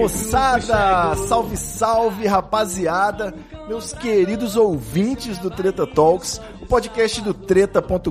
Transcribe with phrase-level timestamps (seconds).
[0.00, 1.14] Moçada!
[1.28, 3.34] Salve, salve rapaziada!
[3.68, 8.08] Meus queridos ouvintes do Treta Talks, o podcast do treta.com.br,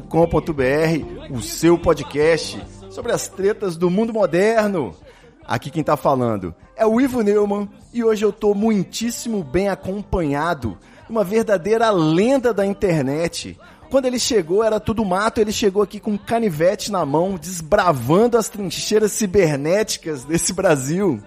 [1.32, 4.96] o seu podcast sobre as tretas do mundo moderno.
[5.44, 10.78] Aqui quem tá falando é o Ivo Neumann e hoje eu tô muitíssimo bem acompanhado,
[11.10, 13.60] uma verdadeira lenda da internet.
[13.90, 18.38] Quando ele chegou era tudo mato, ele chegou aqui com um canivete na mão, desbravando
[18.38, 21.20] as trincheiras cibernéticas desse Brasil.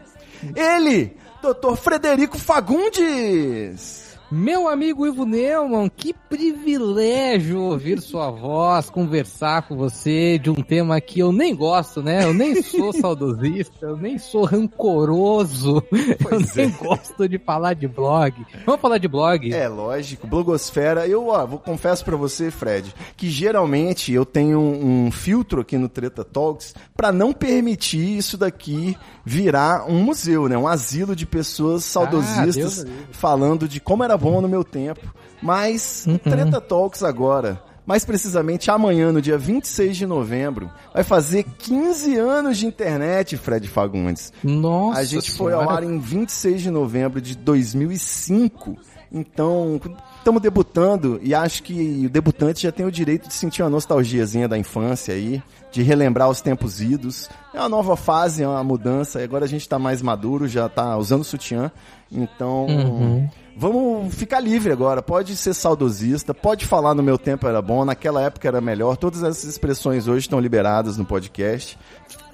[0.54, 1.76] Ele, Dr.
[1.76, 4.11] Frederico Fagundes.
[4.34, 10.98] Meu amigo Ivo Neumann, que privilégio ouvir sua voz, conversar com você de um tema
[11.02, 12.24] que eu nem gosto, né?
[12.24, 15.82] Eu nem sou saudosista, eu nem sou rancoroso,
[16.22, 16.78] Pois eu nem é.
[16.82, 18.34] gosto de falar de blog.
[18.64, 19.52] Vamos falar de blog?
[19.52, 21.06] É, lógico, blogosfera.
[21.06, 25.76] Eu, ó, vou confesso pra você, Fred, que geralmente eu tenho um, um filtro aqui
[25.76, 30.56] no Treta Talks pra não permitir isso daqui virar um museu, né?
[30.56, 33.06] Um asilo de pessoas saudosistas Deus me livre.
[33.12, 35.12] falando de como era bom no meu tempo.
[35.42, 41.42] Mas o Treta Talks agora, mais precisamente amanhã, no dia 26 de novembro, vai fazer
[41.58, 44.32] 15 anos de internet, Fred Fagundes.
[44.44, 45.76] Nossa A gente foi ao Senhora.
[45.78, 48.76] ar em 26 de novembro de 2005.
[49.14, 49.78] Então,
[50.18, 54.48] estamos debutando e acho que o debutante já tem o direito de sentir uma nostalgiazinha
[54.48, 57.28] da infância aí, de relembrar os tempos idos.
[57.52, 59.20] É uma nova fase, é uma mudança.
[59.20, 61.70] E agora a gente tá mais maduro, já tá usando sutiã.
[62.10, 63.28] Então, Uhum.
[63.56, 65.02] Vamos ficar livre agora.
[65.02, 68.96] Pode ser saudosista, pode falar no meu tempo era bom, naquela época era melhor.
[68.96, 71.78] Todas essas expressões hoje estão liberadas no podcast.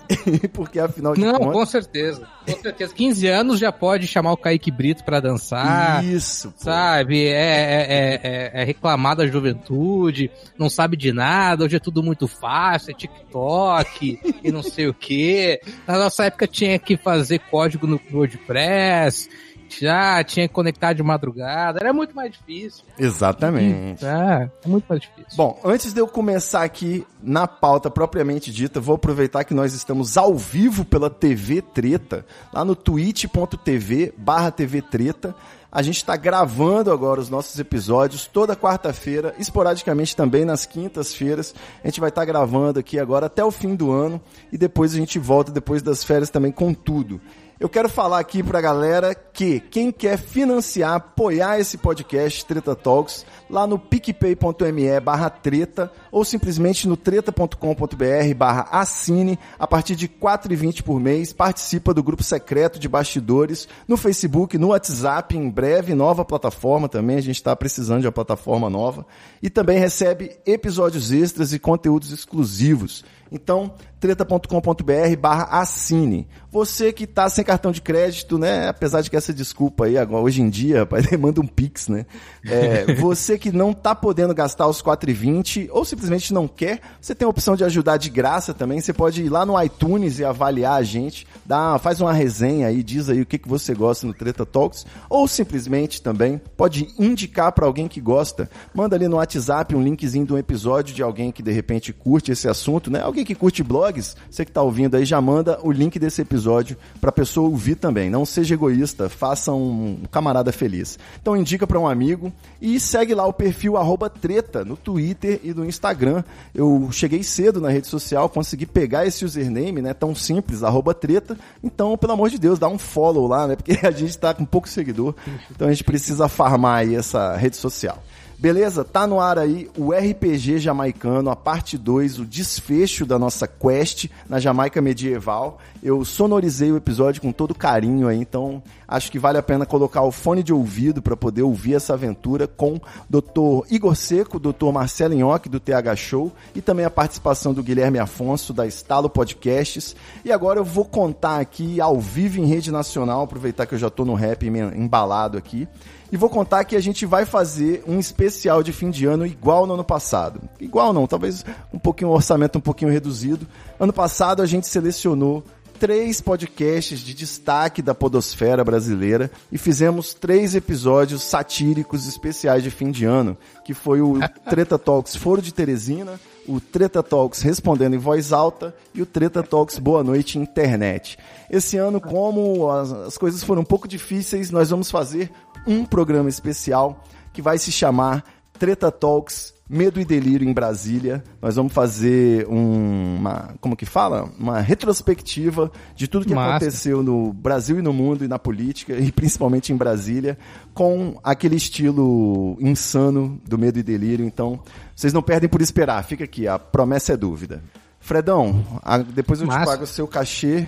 [0.54, 1.52] Porque afinal de Não, contas.
[1.52, 2.26] com certeza.
[2.46, 2.94] Com certeza.
[2.94, 6.02] 15 anos já pode chamar o Kaique Brito pra dançar.
[6.02, 6.64] Isso, pô.
[6.64, 8.20] Sabe, é, é, é,
[8.54, 12.94] é- é reclamar da juventude, não sabe de nada, hoje é tudo muito fácil, é
[12.94, 15.60] TikTok e não sei o que.
[15.86, 19.28] Na nossa época tinha que fazer código no WordPress,
[19.68, 22.84] já tinha que conectar de madrugada, era muito mais difícil.
[22.98, 24.04] Exatamente.
[24.04, 25.36] Ah, é muito mais difícil.
[25.36, 30.16] Bom, antes de eu começar aqui na pauta propriamente dita, vou aproveitar que nós estamos
[30.16, 35.34] ao vivo pela TV Treta, lá no twitch.tv barra TV Treta.
[35.70, 41.54] A gente está gravando agora os nossos episódios toda quarta-feira, esporadicamente também nas quintas-feiras.
[41.84, 44.18] A gente vai estar gravando aqui agora até o fim do ano
[44.50, 47.20] e depois a gente volta depois das férias também com tudo.
[47.60, 53.26] Eu quero falar aqui pra galera que quem quer financiar, apoiar esse podcast Treta Talks,
[53.50, 60.12] lá no picpay.me barra treta ou simplesmente no treta.com.br barra assine, a partir de R$
[60.20, 65.96] 4,20 por mês, participa do grupo secreto de bastidores no Facebook, no WhatsApp, em breve,
[65.96, 69.04] nova plataforma também, a gente está precisando de uma plataforma nova,
[69.42, 73.04] e também recebe episódios extras e conteúdos exclusivos.
[73.30, 76.26] Então, treta.com.br barra assine.
[76.50, 78.68] Você que tá sem cartão de crédito, né?
[78.68, 82.06] Apesar de que essa desculpa aí, agora, hoje em dia, rapaz, manda um pix, né?
[82.44, 87.26] É, você que não tá podendo gastar os 4,20 ou simplesmente não quer, você tem
[87.26, 88.80] a opção de ajudar de graça também.
[88.80, 92.82] Você pode ir lá no iTunes e avaliar a gente, dá, faz uma resenha aí,
[92.82, 97.52] diz aí o que, que você gosta no Treta Talks, ou simplesmente também pode indicar
[97.52, 98.48] para alguém que gosta.
[98.72, 102.32] Manda ali no WhatsApp um linkzinho de um episódio de alguém que de repente curte
[102.32, 103.02] esse assunto, né?
[103.02, 106.76] Alguém que curte blogs, você que tá ouvindo aí já manda o link desse episódio
[107.00, 108.10] pra pessoa ouvir também.
[108.10, 110.98] Não seja egoísta, faça um camarada feliz.
[111.20, 113.76] Então indica para um amigo e segue lá o perfil
[114.08, 116.22] treta no Twitter e no Instagram.
[116.54, 119.94] Eu cheguei cedo na rede social, consegui pegar esse username, né?
[119.94, 120.62] Tão simples,
[120.94, 121.38] treta.
[121.62, 123.56] Então, pelo amor de Deus, dá um follow lá, né?
[123.56, 125.14] Porque a gente tá com pouco seguidor.
[125.50, 128.02] Então a gente precisa farmar aí essa rede social.
[128.38, 128.84] Beleza?
[128.84, 134.06] Tá no ar aí o RPG jamaicano, a parte 2, o desfecho da nossa quest
[134.28, 135.58] na Jamaica medieval.
[135.82, 140.02] Eu sonorizei o episódio com todo carinho aí, então acho que vale a pena colocar
[140.02, 142.80] o fone de ouvido para poder ouvir essa aventura com
[143.10, 143.66] Dr.
[143.72, 144.70] Igor Seco, Dr.
[144.72, 149.96] Marcelo Inhoque do TH Show e também a participação do Guilherme Afonso da Estalo Podcasts.
[150.24, 153.90] E agora eu vou contar aqui ao vivo em rede nacional, aproveitar que eu já
[153.90, 155.66] tô no rap embalado aqui.
[156.10, 159.66] E vou contar que a gente vai fazer um especial de fim de ano igual
[159.66, 160.40] no ano passado.
[160.58, 163.46] Igual não, talvez um pouquinho um orçamento um pouquinho reduzido.
[163.78, 165.44] Ano passado a gente selecionou
[165.78, 172.90] três podcasts de destaque da podosfera brasileira e fizemos três episódios satíricos especiais de fim
[172.90, 174.18] de ano, que foi o
[174.50, 176.18] Treta Talks Foro de Teresina,
[176.48, 181.18] o Treta Talks Respondendo em Voz Alta e o Treta Talks Boa Noite Internet.
[181.48, 185.30] Esse ano, como as, as coisas foram um pouco difíceis, nós vamos fazer
[185.66, 188.24] um programa especial que vai se chamar
[188.58, 191.22] Treta Talks Medo e Delírio em Brasília.
[191.42, 194.30] Nós vamos fazer um, uma, como que fala?
[194.38, 196.56] Uma retrospectiva de tudo que Massa.
[196.56, 200.38] aconteceu no Brasil e no mundo e na política, e principalmente em Brasília,
[200.72, 204.24] com aquele estilo insano do Medo e Delírio.
[204.24, 204.58] Então,
[204.96, 206.02] vocês não perdem por esperar.
[206.02, 207.62] Fica aqui, a promessa é dúvida.
[208.00, 209.66] Fredão, a- depois eu te Massa.
[209.66, 210.66] pago o seu cachê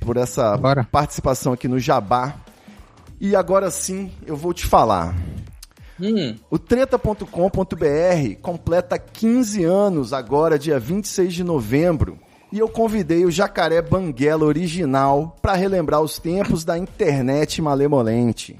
[0.00, 0.84] por essa Bora.
[0.90, 2.34] participação aqui no Jabá.
[3.20, 5.14] E agora sim, eu vou te falar.
[6.00, 7.26] Hum, O treta.com.br
[8.40, 12.18] completa 15 anos agora, dia 26 de novembro.
[12.50, 18.58] E eu convidei o Jacaré Banguela original para relembrar os tempos da internet malemolente.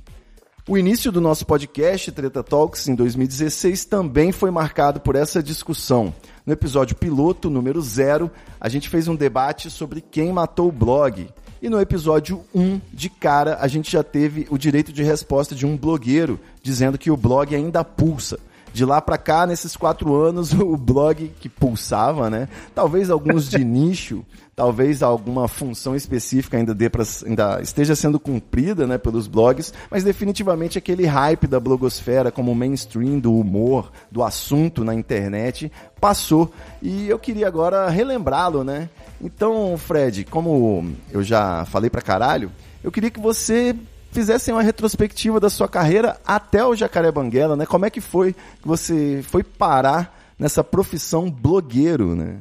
[0.68, 6.14] O início do nosso podcast Treta Talks em 2016 também foi marcado por essa discussão.
[6.46, 8.30] No episódio piloto número 0,
[8.60, 11.28] a gente fez um debate sobre quem matou o blog.
[11.62, 15.66] E no episódio 1, de cara, a gente já teve o direito de resposta de
[15.66, 18.38] um blogueiro dizendo que o blog ainda pulsa.
[18.72, 22.48] De lá pra cá, nesses quatro anos, o blog que pulsava, né?
[22.74, 24.24] Talvez alguns de nicho,
[24.56, 30.04] talvez alguma função específica ainda dê pra, ainda esteja sendo cumprida, né, pelos blogs, mas
[30.04, 35.70] definitivamente aquele hype da blogosfera como mainstream do humor, do assunto na internet,
[36.00, 36.52] passou.
[36.80, 38.88] E eu queria agora relembrá-lo, né?
[39.20, 42.50] Então, Fred, como eu já falei pra caralho,
[42.82, 43.76] eu queria que você
[44.10, 47.66] fizessem uma retrospectiva da sua carreira até o Jacaré Banguela, né?
[47.66, 52.38] Como é que foi que você foi parar nessa profissão blogueiro, né?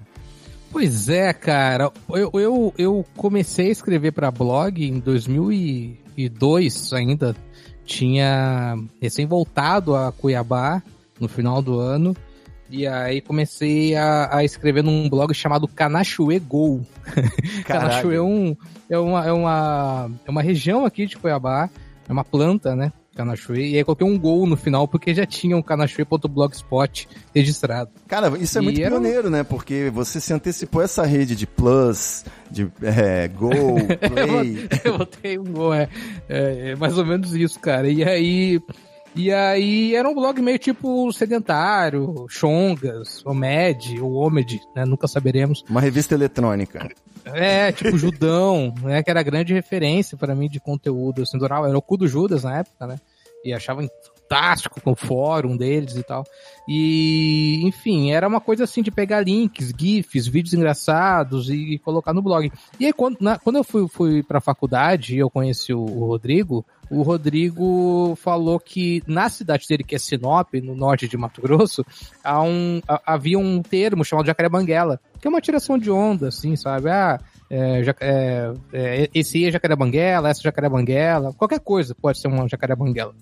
[0.72, 1.92] Pois é, cara.
[2.10, 7.36] Eu, eu, eu comecei a escrever para blog em 2002 ainda.
[7.86, 10.81] Tinha recém voltado a Cuiabá
[11.20, 12.16] no final do ano.
[12.69, 16.86] E aí comecei a, a escrever num blog chamado Canachuê Gol.
[17.66, 18.56] Canachuê é, um,
[18.89, 21.69] é, uma, é, uma, é uma região aqui de Cuiabá.
[22.07, 22.92] É uma planta, né?
[23.16, 23.71] Canachuê.
[23.71, 27.92] E aí coloquei um gol no final porque já tinha um canachuê.blogspot registrado.
[28.07, 29.44] Cara, isso é E muito era pioneiro, né?
[29.44, 33.50] Porque você se antecipou essa rede de Plus, de é, Go,
[34.07, 34.69] Play.
[34.86, 35.89] eu botei um gol, é,
[36.30, 37.89] é, é mais ou menos isso, cara.
[37.89, 38.62] E aí,
[39.25, 44.86] e aí era um blog meio tipo sedentário, Chongas, Omed, ou Omed, né?
[44.86, 45.63] Nunca saberemos.
[45.69, 46.89] Uma revista eletrônica.
[47.25, 49.01] É, tipo Judão, né?
[49.04, 51.21] Que era a grande referência pra mim de conteúdo.
[51.24, 53.00] Assim, adorava, era o cu do Judas na época, né?
[53.44, 53.81] E achava
[54.21, 56.24] fantástico com o fórum deles e tal.
[56.68, 62.13] E, enfim, era uma coisa assim de pegar links, GIFs, vídeos engraçados e, e colocar
[62.13, 62.51] no blog.
[62.80, 66.06] E aí, quando, na- quando eu fui, fui pra faculdade e eu conheci o, o
[66.06, 71.41] Rodrigo, o Rodrigo falou que na cidade dele, que é Sinop, no norte de Mato
[71.41, 71.86] Grosso,
[72.24, 76.30] há um, ha- havia um termo chamado jacaré banguela, que é uma tiração de onda,
[76.30, 76.89] assim, sabe?
[76.89, 77.19] Ah,
[77.50, 82.27] é, é, é, esse é jacaré banguela, essa é jacaré banguela, qualquer coisa pode ser
[82.27, 83.13] uma jacaré banguela.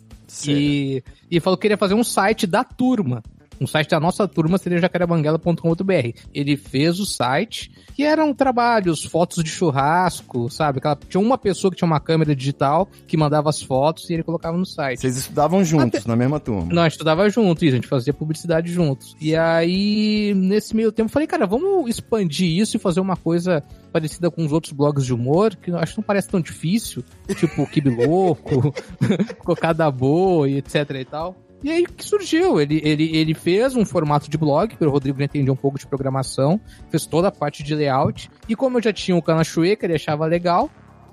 [0.52, 3.24] E, e falou que queria fazer um site da turma.
[3.60, 6.20] Um site da nossa turma seria jacarebanguela.com.br.
[6.34, 10.80] Ele fez o site, que eram trabalhos, fotos de churrasco, sabe?
[10.80, 14.24] Aquela, tinha uma pessoa que tinha uma câmera digital que mandava as fotos e ele
[14.24, 15.00] colocava no site.
[15.00, 16.72] Vocês estudavam juntos, na mesma turma.
[16.72, 19.16] Nós estudava junto, isso, a gente fazia publicidade juntos.
[19.20, 23.64] E aí, nesse meio tempo, eu falei, cara, vamos expandir isso e fazer uma coisa
[23.92, 27.04] parecida com os outros blogs de humor, que eu acho que não parece tão difícil,
[27.36, 28.74] tipo Kibi Louco,
[29.44, 31.47] Cocada Boa e etc e tal.
[31.64, 35.22] E aí que surgiu, ele, ele, ele fez um formato de blog, que o Rodrigo
[35.22, 36.60] entendia um pouco de programação,
[36.90, 39.96] fez toda a parte de layout, e como eu já tinha o Canachuê, que ele
[39.96, 40.70] achava legal,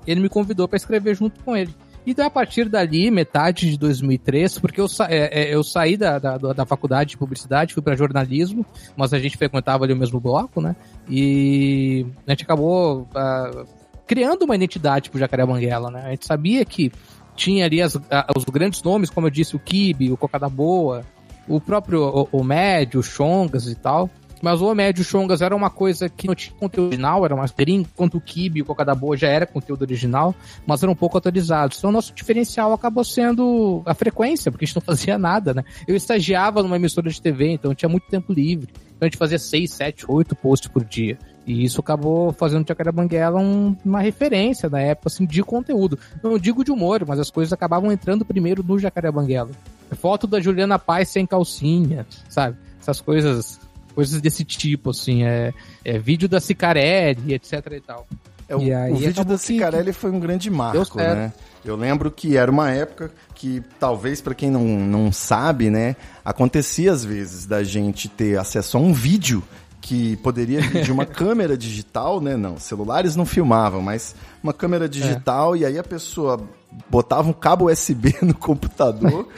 [0.07, 1.75] ele me convidou para escrever junto com ele.
[2.07, 5.97] E daí, a partir dali, metade de 2003, porque eu, sa é, é, eu saí
[5.97, 9.97] da, da, da faculdade de publicidade, fui para jornalismo, mas a gente frequentava ali o
[9.97, 10.77] mesmo bloco, né?
[11.09, 13.65] E a gente acabou ah,
[14.07, 16.03] criando uma identidade pro Jacaré Banguela, né?
[16.05, 16.93] A gente sabia que
[17.35, 21.05] tinha ali as, a- os grandes nomes, como eu disse, o Kibe, o Cocada Boa,
[21.49, 24.09] o próprio o, o Médio, o Chongas e tal.
[24.43, 27.35] Mas o Omédio e o Chongas era uma coisa que não tinha conteúdo original, era
[27.35, 30.35] mais gringo, enquanto o Kibe e o Cocada Boa já era conteúdo original,
[30.67, 31.79] mas eram um pouco atualizados.
[31.79, 35.65] Então o nosso diferencial acabou sendo a frequência, porque a gente não fazia nada, né?
[35.89, 38.69] Eu estagiava numa emissora de TV, então tinha muito tempo livre.
[38.89, 41.17] Então a gente fazia seis, sete, oito posts por dia.
[41.47, 45.99] E isso acabou fazendo do Jacaré Banguela um- uma referência na época, assim, de conteúdo.
[46.23, 49.51] Não digo de humor, mas as coisas acabavam entrando primeiro no Jacaré Banguela.
[49.93, 52.57] Foto da Juliana Paz sem calcinha, sabe?
[52.81, 53.61] Essas coisas,
[53.95, 55.53] coisas desse tipo, assim, é,
[55.85, 58.07] é vídeo da Cicarelli, etc e tal.
[58.49, 61.33] É, o, E aí o vídeo da que- Cicarelli foi um grande marco, né?
[61.65, 66.93] Eu lembro que era uma época que, talvez pra quem não, não sabe, né, acontecia
[66.93, 69.43] às vezes da gente ter acesso a um vídeo
[69.85, 72.39] que poderia de uma câmera digital, né?
[72.39, 76.41] Não, celulares não filmavam, mas uma câmera digital e aí a pessoa
[76.89, 79.29] botava um cabo USB no computador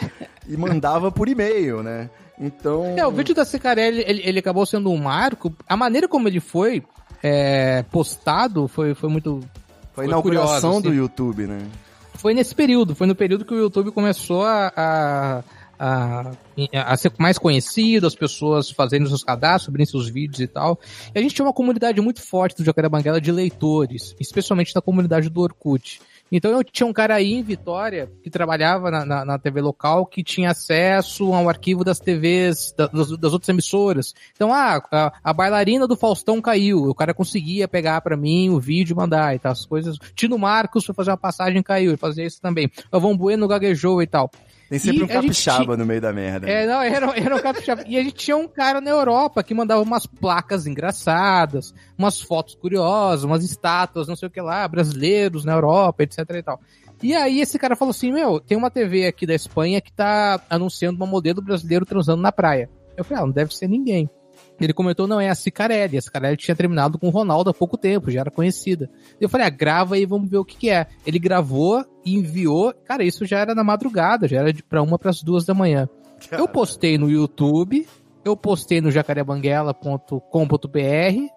[0.49, 2.09] e mandava por e-mail, né?
[2.39, 5.53] Então, É, o vídeo da Cicarelli, ele, ele acabou sendo um marco.
[5.69, 6.85] A maneira como ele foi
[7.21, 9.41] é, postado foi, foi muito.
[9.95, 10.99] foi a inauguração curioso, do assim.
[10.99, 11.59] YouTube, né?
[12.15, 15.43] Foi nesse período, foi no período que o YouTube começou a, a,
[15.79, 16.33] a,
[16.87, 20.79] a ser mais conhecido, as pessoas fazendo seus cadastros, subindo seus vídeos e tal.
[21.15, 22.89] E a gente tinha uma comunidade muito forte do Jacaré
[23.21, 26.01] de leitores, especialmente da comunidade do Orkut.
[26.31, 30.05] Então eu tinha um cara aí em Vitória que trabalhava na, na, na TV local
[30.05, 34.13] que tinha acesso ao arquivo das TVs, da- das, das outras emissoras.
[34.35, 36.83] Então, ah, a, a bailarina do Faustão caiu.
[36.85, 39.99] O cara conseguia pegar pra mim o vídeo mandar e tal, as coisas.
[40.17, 42.69] Tino Marcos foi fazer uma passagem caiu, ele fazia isso também.
[42.91, 44.29] O Von Bueno gaguejou e tal.
[44.69, 46.49] Tem sempre E um capixaba no meio da merda.
[46.49, 46.73] É, né?
[46.73, 47.85] não, era, era um capixaba.
[47.87, 52.55] E a gente tinha um cara na Europa que mandava umas placas engraçadas, umas fotos
[52.55, 56.61] curiosas, umas estátuas, não sei o que lá, brasileiros na Europa, etc e tal.
[57.03, 60.41] E aí esse cara falou assim, meu, tem uma TV aqui da Espanha que tá
[60.49, 62.69] anunciando uma modelo brasileiro transando na praia.
[62.97, 64.09] Eu falei, ah, não deve ser ninguém.
[64.61, 65.99] Ele comentou, não, é a Cicarelli.
[65.99, 68.91] A Cicarelli tinha terminado com o Ronaldo há pouco tempo, já era conhecida.
[69.21, 70.87] Eu falei, ah, grava aí, vamos ver o que que é.
[71.07, 72.73] Ele gravou e enviou.
[72.85, 75.89] Cara, isso já era na madrugada, já era de, pra uma pras duas da manhã.
[76.33, 77.87] Eu postei no YouTube,
[78.25, 80.19] eu postei no jacarebanguela.com.br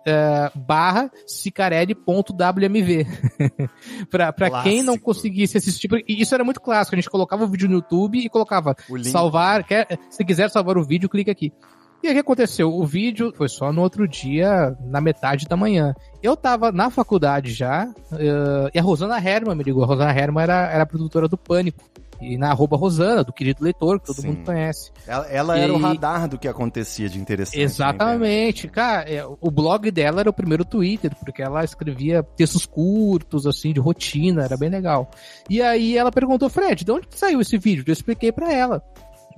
[0.07, 3.05] eh, barra cicarelli.wmv.
[4.09, 7.47] pra pra quem não conseguisse assistir, porque isso era muito clássico, a gente colocava o
[7.47, 11.53] vídeo no YouTube e colocava salvar, quer, se quiser salvar o vídeo, clica aqui.
[12.01, 12.73] E aí o que aconteceu?
[12.73, 15.93] O vídeo foi só no outro dia, na metade da manhã.
[16.23, 19.83] Eu tava na faculdade já, eh, e a Rosana Herman me ligou.
[19.83, 21.83] A Rosana Herman era, era a produtora do Pânico.
[22.21, 24.27] E na arroba Rosana, do querido leitor, que todo Sim.
[24.27, 24.91] mundo conhece.
[25.07, 27.57] Ela, ela era o E- radar do que acontecia de interessante.
[27.57, 29.09] né, Exatamente, cara.
[29.09, 33.79] é, o blog dela era o primeiro Twitter, porque ela escrevia textos curtos, assim, de
[33.79, 35.09] rotina, era bem legal.
[35.49, 37.85] E aí ela perguntou, Fred, de onde saiu esse vídeo?
[37.87, 38.83] Eu expliquei pra ela.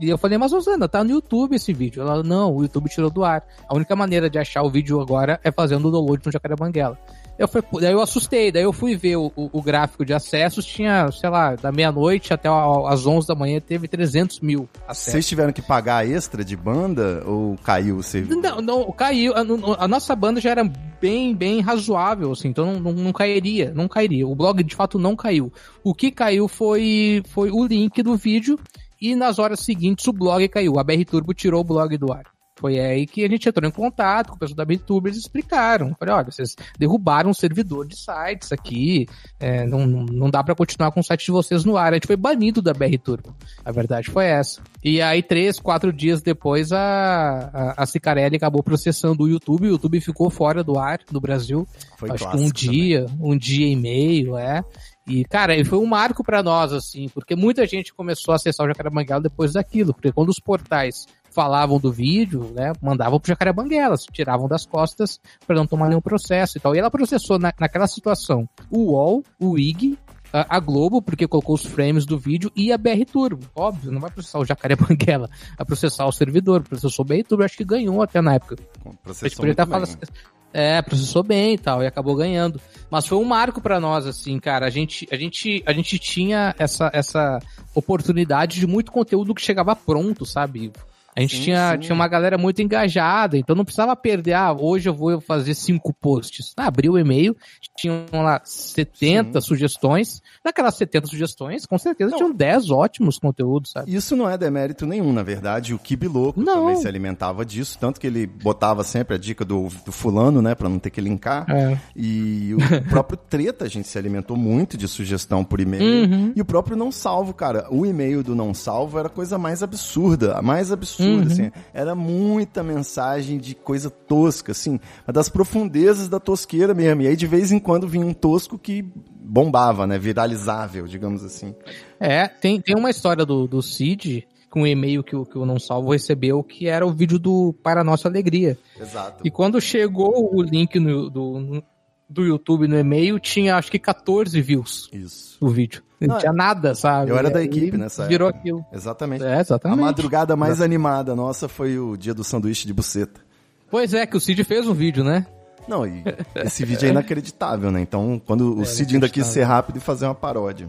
[0.02, 2.02] E eu falei, mas Rosana, tá no YouTube esse vídeo.
[2.02, 3.44] Ela, não, o YouTube tirou do ar.
[3.70, 6.98] A única maneira de achar o vídeo agora é fazendo o download no Jacaré Banguela.
[7.40, 10.64] Eu fui, daí eu assustei, daí eu fui ver o, o- o gráfico de acessos,
[10.66, 15.14] tinha, sei lá, da meia-noite até a- às 11 da manhã teve 300 mil acessos.
[15.14, 18.40] Vocês tiveram que pagar extra de banda ou caiu o serviço?
[18.40, 19.34] Não, não, caiu.
[19.34, 20.64] A, a nossa banda já era
[21.00, 24.28] bem, bem razoável, assim, então não, não, não cairia, não cairia.
[24.28, 25.52] O blog de fato não caiu.
[25.84, 28.60] O que caiu foi, foi o link do vídeo
[29.02, 30.78] e nas horas seguintes o blog caiu.
[30.78, 32.26] A BR Turbo tirou o blog do ar.
[32.62, 35.96] Foi aí que a gente entrou em contato com o pessoal da Turbo, eles explicaram.
[35.98, 39.08] Falei, olha, vocês derrubaram um servidor de sites aqui,
[39.40, 41.92] é, não, não- dá pra continuar com o site de vocês no ar.
[41.92, 43.36] A gente foi banido da BR Turbo.
[43.66, 44.62] A verdade foi essa.
[44.84, 49.66] E aí, três, quatro dias depois, a, a, a Cicarelli acabou processando o YouTube.
[49.66, 51.68] O YouTube ficou fora do ar no Brasil.
[51.98, 54.64] Foi Acho que um dia, um dia e meio, é.
[55.08, 58.70] E, cara, foi um marco pra nós, assim, porque muita gente começou a acessar o
[58.70, 59.94] Jacarebanguela depois daquilo.
[59.94, 65.20] Porque quando os portais falavam do vídeo, né, mandavam pro Jacarebanguela, se tiravam das costas
[65.48, 66.76] pra não tomar nenhum processo e tal.
[66.76, 69.98] E ela processou na, naquela situação o UOL, o IG,
[70.34, 73.46] a, Globo, porque colocou os frames do vídeo, e a BR Turbo.
[73.56, 77.44] Óbvio, não vai processar o Jacaré Banguela, vai processar o servidor, processou o BR Turbo,
[77.44, 78.56] acho que ganhou até na época.
[78.84, 80.00] Bom, A gente processou estar muito falando.
[80.00, 80.41] bem.
[80.54, 82.60] É, processou bem e tal, e acabou ganhando.
[82.90, 84.66] Mas foi um marco pra nós, assim, cara.
[84.66, 87.40] A gente, a gente, a gente tinha essa, essa
[87.74, 90.72] oportunidade de muito conteúdo que chegava pronto, sabe?
[91.16, 91.80] A gente Sim, tinha, sim.
[91.80, 95.94] tinha uma galera muito engajada, então não precisava perder, ah, hoje eu vou fazer cinco
[95.94, 96.54] posts.
[96.56, 97.36] Ah, abriu o e-mail,
[97.78, 100.22] tinham lá 70 sugestões.
[100.44, 102.18] Naquelas 70 sugestões, com certeza Não.
[102.18, 103.94] tinham 10 ótimos conteúdos, sabe?
[103.94, 105.74] Isso não é demérito nenhum, na verdade.
[105.74, 106.68] O Kibi Louco Não.
[106.68, 110.56] também se alimentava disso, tanto que ele botava sempre a dica do, do fulano, né,
[110.56, 111.46] pra não ter que linkar.
[111.50, 111.78] É.
[111.96, 112.58] E o
[112.90, 116.10] próprio Treta, a gente se alimentou muito de sugestão por e-mail.
[116.10, 116.34] Uhum.
[116.36, 117.68] E o próprio Não Salvo, cara.
[117.70, 120.36] O e-mail do Não Salvo era a coisa mais absurda.
[120.36, 121.22] A mais absurda, Uhum.
[121.24, 121.52] assim.
[121.74, 124.80] Era muita mensagem de coisa tosca, assim.
[125.12, 127.02] Das profundezas da tosqueira mesmo.
[127.02, 128.84] E aí, de vez em quando, vinha um tosco que
[129.24, 129.98] bombava, né?
[129.98, 131.56] Viralizável, digamos assim.
[132.00, 135.46] É, tem, tem uma história do, do Cid com um e-mail que o, que o
[135.46, 138.58] Não Salvo recebeu, que era o vídeo do Para Nossa Alegria.
[138.80, 139.26] Exato.
[139.26, 141.64] E quando chegou o link no- do,
[142.10, 145.38] do YouTube no e-mail, tinha acho que 14 views Isso.
[145.40, 145.82] o vídeo.
[146.08, 147.12] Não, tinha nada, sabe?
[147.12, 148.40] eu era da equipe nessa Virou época.
[148.42, 148.66] aquilo.
[148.74, 149.24] Exatamente.
[149.24, 149.80] É, A exatamente.
[149.80, 153.22] madrugada mais animada nossa foi o dia do sanduíche de buceta.
[153.70, 155.26] Pois é, que o Cid fez um vídeo, né?
[155.68, 156.04] Não, e
[156.36, 157.80] esse vídeo é inacreditável, né?
[157.82, 160.68] Então, quando o É Cid ainda quis ser rápido e fazer uma paródia.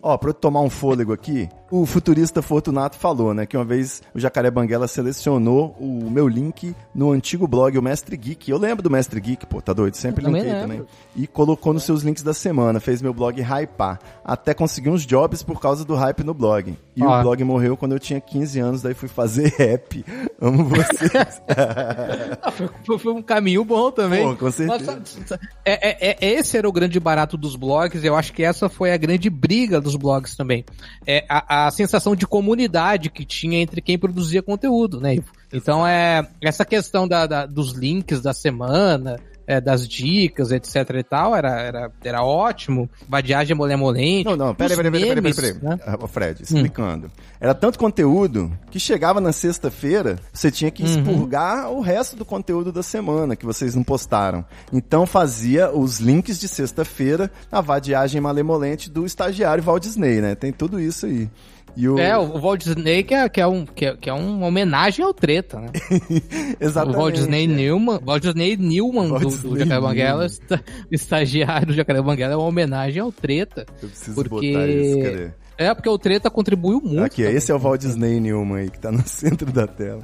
[0.00, 1.48] Ó, pra eu tomar um fôlego aqui,
[1.82, 6.74] o futurista Fortunato falou, né, que uma vez o Jacaré Banguela selecionou o meu link
[6.94, 8.50] no antigo blog, o Mestre Geek.
[8.50, 9.96] Eu lembro do Mestre Geek, pô, tá doido?
[9.96, 10.60] Sempre linkei lembro.
[10.60, 10.82] também.
[11.16, 13.98] E colocou nos seus links da semana, fez meu blog hypar.
[14.24, 16.76] Até consegui uns jobs por causa do hype no blog.
[16.96, 17.18] E Ó.
[17.18, 20.04] o blog morreu quando eu tinha 15 anos, daí fui fazer rap.
[20.40, 21.42] Amo vocês.
[22.42, 24.26] Ah, foi, foi- um caminho bom também.
[24.26, 25.02] Pô, com certeza.
[25.26, 28.68] Sabe, é, é- é- esse era o grande barato dos blogs, eu acho que essa
[28.68, 30.64] foi a grande briga dos blogs também.
[31.06, 35.26] É a, a sensação de comunidade que tinha entre quem produzia conteúdo, né, Ivo?
[35.52, 41.02] Então é essa questão da, da- dos links da semana, é, das dicas, etc e
[41.02, 42.88] tal, era, era, era ótimo.
[43.06, 44.24] Vadiagem molemolente.
[44.24, 45.54] Não, não, peraí, peraí, peraí, peraí, peraí.
[45.62, 45.78] né?
[45.86, 47.10] Ah, ô, Fred, explicando.
[47.38, 52.72] Era tanto conteúdo que chegava na sexta-feira, você tinha que expurgar o resto do conteúdo
[52.72, 54.44] da semana que vocês não postaram.
[54.72, 60.34] Então fazia os links de sexta-feira na vadiagem malemolente do estagiário Walt Disney, né?
[60.34, 61.28] Tem tudo isso aí.
[61.76, 61.98] E o...
[61.98, 65.04] É, o Walt Disney que é, que é, um, que é, que é uma homenagem
[65.04, 65.68] ao treta, né?
[66.60, 66.96] Exatamente.
[66.96, 69.80] O Walt Disney Newman, Walt Disney Newman Walt do, Disney do Jacaré.
[69.80, 73.66] Banguela, esta- estagiário do Jacaré Banguela, é uma homenagem ao Treta.
[73.82, 75.30] Eu preciso Porque- botar isso, cadê?
[75.56, 77.04] É, porque o Treta contribuiu muito.
[77.04, 77.36] Aqui, também.
[77.36, 80.00] esse é o Walt Disney Newman aí, que tá no centro da tela.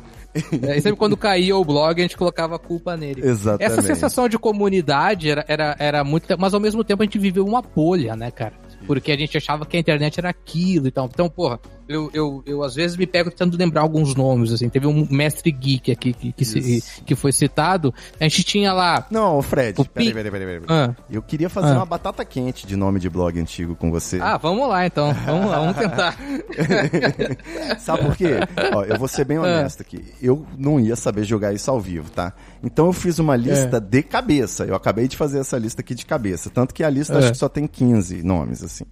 [0.63, 3.21] É, e sempre quando caía o blog, a gente colocava a culpa nele.
[3.27, 3.65] Exatamente.
[3.65, 6.25] Essa sensação de comunidade era, era, era muito.
[6.39, 8.53] Mas ao mesmo tempo a gente viveu uma bolha, né, cara?
[8.87, 11.07] Porque a gente achava que a internet era aquilo e tal.
[11.07, 14.69] Então, porra, eu, eu, eu às vezes me pego tentando lembrar alguns nomes, assim.
[14.69, 17.93] Teve um mestre geek aqui que, que, se- que foi citado.
[18.19, 19.07] A gente tinha lá.
[19.11, 20.63] Não, Fred, O peraí, peraí, peraí, peraí.
[20.69, 20.95] Ah.
[21.11, 21.77] Eu queria fazer Ah.
[21.77, 24.19] uma batata quente de nome de blog antigo com você.
[24.21, 25.13] Ah, vamos lá então.
[25.27, 26.17] Vamos lá, vamos tentar.
[27.81, 28.35] Sabe por quê?
[28.75, 30.05] Ó, eu vou ser bem honesto aqui.
[30.23, 32.33] Eu não ia saber jogar isso ao vivo, tá?
[32.63, 34.65] Então eu fiz uma lista de cabeça.
[34.65, 36.51] Eu acabei de fazer essa lista aqui de cabeça.
[36.51, 37.19] Tanto que a lista É.
[37.19, 38.85] acho que só tem 15 nomes, assim.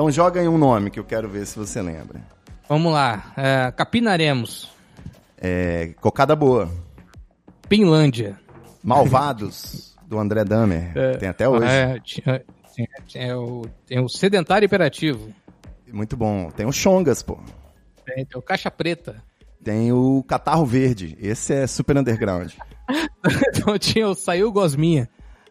[0.00, 2.22] Então joga aí um nome que eu quero ver se você lembra.
[2.66, 3.34] Vamos lá.
[3.36, 4.70] É, Capinaremos.
[5.36, 6.70] É, Cocada Boa.
[7.68, 8.40] Pinlândia.
[8.82, 10.94] Malvados, do André Damer.
[11.18, 11.66] Tem até hoje.
[11.66, 12.42] É, tinha-
[12.74, 15.28] tinha- tinha o, tem o Sedentário Imperativo.
[15.92, 16.50] Muito bom.
[16.50, 17.38] Tem o Chongas, pô.
[18.06, 19.22] Tem, tem o Caixa Preta.
[19.62, 21.14] Tem o Catarro Verde.
[21.20, 22.52] Esse é super underground.
[23.54, 25.10] então tinha o Saiu Gosminha.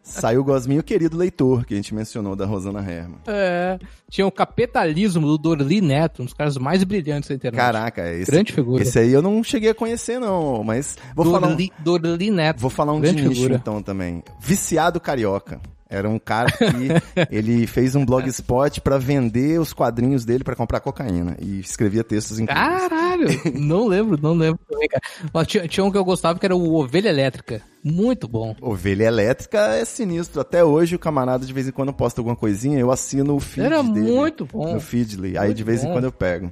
[0.10, 3.20] Saiu o Gosminho Querido Leitor, que a gente mencionou da Rosana Herman.
[3.28, 3.78] É,
[4.10, 7.60] tinha o Capitalismo do Dorli Neto, um dos caras mais brilhantes da internet.
[7.60, 8.82] Caraca, esse, Grande figura.
[8.84, 10.64] esse aí eu não cheguei a conhecer, não.
[10.64, 12.60] Mas vou falar um, Dorli, Dorli Neto.
[12.60, 13.56] vou falar um de Grande nicho, figura.
[13.56, 14.24] então, também.
[14.40, 15.62] Viciado Carioca.
[15.90, 16.66] Era um cara que
[17.36, 21.36] ele fez um blogspot pra vender os quadrinhos dele pra comprar cocaína.
[21.42, 22.68] E escrevia textos incríveis.
[22.88, 23.28] Caralho,
[23.60, 25.02] não lembro, não lembro também, cara.
[25.34, 27.62] Mas tinha, tinha um que eu gostava que era o Ovelha Elétrica.
[27.84, 28.56] Muito bom.
[28.62, 30.40] Ovelha Elétrica é sinistro.
[30.42, 33.66] Até hoje o camarada de vez em quando posta alguma coisinha, eu assino o feed
[33.66, 34.12] Era dele.
[34.12, 34.74] muito bom.
[34.76, 35.38] No Feedly.
[35.40, 35.94] Aí Muito de vez em bom.
[35.94, 36.52] quando eu pego.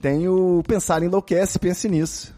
[0.00, 2.34] Tem o Pensar Enlouquece, pense nisso.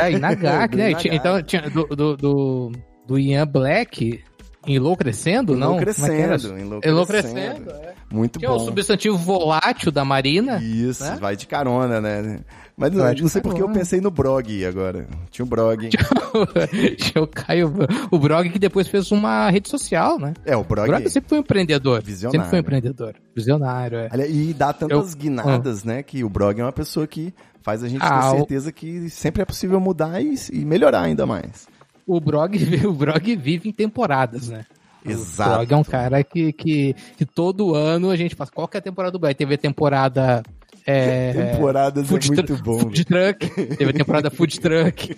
[0.00, 0.84] É, e na GAC, Do né?
[0.84, 1.02] E Inagak.
[1.02, 2.72] tinha- então tinha do, do, do,
[3.08, 4.22] do Ian Black
[4.66, 5.78] enlouquecendo, não?
[5.78, 6.36] É que era?
[6.36, 6.86] Enlouquecendo, enlouquecendo.
[6.88, 7.94] Enlouquecendo, é.
[8.12, 8.58] Muito o bom.
[8.60, 10.62] substantivo volátil da Marina.
[10.62, 11.16] Isso, né?
[11.20, 12.40] vai de carona, né?
[12.76, 15.06] Mas não, não sei porque eu pensei no Brog agora.
[15.30, 15.88] Tinha o Brog.
[16.98, 17.72] Tinha o Caio,
[18.10, 20.34] o Brog que depois fez uma rede social, né?
[20.44, 20.88] É, o O Brog.
[20.88, 22.02] Brog sempre foi um empreendedor.
[22.02, 22.32] Visionário.
[22.40, 23.14] Sempre foi um empreendedor.
[23.34, 24.08] Visionário, é.
[24.12, 26.02] Olha, E dá tantas Eu- guinadas, né?
[26.02, 29.08] Que o Brog é uma pessoa que faz a gente Ah, ter o- certeza que
[29.08, 31.66] sempre é possível mudar e, e melhorar ainda mais.
[32.06, 34.64] O Brog, o Brog vive em temporadas, né?
[35.04, 35.50] Exato.
[35.50, 38.50] O Brog é um cara que, que, que todo ano a gente faz.
[38.50, 39.34] Qual que é a temporada do Brog?
[39.34, 40.42] Teve a temporada.
[40.86, 42.78] É, Temporadas é food muito tru- bom.
[42.80, 43.48] Food Truck.
[43.76, 45.14] Teve a temporada Food Truck.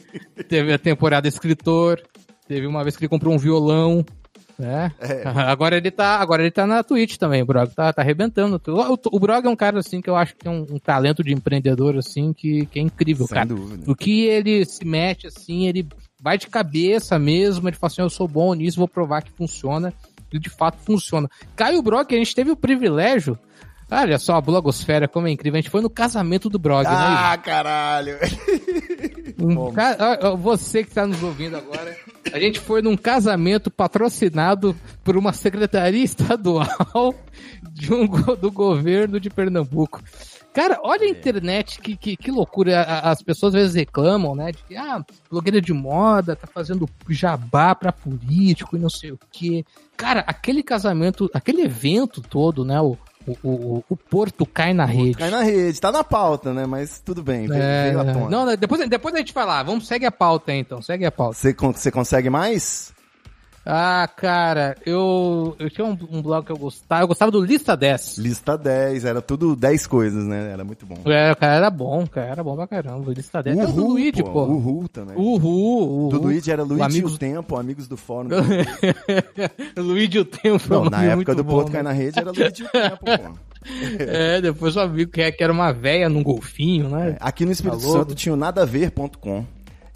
[0.49, 2.01] Teve a temporada Escritor.
[2.47, 4.05] Teve uma vez que ele comprou um violão.
[4.59, 4.91] Né?
[5.01, 5.23] É.
[5.27, 8.59] Agora ele tá, agora ele tá na Twitch também, o Brog tá, tá arrebentando.
[8.69, 11.23] O, o Brog é um cara assim que eu acho que tem um, um talento
[11.23, 13.47] de empreendedor assim que, que é incrível, Sem cara.
[13.49, 13.91] dúvida.
[13.91, 15.87] O que ele se mete assim, ele
[16.27, 19.93] vai de cabeça mesmo, ele fala assim, eu sou bom nisso, vou provar que funciona.
[20.33, 21.31] E de fato funciona.
[21.55, 23.39] Caio Brog, a gente teve o privilégio.
[23.89, 25.57] Olha só a blogosfera, como é incrível.
[25.57, 26.91] A gente foi no casamento do Brog, né?
[26.93, 28.17] Ah, caralho!
[29.39, 31.97] Um ca- Você que está nos ouvindo agora,
[32.33, 37.15] a gente foi num casamento patrocinado por uma secretaria estadual
[37.71, 38.05] de um
[38.37, 40.03] do governo de Pernambuco.
[40.57, 42.81] Cara, olha a internet, que, que, que loucura.
[42.83, 44.53] As pessoas às vezes reclamam, né?
[44.53, 49.19] De que, ah, blogueira de moda tá fazendo jabá pra político e não sei o
[49.31, 49.67] quê.
[49.99, 52.81] Cara, aquele casamento, aquele evento todo, né?
[52.81, 55.19] O, o, o, o Porto cai na rede.
[55.19, 56.65] Cai na rede, tá na pauta, né?
[56.65, 58.31] Mas tudo bem, veio, É, veio à tona.
[58.31, 59.63] não, depois, depois a gente vai lá.
[59.63, 60.81] Vamos, segue a pauta aí, então.
[60.81, 61.35] Segue a pauta.
[61.37, 62.95] Você, con- você consegue mais?
[63.69, 67.03] Ah, cara, eu, eu tinha um, um blog que eu gostava.
[67.03, 68.17] Eu gostava do Lista 10.
[68.19, 70.53] Lista 10, era tudo 10 coisas, né?
[70.53, 70.95] Era muito bom.
[71.05, 73.13] É, cara, era bom, cara, era bom pra caramba.
[73.13, 73.59] Lista 10.
[73.59, 74.45] Até o do Uhul, Luigi, pô.
[74.45, 75.17] Uhul também.
[75.17, 76.09] Uhul, uhul.
[76.11, 78.29] Do Luigi era Luigi amigos- o Tempo, Amigos do Fórum.
[79.77, 80.65] Luigi o Tempo.
[80.73, 81.73] Não, é na época do bom, Ponto né?
[81.73, 83.47] Cai na Rede era Luigi o Tempo, pô.
[83.99, 87.17] É, depois eu amigo que que era uma véia num golfinho, né?
[87.19, 87.89] Aqui no Espírito Tá.
[87.89, 89.45] Santo tinha o nadaver.com.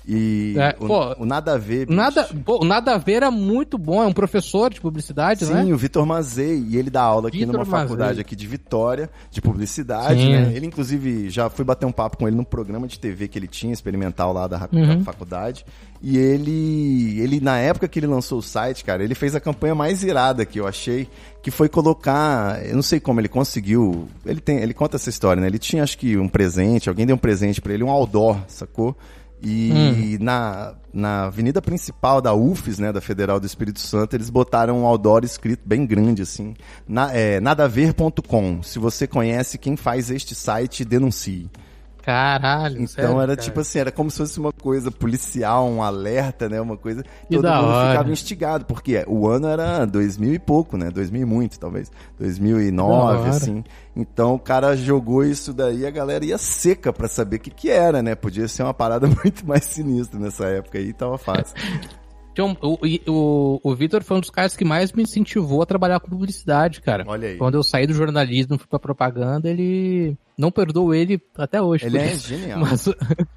[0.06, 1.96] E É, o, pô, o Nada a Ver, bicho.
[1.96, 5.64] Nada, pô, nada a ver era muito bom, é um professor de publicidade, Sim, né?
[5.72, 7.80] o Vitor Mazei, e ele dá aula aqui Vitor numa Mazei.
[7.82, 10.32] faculdade aqui de Vitória, de publicidade, Sim.
[10.32, 10.52] né?
[10.54, 13.46] Ele, inclusive, já fui bater um papo com ele num programa de TV que ele
[13.46, 14.98] tinha, experimental lá da, Uhum.
[14.98, 15.64] da faculdade.
[16.02, 19.74] E ele, ele, na época que ele lançou o site, cara, ele fez a campanha
[19.74, 21.06] mais irada que eu achei,
[21.42, 25.40] que foi colocar, eu não sei como ele conseguiu, ele tem, ele conta essa história,
[25.42, 25.46] né?
[25.46, 28.96] Ele tinha, acho que, um presente, alguém deu um presente pra ele, um outdoor, sacou?
[29.42, 34.80] E na, na avenida principal da UFES, né, da Federal do Espírito Santo, eles botaram
[34.80, 36.54] um outdoor escrito bem grande, assim,
[36.86, 38.62] na, é, nadaver.com.
[38.62, 41.50] Se você conhece quem faz este site, denuncie.
[42.02, 43.36] Caralho, Então sério, era cara.
[43.36, 47.02] tipo assim, era como se fosse uma coisa policial, um alerta, né, uma coisa...
[47.28, 47.90] Que todo mundo hora.
[47.90, 52.90] ficava instigado, porque o ano era 2000 e pouco, né, 2000 e muito, talvez, 2009,
[52.90, 53.28] Da hora.
[53.30, 53.64] assim.
[53.94, 57.70] Então o cara jogou isso daí, a galera ia seca pra saber o que que
[57.70, 61.54] era, né, podia ser uma parada muito mais sinistra nessa época aí, tava fácil.
[62.40, 65.66] Tinha um- o, o, o Vitor foi um dos caras que mais me incentivou a
[65.66, 67.04] trabalhar com publicidade, cara.
[67.06, 67.36] Olha aí.
[67.36, 70.16] Quando eu saí do jornalismo e fui pra propaganda, ele.
[70.38, 71.84] Não perdoo ele até hoje.
[71.84, 72.28] Ele é isso.
[72.28, 72.60] genial.
[72.64, 72.88] Mas,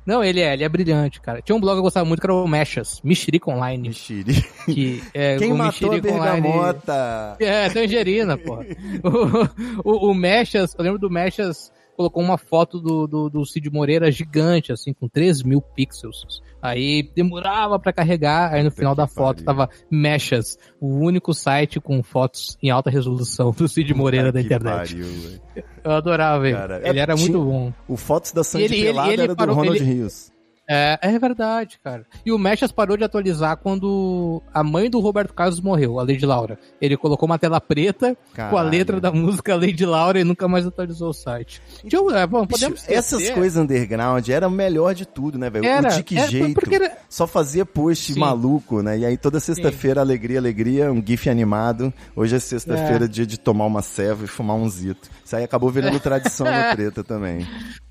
[0.05, 1.41] não, ele é, ele é brilhante, cara.
[1.41, 3.89] Tinha um blog que eu gostava muito que era o Mechas, Mexerica Online.
[3.89, 4.41] Mexiri.
[4.65, 7.35] Que, é, Quem o matou a Mexerica Online- bergamota?
[7.41, 8.59] É, tangerina, pô.
[9.83, 13.69] O, o, o Mechas, eu lembro do Mechas, colocou uma foto do, do, do Cid
[13.69, 16.41] Moreira gigante, assim, com 3 mil pixels.
[16.63, 22.01] Aí demorava pra carregar, aí no final da foto tava Mechas, o único site com
[22.01, 24.95] fotos em alta resolução do Cid Moreira da internet.
[24.95, 25.05] pariu.
[25.83, 26.55] Eu adorava ele.
[26.57, 27.73] Cara, ele é, era tinha- muito bom.
[27.87, 30.31] O Fotos da Sandy ele- ele- Pelada ele era do parou- Ronald ele- Rios.
[30.67, 32.05] É, é verdade, cara.
[32.25, 36.25] E o Mechas parou de atualizar quando a mãe do Roberto Carlos morreu, a Lady
[36.25, 36.57] Laura.
[36.79, 38.69] Ele colocou uma tela preta com a Caralho.
[38.69, 41.61] letra da música Lady Laura e nunca mais atualizou o site.
[41.83, 43.33] Então, é, bom, Bicho, podemos essas esquecer.
[43.35, 45.65] coisas underground era o melhor de tudo, né, velho?
[45.65, 46.73] O de que era, jeito.
[46.73, 48.19] era- Só fazia post Sim.
[48.21, 48.97] maluco, né?
[48.99, 51.93] E aí toda sexta-feira, alegria, alegria, um gif animado.
[52.15, 53.07] Hoje é sexta-feira, É.
[53.07, 55.09] dia de tomar uma ceva e fumar um zito.
[55.25, 57.45] Isso aí acabou virando tradição no treta também.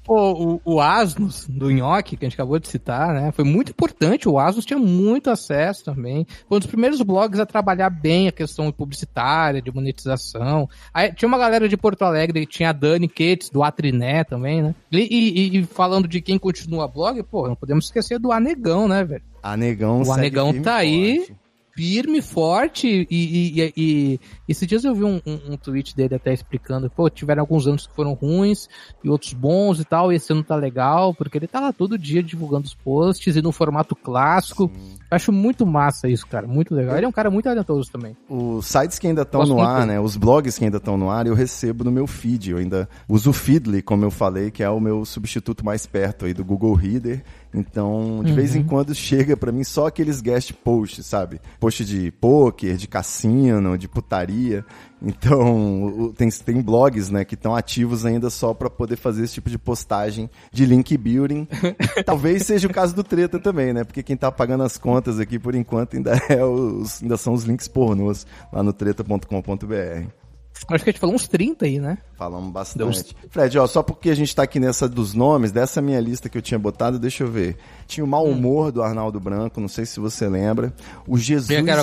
[0.05, 0.33] Pô,
[0.65, 3.31] o, o Asnos do Nhoque, que a gente acabou de citar, né?
[3.31, 4.29] Foi muito importante.
[4.29, 6.27] O Asnos tinha muito acesso também.
[6.49, 10.69] Foi um dos primeiros blogs a trabalhar bem a questão publicitária, de monetização.
[10.93, 14.75] Aí, tinha uma galera de Porto Alegre, tinha a Dani Cates, do Atriné também, né?
[14.91, 19.05] E, e- e falando de quem continua blog, pô, não podemos esquecer do Anegão, né,
[19.05, 19.23] velho?
[19.43, 21.19] A Negão O Anegão tá aí.
[21.19, 21.37] forte.
[21.75, 26.33] Firme, forte, e, e, e, esses dias eu vi um, um, um tweet dele até
[26.33, 28.69] explicando, pô, tiveram alguns anos que foram ruins
[29.03, 31.99] e outros bons e tal, e esse ano tá legal, porque ele tá lá todo
[31.99, 34.71] dia divulgando os posts e no formato clássico.
[34.75, 36.97] Eu acho muito massa isso, cara, muito legal.
[36.97, 38.17] Ele é um cara muito talentoso também.
[38.29, 40.01] Os sites que ainda estão no ar, né?
[40.01, 42.51] Os blogs que ainda estão no ar, eu recebo no meu feed.
[42.51, 46.25] Eu ainda uso o Feedly, como eu falei, que é o meu substituto mais perto
[46.25, 47.23] aí do Google Reader.
[47.55, 48.61] Então, de vez Uhum.
[48.61, 51.41] em quando chega pra mim só aqueles guest posts, sabe?
[51.61, 54.65] Post de poker, de cassino, de putaria.
[55.05, 59.51] Então, tem, tem blogs, né, que estão ativos ainda só pra poder fazer esse tipo
[59.51, 61.47] de postagem de link building.
[62.07, 63.85] Talvez seja o caso do Treta também, né?
[63.85, 67.45] Porque quem tá pagando as contas aqui por enquanto ainda é os, ainda são os
[67.45, 70.07] links pornôs lá no treta.com.br.
[70.69, 71.99] Acho que a gente falou uns 30 aí, né?
[72.17, 73.17] Falamos Deu uns- bastante.
[73.31, 76.39] Fred, ó, só porque a gente tá aqui nessa dos nomes, dessa minha lista que
[76.39, 77.57] eu tinha botado, deixa eu ver.
[77.87, 78.33] Tinha o mau Hum.
[78.33, 80.73] humor do Arnaldo Branco, não sei se você lembra.
[81.09, 81.49] O Jesus.
[81.65, 81.83] Quero-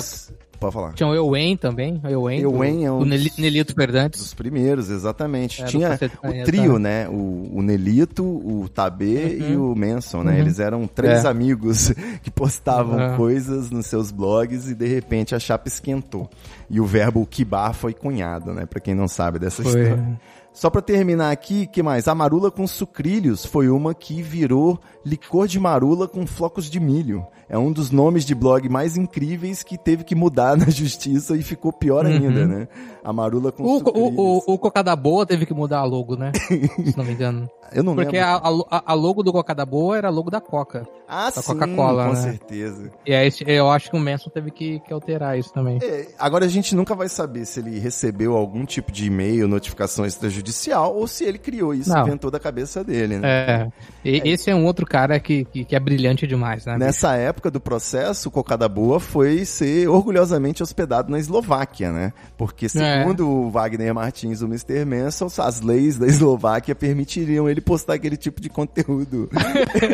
[0.60, 0.92] Pode falar.
[0.92, 4.20] Tinha o Ewen também, o Ewen, Ewen é um Neli- Nelito Fernandes.
[4.20, 5.62] Dos primeiros, exatamente.
[5.62, 7.04] É, Tinha o trio, né?
[7.04, 7.08] né?
[7.08, 9.48] O, o Nelito, o Tabê Uhum.
[9.52, 10.38] e o Manson, né?
[10.38, 11.28] Eles eram três É.
[11.28, 11.92] amigos
[12.22, 13.16] que postavam É.
[13.16, 16.28] coisas nos seus blogs e de repente a chapa esquentou.
[16.68, 18.66] E o verbo kibar foi cunhado, né?
[18.66, 19.80] Pra quem não sabe dessa Foi.
[19.80, 20.20] história.
[20.52, 22.06] Só pra terminar aqui, que mais?
[22.08, 27.24] A marula com sucrilhos foi uma que virou licor de marula com flocos de milho.
[27.50, 31.42] É um dos nomes de blog mais incríveis que teve que mudar na justiça e
[31.42, 32.68] ficou pior ainda, né?
[33.02, 33.82] A marula com Uhum.
[33.84, 36.30] O, o, o, o Cocada Boa teve que mudar a logo, né?
[36.38, 37.50] Se não me engano.
[37.72, 38.66] Eu não Porque lembro.
[38.70, 40.86] a, a, a logo do Cocada Boa era a logo da Coca.
[41.08, 42.20] Ah, da sim, Coca-Cola, com né?
[42.22, 42.90] certeza.
[43.06, 45.78] E aí eu acho que o Manson teve que, que alterar isso também.
[45.82, 50.04] É, agora a gente nunca vai saber se ele recebeu algum tipo de e-mail, notificação
[50.04, 52.02] extrajudicial, ou se ele criou isso, Não.
[52.02, 53.28] inventou da cabeça dele, né?
[53.28, 53.68] É.
[54.04, 56.74] E, Esse é um outro cara que, que, que é brilhante demais, né?
[56.74, 56.84] bicho?
[56.84, 62.12] Nessa época época do processo, o Cocada Boa foi ser orgulhosamente hospedado na Eslováquia, né?
[62.36, 64.84] Porque segundo o Wagner Martins, o Mr.
[64.84, 69.30] Manson, as leis da Eslováquia permitiriam ele postar aquele tipo de conteúdo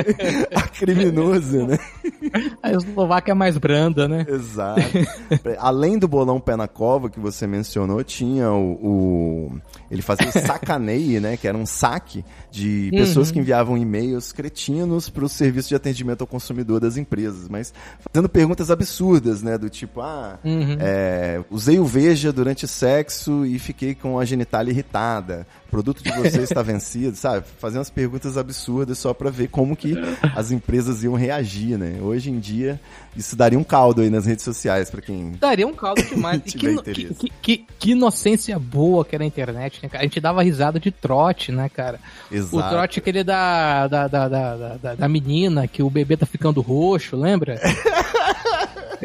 [0.77, 1.79] criminoso, né?
[2.61, 4.27] A Eslováquia é mais branda, né?
[4.29, 4.81] Exato.
[5.59, 10.33] Além do bolão pé na cova que você mencionou, tinha o, o ele fazia o
[10.47, 11.37] sacaneie, né?
[11.37, 16.23] Que era um saque de pessoas que enviavam e-mails cretinos para o serviço de atendimento
[16.23, 17.73] ao consumidor das empresas, mas
[18.13, 19.57] fazendo perguntas absurdas, né?
[19.59, 20.39] Do tipo, ah,
[20.81, 25.47] é, usei o Veja durante sexo e fiquei com a genitália irritada.
[25.67, 27.45] O produto de vocês está vencido, sabe?
[27.59, 29.95] Fazendo umas perguntas absurdas só para ver como que
[30.35, 31.99] as empresas iam reagir, né?
[32.01, 32.81] Hoje em dia,
[33.17, 36.43] isso daria um caldo aí nas redes sociais para quem Daria um caldo demais.
[36.47, 37.15] E Tiver que, interesse.
[37.15, 40.03] que, que, que inocência boa que era a internet, né, cara?
[40.03, 41.99] A gente dava risada de trote, né, cara?
[42.31, 42.57] Exato.
[42.57, 46.61] O trote aquele da, da, da, da, da, da menina, que o bebê tá ficando
[46.61, 47.61] roxo, lembra?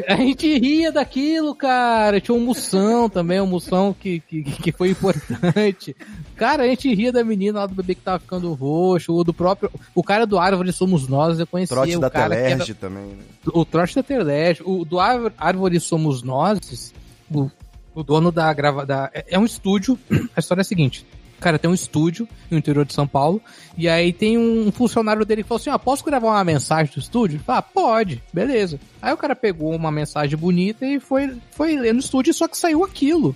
[0.08, 2.20] A gente ria daquilo, cara.
[2.20, 5.94] Tinha um moção também, um moção que, que, que foi importante.
[6.36, 9.34] Cara, a gente ria da menina lá do bebê que tava ficando roxo, o do
[9.34, 9.70] próprio.
[9.94, 12.74] O cara do Árvore Somos Nós, eu conhecia Trote o da cara que era- Telerge
[12.74, 13.22] também, né?
[13.52, 16.92] o trote da Telege, o do Árvore, Somos Nós,
[17.32, 17.50] o,
[17.94, 19.98] o dono da grava da é, é um estúdio.
[20.34, 21.06] A história é a seguinte.
[21.42, 23.42] Cara, tem um estúdio no interior de São Paulo,
[23.76, 27.00] e aí tem um funcionário dele que falou assim: Ah, posso gravar uma mensagem do
[27.00, 27.36] estúdio?
[27.36, 28.78] Ele falou, ah, pode, beleza.
[29.00, 32.56] Aí o cara pegou uma mensagem bonita e foi, foi ler no estúdio, só que
[32.56, 33.34] saiu aquilo.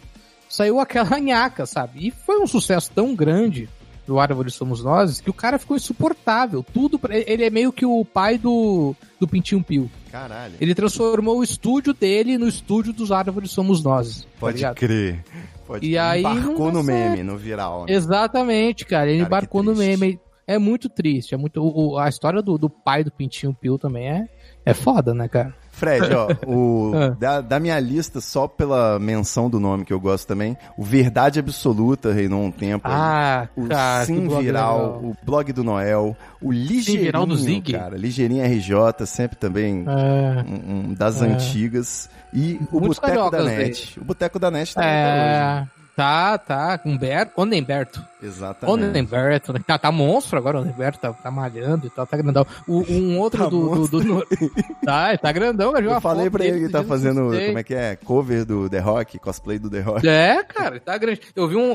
[0.48, 2.06] Saiu aquela nhaca, sabe?
[2.06, 3.68] E foi um sucesso tão grande
[4.06, 6.64] do Árvore Somos Nós que o cara ficou insuportável.
[6.72, 7.16] Tudo pra...
[7.16, 9.90] Ele é meio que o pai do, do Pintinho Pio.
[10.12, 10.54] Caralho.
[10.60, 14.22] Ele transformou o estúdio dele no estúdio dos Árvores Somos Nós.
[14.22, 14.76] tá Pode ligado?
[14.76, 15.24] crer.
[15.66, 17.86] Pode E aí Embarcou no meme, no viral.
[17.86, 17.92] né?
[17.92, 19.08] Exatamente, cara.
[19.10, 20.20] Ele Cara, embarcou no meme.
[20.46, 21.34] É muito triste.
[21.34, 21.60] É muito...
[21.60, 24.28] o- a história do, do pai do Pintinho Pio também é,
[24.64, 25.52] é foda, né, cara?
[25.76, 27.08] Fred, ó, o, Ah.
[27.18, 31.38] da, da minha lista, só pela menção do nome que eu gosto também, o Verdade
[31.38, 32.88] Absoluta reinou um tempo.
[32.88, 32.94] aí.
[32.94, 34.04] Ah, o cara.
[34.06, 37.72] Sim Viral, o blog do Noel, o Ligeirinho, Viral do Zig?
[37.72, 40.44] cara, Ligeirinho RJ, sempre também É.
[40.48, 41.26] um, um das É.
[41.26, 44.00] antigas, e o Boteco da Net.
[44.00, 45.66] O Boteco da Net tá aí É.
[45.96, 46.78] Tá, tá.
[46.84, 47.32] Humberto.
[47.40, 48.04] Onemberto.
[48.22, 48.72] Exatamente.
[48.72, 49.60] Onemberto, né?
[49.66, 52.46] Tá, tá monstro agora, o Onemberto tá, tá malhando e tal, tá grandão.
[52.68, 54.26] O, um outro Tá do, do, do-
[54.84, 57.96] Tá, tá grandão, eu, Eu falei pra ele que tá fazendo, como é que é,
[57.96, 60.06] cover do The Rock, cosplay do The Rock.
[60.06, 61.20] É, cara, tá grande.
[61.34, 61.74] Eu vi um,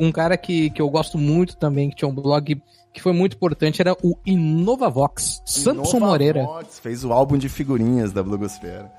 [0.00, 2.60] um cara que, que eu gosto muito também, que tinha um blog
[2.92, 6.42] que foi muito importante, era o Inovavox, Samson Nova Moreira.
[6.42, 8.90] Vox, fez o álbum de figurinhas da Blogosfera.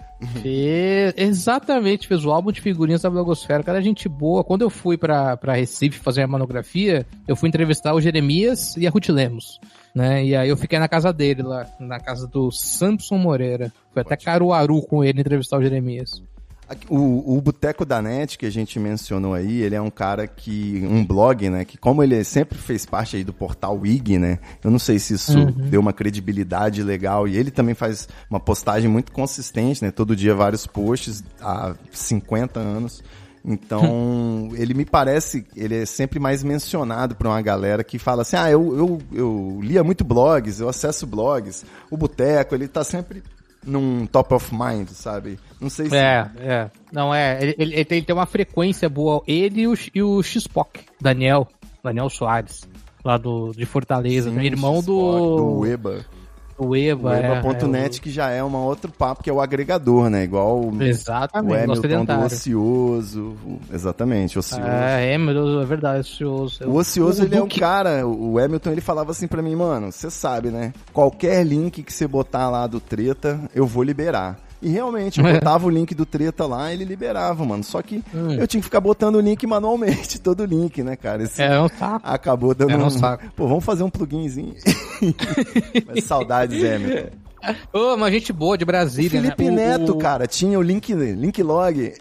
[0.42, 3.64] Fez, exatamente, fez o álbum de figurinhas da Blogosfera.
[3.64, 4.44] Cara, gente boa.
[4.44, 8.86] Quando eu fui pra, pra Recife fazer a monografia, eu fui entrevistar o Jeremias e
[8.86, 9.60] a Ruth Lemos.
[9.96, 10.26] Né?
[10.26, 13.72] E aí eu fiquei na casa dele lá, na casa do Samson Moreira.
[13.94, 16.22] Foi até Caruaru com ele entrevistar o Jeremias.
[16.88, 20.86] O, o Boteco da Net, que a gente mencionou aí, ele é um cara que.
[20.90, 21.66] um blog, né?
[21.66, 24.40] Que como ele sempre fez parte aí do portal Wig, né?
[24.64, 27.28] Eu não sei se isso deu uma credibilidade legal.
[27.28, 29.92] E ele também faz uma postagem muito consistente, né?
[29.92, 33.04] Todo dia vários posts há 50 anos.
[33.44, 38.36] Então, ele me parece, ele é sempre mais mencionado por uma galera que fala assim:
[38.36, 43.24] ah, eu, eu, eu lia muito blogs, eu acesso blogs, o Boteco, ele tá sempre
[43.66, 45.38] num top of mind, sabe?
[45.60, 45.96] Não sei se.
[45.96, 46.70] É, é.
[46.92, 47.42] Não, é.
[47.42, 49.22] Ele, ele- ele tem, tem uma frequência boa.
[49.28, 51.48] Ele e o, e o Xpoc, Daniel.
[51.84, 52.68] Daniel Soares.
[53.04, 54.30] Lá do, de Fortaleza.
[54.30, 55.60] Sim, irmão do.
[55.62, 56.06] do Eba.
[56.60, 57.10] Do Eva.
[57.10, 60.24] O é, Eba.net, que já é um outro papo, que é o agregador, né?
[60.24, 62.26] Igual o, é, o Exatamente, no Hamilton do.
[62.26, 63.36] Ocioso.
[63.46, 64.64] o- Exatamente, Ocioso.
[64.68, 66.64] É, é, meu Deus, é verdade, ocioso.
[66.66, 70.10] O Ocioso, ele é um cara, o Hamilton, ele falava assim pra mim, mano, você
[70.10, 70.74] sabe, né?
[70.94, 74.38] Qualquer link que você botar lá do Treta, eu vou liberar.
[74.62, 77.64] E realmente, eu botava o link do Treta lá, ele liberava, mano.
[77.64, 78.32] Só que Hum.
[78.34, 81.24] eu tinha que ficar botando o link manualmente, todo o link, né, cara?
[81.24, 82.02] Esse É um saco.
[82.04, 82.90] acabou dando Era um um...
[82.90, 83.24] saco.
[83.36, 84.54] Pô, vamos fazer um pluginzinho.
[85.88, 87.10] Mas saudades, Hamilton.
[87.72, 89.52] Ô, uma gente boa de O Brasília, Felipe né?
[89.52, 91.94] O- Neto, o- cara, tinha o link, link log.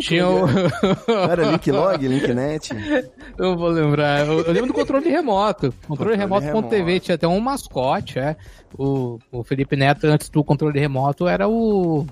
[0.00, 0.46] Tinha o...
[0.46, 2.70] Não era link log, linknet?
[3.38, 4.26] Eu vou lembrar.
[4.26, 5.72] Eu, eu lembro do controle remoto.
[5.86, 7.04] Controle, Controle remoto.tv remoto.
[7.04, 8.36] tinha até um mascote, é.
[8.76, 12.06] O, o Felipe Neto, antes do controle remoto, era o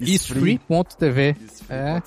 [0.00, 1.36] isfree.tv.
[1.68, 2.02] É.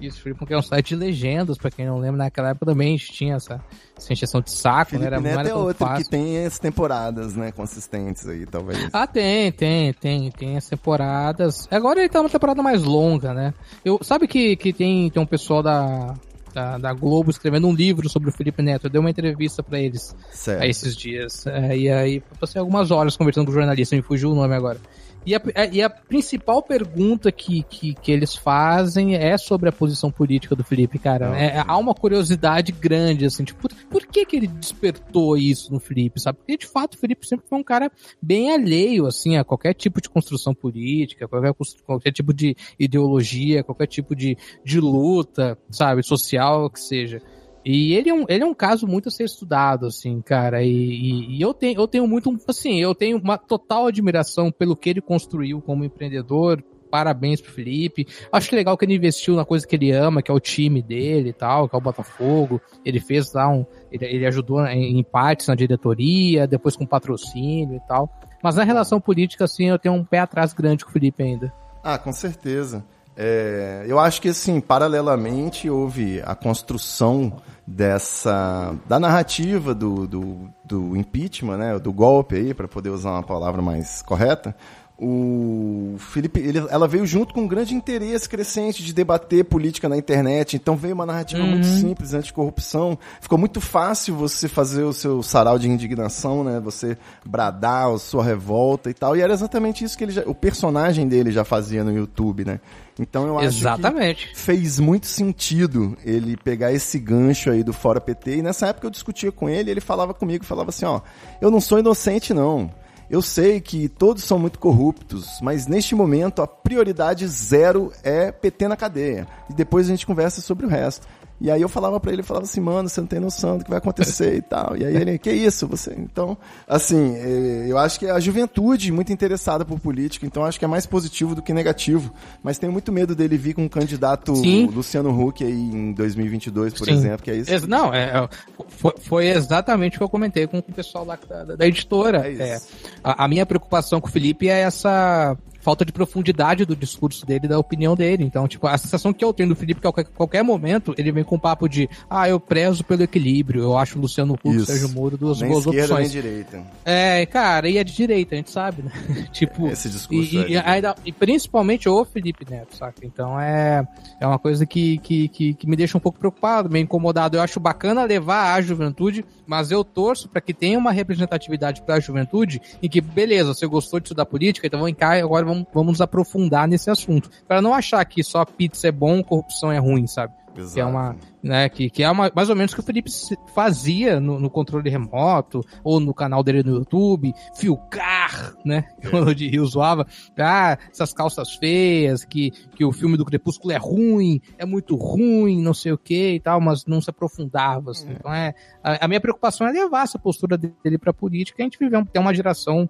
[0.00, 2.96] Isfree, porque é um site de legendas, pra quem não lembra, naquela época também a
[2.98, 3.60] gente tinha essa,
[3.96, 4.98] essa de saco, né?
[4.98, 6.04] Felipe Era, não Neto era é outro fácil.
[6.04, 8.88] que tem as temporadas, né, consistentes aí, talvez.
[8.92, 11.68] Ah, tem, tem, tem, tem as temporadas.
[11.70, 13.54] Agora ele tá uma temporada mais longa, né?
[13.84, 16.14] Eu, sabe que, que tem, tem um pessoal da,
[16.52, 18.86] da, da Globo escrevendo um livro sobre o Felipe Neto.
[18.86, 20.62] Eu dei uma entrevista pra eles Certo.
[20.62, 21.46] a esses dias.
[21.46, 24.80] É, e aí, passei algumas horas conversando com o jornalista, me fugiu o nome agora.
[25.26, 29.72] E a, é, e a principal pergunta que, que, que, eles fazem é sobre a
[29.72, 31.36] posição política do Felipe, cara.
[31.36, 35.80] É, há uma curiosidade grande, assim, tipo, por, por que que ele despertou isso no
[35.80, 36.38] Felipe, sabe?
[36.38, 37.90] Porque, de fato, o Felipe sempre foi um cara
[38.22, 41.52] bem alheio, assim, a qualquer tipo de construção política, qualquer,
[41.84, 47.20] qualquer tipo de ideologia, qualquer tipo de, de luta, sabe, social que seja.
[47.68, 50.62] E ele é um, ele é um caso muito a ser estudado, assim, cara.
[50.62, 54.76] E, e, e, eu, tenho, eu tenho muito, assim, eu tenho uma total admiração pelo
[54.76, 56.62] que ele construiu como empreendedor.
[56.88, 58.06] Parabéns pro Felipe.
[58.30, 61.30] Acho legal que ele investiu na coisa que ele ama, que é o time dele
[61.30, 62.60] e tal, que é o Botafogo.
[62.84, 63.66] Ele fez lá um.
[63.90, 68.08] Ele, ele ajudou em, em partes na diretoria, depois com patrocínio e tal.
[68.44, 71.52] Mas na relação política, assim, eu tenho um pé atrás grande com o Felipe ainda.
[71.82, 72.84] Ah, com certeza.
[73.16, 80.96] É, eu acho que, assim, paralelamente houve a construção dessa da narrativa do, do, do
[80.96, 84.54] impeachment, né, do golpe aí, para poder usar uma palavra mais correta,
[84.98, 89.96] o Felipe, ele, ela veio junto com um grande interesse crescente de debater política na
[89.96, 90.56] internet.
[90.56, 91.50] Então veio uma narrativa uhum.
[91.50, 92.98] muito simples, anticorrupção.
[93.20, 96.60] Ficou muito fácil você fazer o seu sarau de indignação, né?
[96.60, 99.14] Você bradar a sua revolta e tal.
[99.14, 102.58] E era exatamente isso que ele já, o personagem dele já fazia no YouTube, né?
[102.98, 104.28] Então eu acho Exatamente.
[104.28, 108.38] que fez muito sentido ele pegar esse gancho aí do Fora PT.
[108.38, 111.02] E nessa época eu discutia com ele, ele falava comigo, falava assim, ó,
[111.38, 112.70] eu não sou inocente não.
[113.08, 118.66] Eu sei que todos são muito corruptos, mas neste momento a prioridade zero é PT
[118.66, 119.28] na cadeia.
[119.48, 121.06] E depois a gente conversa sobre o resto.
[121.40, 123.64] E aí eu falava para ele, eu falava assim, mano, você não tem noção do
[123.64, 124.76] que vai acontecer e tal.
[124.76, 125.94] E aí ele, que isso, você?
[125.98, 130.64] Então, assim, é, eu acho que a juventude muito interessada por política, então acho que
[130.64, 132.12] é mais positivo do que negativo.
[132.42, 134.66] Mas tenho muito medo dele vir com um candidato Sim.
[134.66, 136.92] Luciano Huck aí em 2022, por Sim.
[136.92, 137.66] exemplo, que é isso.
[137.68, 138.28] Não, é, é,
[138.68, 142.26] foi, foi, exatamente o que eu comentei com o pessoal lá da, da, da editora.
[142.26, 142.60] É, é
[143.04, 147.48] a, a minha preocupação com o Felipe é essa falta de profundidade do discurso dele,
[147.48, 148.22] da opinião dele.
[148.22, 150.94] Então, tipo, a sensação que eu tenho do Felipe é que a qualquer, qualquer momento
[150.96, 154.34] ele vem com um papo de ah, eu prezo pelo equilíbrio, eu acho o Luciano
[154.34, 156.12] Huck Sérgio Moro duas nem boas esquerda, opções.
[156.12, 156.62] Nem direita.
[156.84, 158.92] É, cara, e é de direita, a gente sabe, né?
[159.32, 160.36] tipo, esse discurso.
[160.36, 163.04] E, é e, e, principalmente o Felipe Neto, saca?
[163.04, 163.84] Então é,
[164.20, 167.36] é uma coisa que, que, que, que me deixa um pouco preocupado, meio incomodado.
[167.36, 171.96] Eu acho bacana levar a juventude, mas eu torço para que tenha uma representatividade para
[171.96, 175.55] a juventude e que, beleza, você gostou de estudar política, então vamos cá, agora vamos,
[175.72, 177.30] vamos nos aprofundar nesse assunto.
[177.46, 180.32] para não achar que só pizza é bom, corrupção é ruim, sabe?
[180.60, 180.74] Exato.
[180.74, 183.10] Que é uma, né, que, que é uma, mais ou menos o que o Felipe
[183.54, 189.08] fazia no, no, controle remoto, ou no canal dele no YouTube, Filcar, né, é.
[189.08, 190.06] quando o de Rio zoava,
[190.38, 195.62] ah, essas calças feias, que, que o filme do Crepúsculo é ruim, é muito ruim,
[195.62, 198.08] não sei o que e tal, mas não se aprofundava, assim.
[198.08, 198.12] É.
[198.12, 201.78] Então é, a, a, minha preocupação é levar essa postura dele pra política, a gente
[201.78, 202.88] vive, tem uma geração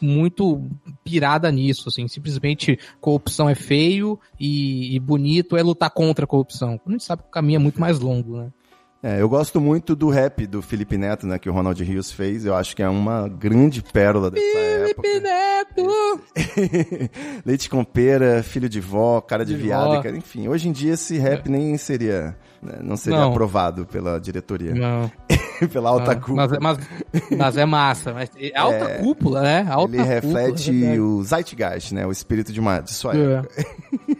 [0.00, 0.62] muito
[1.02, 6.80] pirada nisso, assim, simplesmente corrupção é feio e, e bonito é lutar contra a corrupção.
[6.86, 8.52] A gente sabe que o caminho é muito mais longo, né?
[9.06, 12.46] É, eu gosto muito do rap do Felipe Neto, né, que o Ronald Rios fez.
[12.46, 15.20] Eu acho que é uma grande pérola dessa Felipe época.
[15.20, 16.20] Neto!
[17.44, 20.48] Leite com pera, filho de vó, cara de, de viado, enfim.
[20.48, 21.50] Hoje em dia esse rap é.
[21.50, 22.34] nem seria,
[22.82, 23.30] não seria não.
[23.30, 24.74] aprovado pela diretoria.
[24.74, 25.10] Não.
[25.72, 26.48] pela alta cúpula.
[26.48, 26.78] Mas, mas,
[27.36, 28.12] mas, é massa.
[28.12, 29.66] Mas, é alta é, cúpula, né?
[29.68, 32.06] Alta ele reflete cúpula, é o zeitgeist, né?
[32.06, 33.32] O espírito de, uma, de sua é.
[33.34, 33.66] época.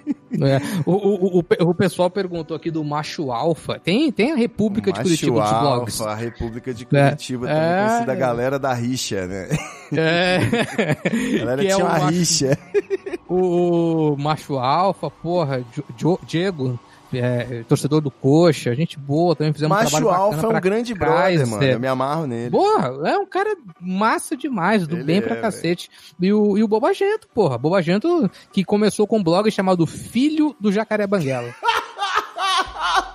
[0.43, 0.59] É.
[0.85, 3.79] O, o, o, o, pessoal perguntou aqui do Macho Alfa.
[3.79, 6.01] Tem, tem a República de Curitiba Alpha, dos blogs.
[6.01, 7.55] a República de Curitiba, é.
[7.55, 7.87] também é.
[7.87, 9.49] conhecida a galera da rixa, né?
[9.93, 10.39] É.
[10.39, 12.59] A galera que é tinha é uma macho, rixa.
[13.29, 15.65] O, Macho Alfa, porra,
[16.27, 16.79] Diego
[17.19, 20.95] é, torcedor do Coxa, gente boa, também fizemos Macho um trabalho Alfa é um grande
[20.95, 21.63] brother, mano.
[21.63, 22.51] Eu me amarro nele.
[22.51, 25.91] Porra, é um cara massa demais, do Ele bem é, pra cacete.
[26.21, 27.59] E o, e o Bobagento, porra.
[27.59, 31.55] Bobagento que começou com um blog chamado Filho do Jacaré Banguela.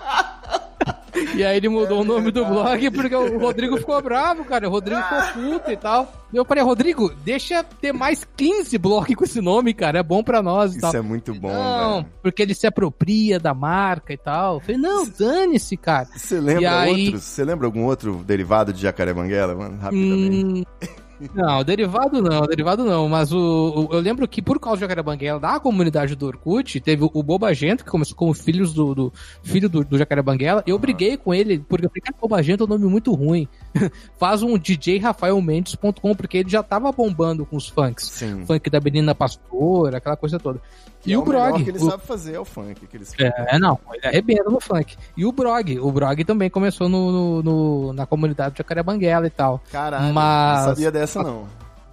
[1.36, 4.68] E aí ele mudou é o nome do blog porque o Rodrigo ficou bravo, cara.
[4.68, 6.12] O Rodrigo ficou puto e tal.
[6.34, 10.00] Eu falei, Rodrigo, deixa ter mais 15 blogs com esse nome, cara.
[10.00, 10.96] É bom pra nós e Isso tal.
[10.96, 12.06] é muito bom, Não, velho.
[12.22, 14.56] porque ele se apropria da marca e tal.
[14.56, 16.08] Eu falei, não, dane-se, cara.
[16.16, 17.06] Você lembra aí...
[17.06, 17.24] outros?
[17.24, 19.78] Você lembra algum outro derivado de Jacaré Banguela, mano?
[19.78, 20.68] Rapidamente.
[20.82, 20.99] Hum...
[21.34, 23.10] Não, derivado não, derivado não.
[23.10, 27.04] Mas o, o eu lembro que por causa do Jacarebanguela, da comunidade do Orkut, teve
[27.04, 29.14] o, o Bobagento, que começou como filhos do, do
[29.44, 30.64] filho do, do Jacarebanguela.
[30.66, 33.48] Eu briguei com ele, porque eu falei, cara, Bobagento é um nome muito ruim.
[34.18, 38.06] Faz um djrafaelmendes.com, porque ele já tava bombando com os funks.
[38.06, 38.46] Sim.
[38.46, 40.62] Funk da menina pastora, aquela coisa toda.
[41.06, 41.64] E, e é o, o Brog.
[41.64, 41.90] que ele o...
[41.90, 42.88] sabe fazer é o funk.
[42.88, 43.14] Que eles...
[43.18, 44.98] É, não, ele arrebenta no funk.
[45.16, 45.80] E o Brog.
[45.80, 49.62] O Brog também começou no, no, no na comunidade de Jacarebanguela e tal.
[49.72, 50.60] Caralho, Mas...
[50.60, 51.48] não sabia dessa não.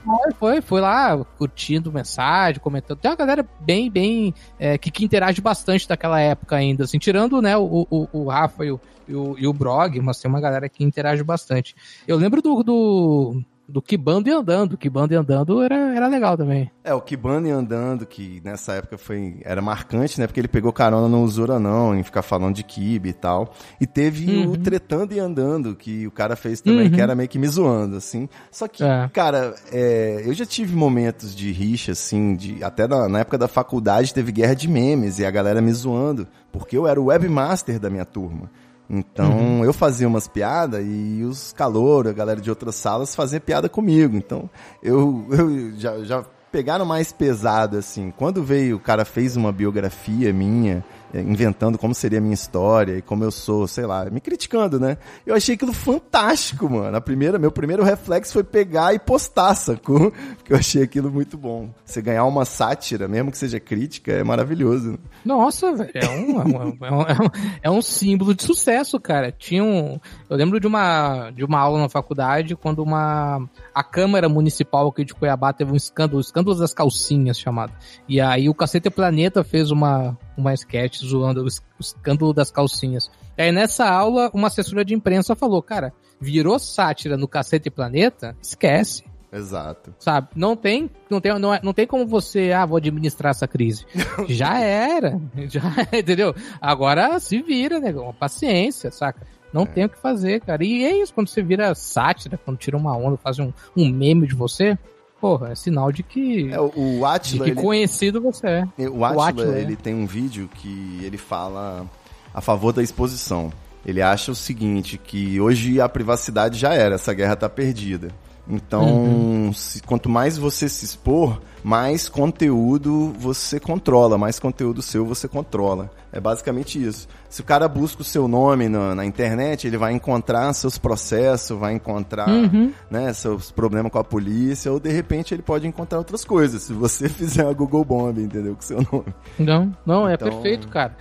[0.04, 2.98] Foi, foi, foi lá curtindo mensagem, comentando.
[2.98, 4.32] Tem uma galera bem, bem.
[4.58, 8.64] É, que, que interage bastante daquela época ainda, assim, tirando, né, o, o, o Rafa
[8.64, 11.74] e o, e o, e o Brog, mas tem uma galera que interage bastante.
[12.06, 14.76] Eu lembro do, do do Kibando e Andando.
[14.76, 16.70] Kibando e Andando era, era legal também.
[16.84, 20.26] É, o Kibando e Andando, que nessa época foi era marcante, né?
[20.26, 23.52] Porque ele pegou carona no Usura não, em ficar falando de Kibe e tal.
[23.80, 24.52] E teve uhum.
[24.52, 26.92] o Tretando e Andando, que o cara fez também, uhum.
[26.92, 28.28] que era meio que me zoando, assim.
[28.50, 29.08] Só que, é.
[29.12, 33.48] cara, é, eu já tive momentos de rixa, assim, de, até na, na época da
[33.48, 37.80] faculdade teve guerra de memes e a galera me zoando, porque eu era o webmaster
[37.80, 38.50] da minha turma.
[38.88, 39.64] Então uhum.
[39.64, 44.16] eu fazia umas piadas e os calouros, a galera de outras salas fazia piada comigo.
[44.16, 44.48] Então
[44.82, 48.12] eu, eu já, já pegaram mais pesado assim.
[48.16, 50.84] Quando veio o cara fez uma biografia minha
[51.14, 54.98] inventando como seria a minha história e como eu sou, sei lá, me criticando, né?
[55.24, 56.96] Eu achei aquilo fantástico, mano.
[56.96, 60.12] A primeira, meu primeiro reflexo foi pegar e postar, sacou?
[60.36, 61.70] Porque eu achei aquilo muito bom.
[61.84, 64.92] Você ganhar uma sátira, mesmo que seja crítica, é maravilhoso.
[64.92, 64.98] Né?
[65.24, 67.30] Nossa, velho, é um, é, um, é, um,
[67.62, 69.32] é um símbolo de sucesso, cara.
[69.32, 69.98] Tinha um,
[70.28, 75.04] eu lembro de uma, de uma aula na faculdade quando uma a Câmara Municipal aqui
[75.04, 77.72] de Cuiabá teve um escândalo, o escândalo das calcinhas chamado.
[78.08, 81.48] E aí o Cacete Planeta fez uma, uma sketch zoando o
[81.80, 83.10] escândalo das calcinhas.
[83.36, 88.36] E aí nessa aula, uma assessora de imprensa falou, cara, virou sátira no Cacete Planeta?
[88.42, 89.04] Esquece.
[89.32, 89.94] Exato.
[89.98, 90.28] Sabe?
[90.34, 93.84] Não tem, não tem, não, é, não tem como você, ah, vou administrar essa crise.
[94.28, 95.20] já era.
[95.48, 95.62] Já,
[95.92, 96.34] entendeu?
[96.60, 97.92] Agora se vira, né?
[98.18, 99.26] Paciência, saca?
[99.52, 99.66] Não é.
[99.66, 100.64] tem o que fazer, cara.
[100.64, 104.26] E é isso, quando você vira sátira, quando tira uma onda, faz um, um meme
[104.26, 104.78] de você,
[105.26, 106.52] porra, é sinal de que.
[106.52, 107.44] É, o Atila.
[107.44, 108.88] Que conhecido você é.
[108.88, 109.76] O Atila, o Atila ele é.
[109.76, 111.86] tem um vídeo que ele fala
[112.32, 113.52] a favor da exposição.
[113.84, 118.08] Ele acha o seguinte, que hoje a privacidade já era, essa guerra tá perdida.
[118.48, 119.52] Então, uhum.
[119.52, 125.90] se, quanto mais você se expor, mais conteúdo você controla, mais conteúdo seu você controla.
[126.12, 127.08] É basicamente isso.
[127.28, 131.58] Se o cara busca o seu nome na, na internet, ele vai encontrar seus processos,
[131.58, 132.72] vai encontrar uhum.
[132.88, 136.72] né, seus problemas com a polícia, ou de repente ele pode encontrar outras coisas, se
[136.72, 138.54] você fizer a Google Bomb, entendeu?
[138.54, 139.12] Com seu nome.
[139.36, 140.30] Não, não, é então...
[140.30, 140.96] perfeito, cara.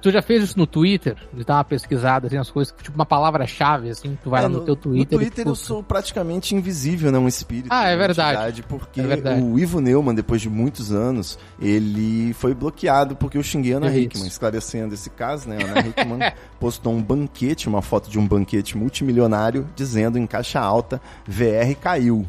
[0.00, 1.16] Tu já fez isso no Twitter?
[1.32, 4.48] De dar uma pesquisada, assim, as coisas, tipo uma palavra-chave, assim, tu vai é, lá
[4.48, 5.18] no, no teu Twitter.
[5.18, 7.18] No Twitter eu sou praticamente invisível, né?
[7.18, 7.68] Um espírito.
[7.70, 8.62] Ah, é verdade.
[8.62, 9.42] Porque é verdade.
[9.42, 13.90] o Ivo Neumann, depois de muitos anos, ele foi bloqueado porque eu xinguei a Ana
[13.90, 15.58] é Hickman, esclarecendo esse caso, né?
[15.62, 16.18] A Ana Hickman
[16.58, 22.28] postou um banquete, uma foto de um banquete multimilionário, dizendo em caixa alta, VR caiu.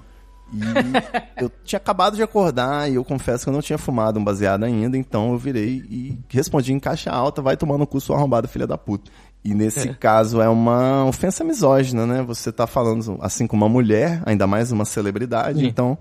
[0.54, 0.60] E
[1.42, 4.64] eu tinha acabado de acordar e eu confesso que eu não tinha fumado um baseado
[4.64, 8.48] ainda, então eu virei e respondi em caixa alta, vai tomar no cu sua arrombada
[8.48, 9.12] filha da puta.
[9.46, 9.94] E nesse é.
[9.94, 12.24] caso é uma ofensa misógina, né?
[12.24, 15.68] Você tá falando assim com uma mulher, ainda mais uma celebridade, Sim.
[15.68, 15.96] então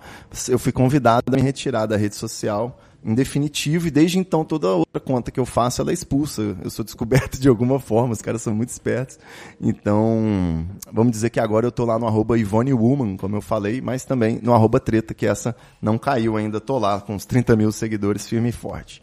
[0.49, 4.69] eu fui convidado a me retirar da rede social em definitivo, e desde então toda
[4.69, 6.57] outra conta que eu faço ela é expulsa.
[6.65, 9.19] Eu sou descoberto de alguma forma, os caras são muito espertos.
[9.61, 13.83] Então, vamos dizer que agora eu tô lá no arroba Ivone Woman, como eu falei,
[13.83, 17.55] mas também no arroba treta, que essa não caiu ainda, tô lá com uns 30
[17.57, 19.03] mil seguidores firme e forte.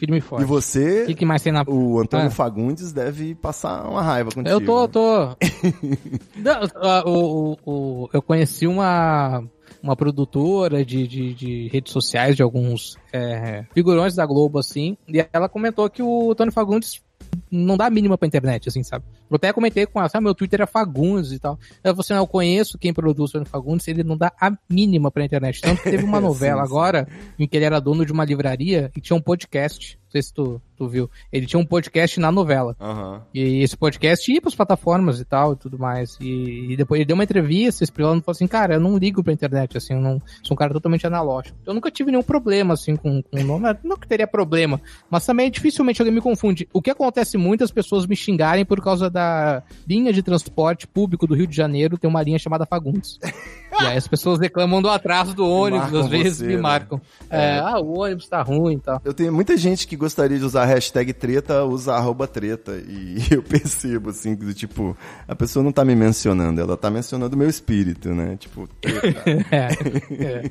[0.00, 0.44] Firme e forte.
[0.44, 1.62] E você, que, que mais tem na...
[1.66, 2.30] o Antônio ah.
[2.30, 4.48] Fagundes deve passar uma raiva contigo.
[4.48, 5.36] Eu tô, tô.
[6.40, 9.44] não, o, o, o, eu conheci uma
[9.82, 15.22] uma produtora de, de, de redes sociais de alguns é, figurões da Globo, assim, e
[15.32, 17.02] ela comentou que o Tony Fagundes
[17.50, 19.04] não dá mínima pra internet, assim, sabe?
[19.28, 21.58] Eu até comentei com ela, sabe, meu Twitter é Fagundes e tal.
[21.84, 25.24] Eu falei assim, eu conheço quem produz o Fagundes, ele não dá a mínima pra
[25.24, 25.60] internet.
[25.60, 26.72] Tanto que teve uma novela sim, sim.
[26.72, 29.99] agora, em que ele era dono de uma livraria e tinha um podcast.
[30.10, 31.08] Não sei se tu, tu viu.
[31.32, 32.74] Ele tinha um podcast na novela.
[32.80, 33.20] Uhum.
[33.32, 36.18] E esse podcast ia pras plataformas e tal e tudo mais.
[36.20, 39.22] E, e depois ele deu uma entrevista explicando e falou assim, cara, eu não ligo
[39.22, 41.56] pra internet, assim, eu não sou um cara totalmente analógico.
[41.64, 43.68] Eu nunca tive nenhum problema, assim, com, com o nome.
[43.84, 46.68] Não que teria problema, mas também dificilmente alguém me confunde.
[46.72, 51.24] O que acontece muito as pessoas me xingarem por causa da linha de transporte público
[51.24, 53.16] do Rio de Janeiro, tem uma linha chamada Fagundes.
[53.80, 56.60] e aí as pessoas reclamam do atraso do ônibus, às vezes você, me né?
[56.60, 57.00] marcam.
[57.28, 57.56] É.
[57.56, 59.00] É, ah, o ônibus tá ruim e tal.
[59.04, 62.72] Eu tenho muita gente que gostaria de usar a hashtag treta, usa arroba treta.
[62.86, 64.96] E eu percebo, assim, que tipo,
[65.26, 68.36] a pessoa não tá me mencionando, ela tá mencionando o meu espírito, né?
[68.36, 69.24] Tipo, treta.
[69.50, 70.50] é,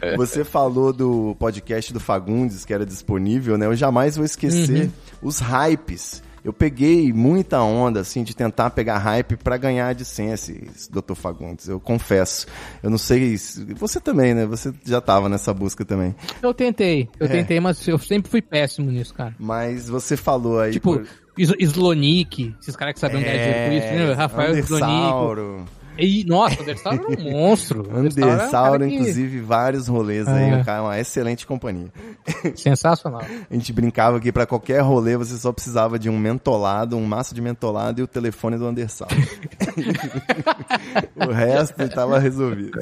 [0.12, 0.16] é.
[0.16, 3.66] Você falou do podcast do Fagundes, que era disponível, né?
[3.66, 4.90] Eu jamais vou esquecer uhum.
[5.22, 10.88] os hypes eu peguei muita onda, assim, de tentar pegar hype para ganhar a AdSense,
[10.90, 11.14] Dr.
[11.14, 12.46] Fagundes, eu confesso.
[12.82, 13.36] Eu não sei,
[13.76, 14.44] você também, né?
[14.46, 16.14] Você já tava nessa busca também.
[16.42, 17.30] Eu tentei, eu é.
[17.30, 19.34] tentei, mas eu sempre fui péssimo nisso, cara.
[19.38, 20.72] Mas você falou aí...
[20.72, 21.06] Tipo, por...
[21.38, 24.12] Slonic, esses caras que sabiam é, ganhar dinheiro com isso, né?
[24.12, 25.72] Rafael Slonic.
[25.98, 27.82] E, nossa, o Andersauro era um monstro.
[27.88, 30.56] O Andersauro era um cara que- inclusive, vários rolês aí, É.
[30.56, 31.92] um cara, uma excelente companhia.
[32.56, 33.22] Sensacional.
[33.50, 37.34] A gente brincava que pra qualquer rolê você só precisava de um mentolado, um maço
[37.34, 39.14] de mentolado e o telefone do Andersauro.
[41.16, 42.78] o resto estava resolvido.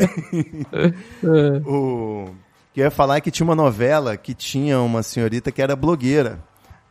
[1.66, 2.28] o
[2.72, 5.74] que eu ia falar é que tinha uma novela que tinha uma senhorita que era
[5.74, 6.38] blogueira.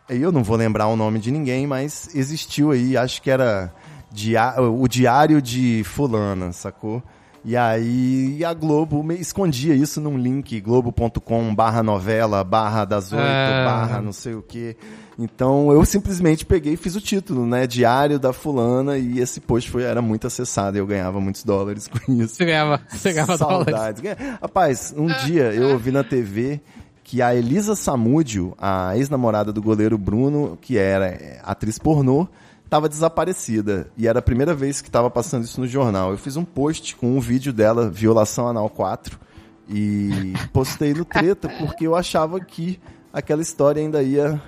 [0.09, 3.71] Eu não vou lembrar o nome de ninguém, mas existiu aí, acho que era
[4.11, 7.01] dia- o Diário de Fulana, sacou?
[7.45, 13.23] E aí a Globo me- escondia isso num link, globo.com barra novela, barra das oito,
[13.23, 13.63] Ah.
[13.65, 14.75] barra não sei o que.
[15.17, 17.65] Então eu simplesmente peguei e fiz o título, né?
[17.65, 21.87] Diário da fulana, e esse post foi, era muito acessado, e eu ganhava muitos dólares
[21.87, 22.35] com isso.
[22.35, 23.65] Você ganhava, você ganhava dólares.
[23.73, 24.01] Saudades.
[24.01, 26.59] Ganha- Rapaz, um dia eu ouvi na TV
[27.05, 32.27] que a Elisa Samúdio, a ex-namorada do goleiro Bruno, que era é, atriz pornô,
[32.69, 33.91] estava desaparecida.
[33.97, 36.11] E era a primeira vez que estava passando isso no jornal.
[36.11, 39.19] Eu fiz um post com um vídeo dela, Violação Anal 4,
[39.67, 42.79] e postei no Treta, porque eu achava que
[43.11, 44.39] aquela história ainda ia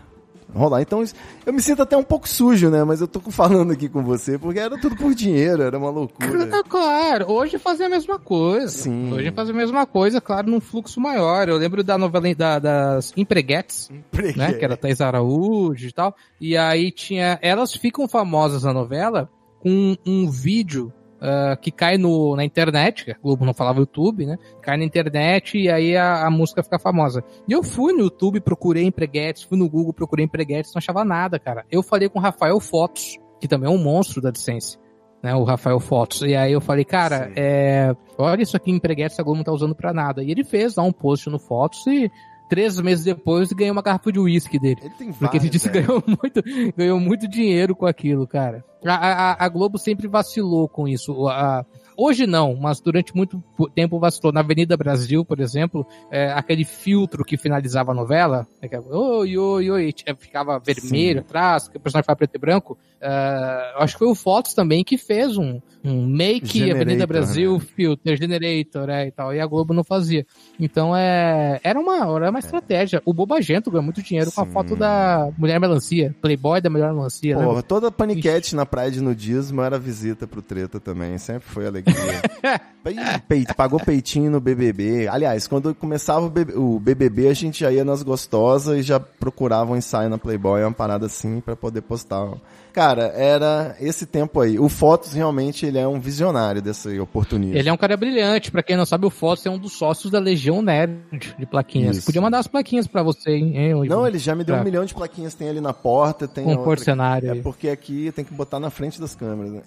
[0.53, 0.81] rolar.
[0.81, 1.03] Então,
[1.45, 2.83] eu me sinto até um pouco sujo, né?
[2.83, 6.63] Mas eu tô falando aqui com você, porque era tudo por dinheiro, era uma loucura.
[6.67, 8.69] Claro, hoje fazem a mesma coisa.
[8.69, 9.11] Sim.
[9.13, 11.47] Hoje fazem a mesma coisa, claro, num fluxo maior.
[11.49, 13.89] Eu lembro da novela da- das Empreguetes,
[14.37, 14.53] né?
[14.53, 16.15] Que era Thais Araújo e tal.
[16.39, 17.39] E aí tinha.
[17.41, 19.29] Elas ficam famosas na novela
[19.59, 20.91] com um vídeo
[21.21, 24.37] ah, que cai no, na internet, que a Globo não falava YouTube, né?
[24.59, 27.23] Cai na internet e aí a, a música fica famosa.
[27.47, 31.37] E eu fui no YouTube, procurei empreguetes, fui no Google, procurei empreguetes, não achava nada,
[31.37, 31.63] cara.
[31.69, 34.79] Eu falei com o Rafael Fotos, que também é um monstro da licença.
[35.21, 36.23] Né, o Rafael Fotos.
[36.23, 39.75] E aí eu falei, cara, é, olha isso aqui, empreguetes, a Globo não tá usando
[39.75, 40.23] pra nada.
[40.23, 42.09] E ele fez lá um post no Fotos e
[42.51, 44.81] três meses depois ganhei uma garrafa de uísque dele.
[44.83, 45.87] Ele tem Porque ele disse que velho.
[45.87, 46.43] ganhou muito,
[46.75, 48.61] ganhou muito dinheiro com aquilo, cara.
[48.85, 48.93] A,
[49.31, 51.29] a- a Globo sempre vacilou com isso.
[51.29, 51.65] A-
[51.97, 54.31] hoje não, mas durante muito tempo vacilou.
[54.33, 58.83] Na Avenida Brasil, por exemplo, é, aquele filtro que finalizava a novela, né, que era,
[58.83, 62.77] oi, oi, oi, ficava vermelho atrás, que o personagem ficava preto e branco.
[62.99, 67.53] é, acho que foi o Fotos também que fez um, um make Generator, Avenida Brasil,
[67.53, 67.59] né?
[67.59, 69.33] filter, generator, é, e tal.
[69.33, 70.25] E a Globo não fazia.
[70.59, 73.01] Então é, era uma, era uma estratégia.
[73.05, 74.51] O Bobagento ganhou muito dinheiro com a Sim.
[74.51, 77.43] foto da Mulher Melancia, Playboy da Mulher Melancia, né?
[77.43, 81.17] Porra, toda paniquete na praia de nudismo era visita pro treta também.
[81.17, 81.65] Sempre foi
[83.27, 85.07] Peito, pagou peitinho no BBB.
[85.07, 88.99] Aliás, quando começava o BB o BBB, a gente já ia nas gostosas e já
[88.99, 92.27] procurava um ensaio na Playboy, uma parada assim, pra poder postar.
[92.73, 94.57] Cara, era esse tempo aí.
[94.57, 97.55] O Fotos realmente ele é um visionário desse oportunismo.
[97.57, 98.49] Ele é um cara brilhante.
[98.51, 100.95] Pra quem não sabe, o Fotos é um dos sócios da Legião Nerd
[101.37, 101.97] de plaquinhas.
[101.97, 102.05] Isso.
[102.05, 103.53] Podia mandar as plaquinhas pra você, hein?
[103.57, 104.61] hein, Não, ele já me deu Tá.
[104.61, 108.11] um milhão de plaquinhas, tem ali na porta, tem Com outra- porcenário É porque aqui
[108.15, 109.61] tem que botar na frente das câmeras, né?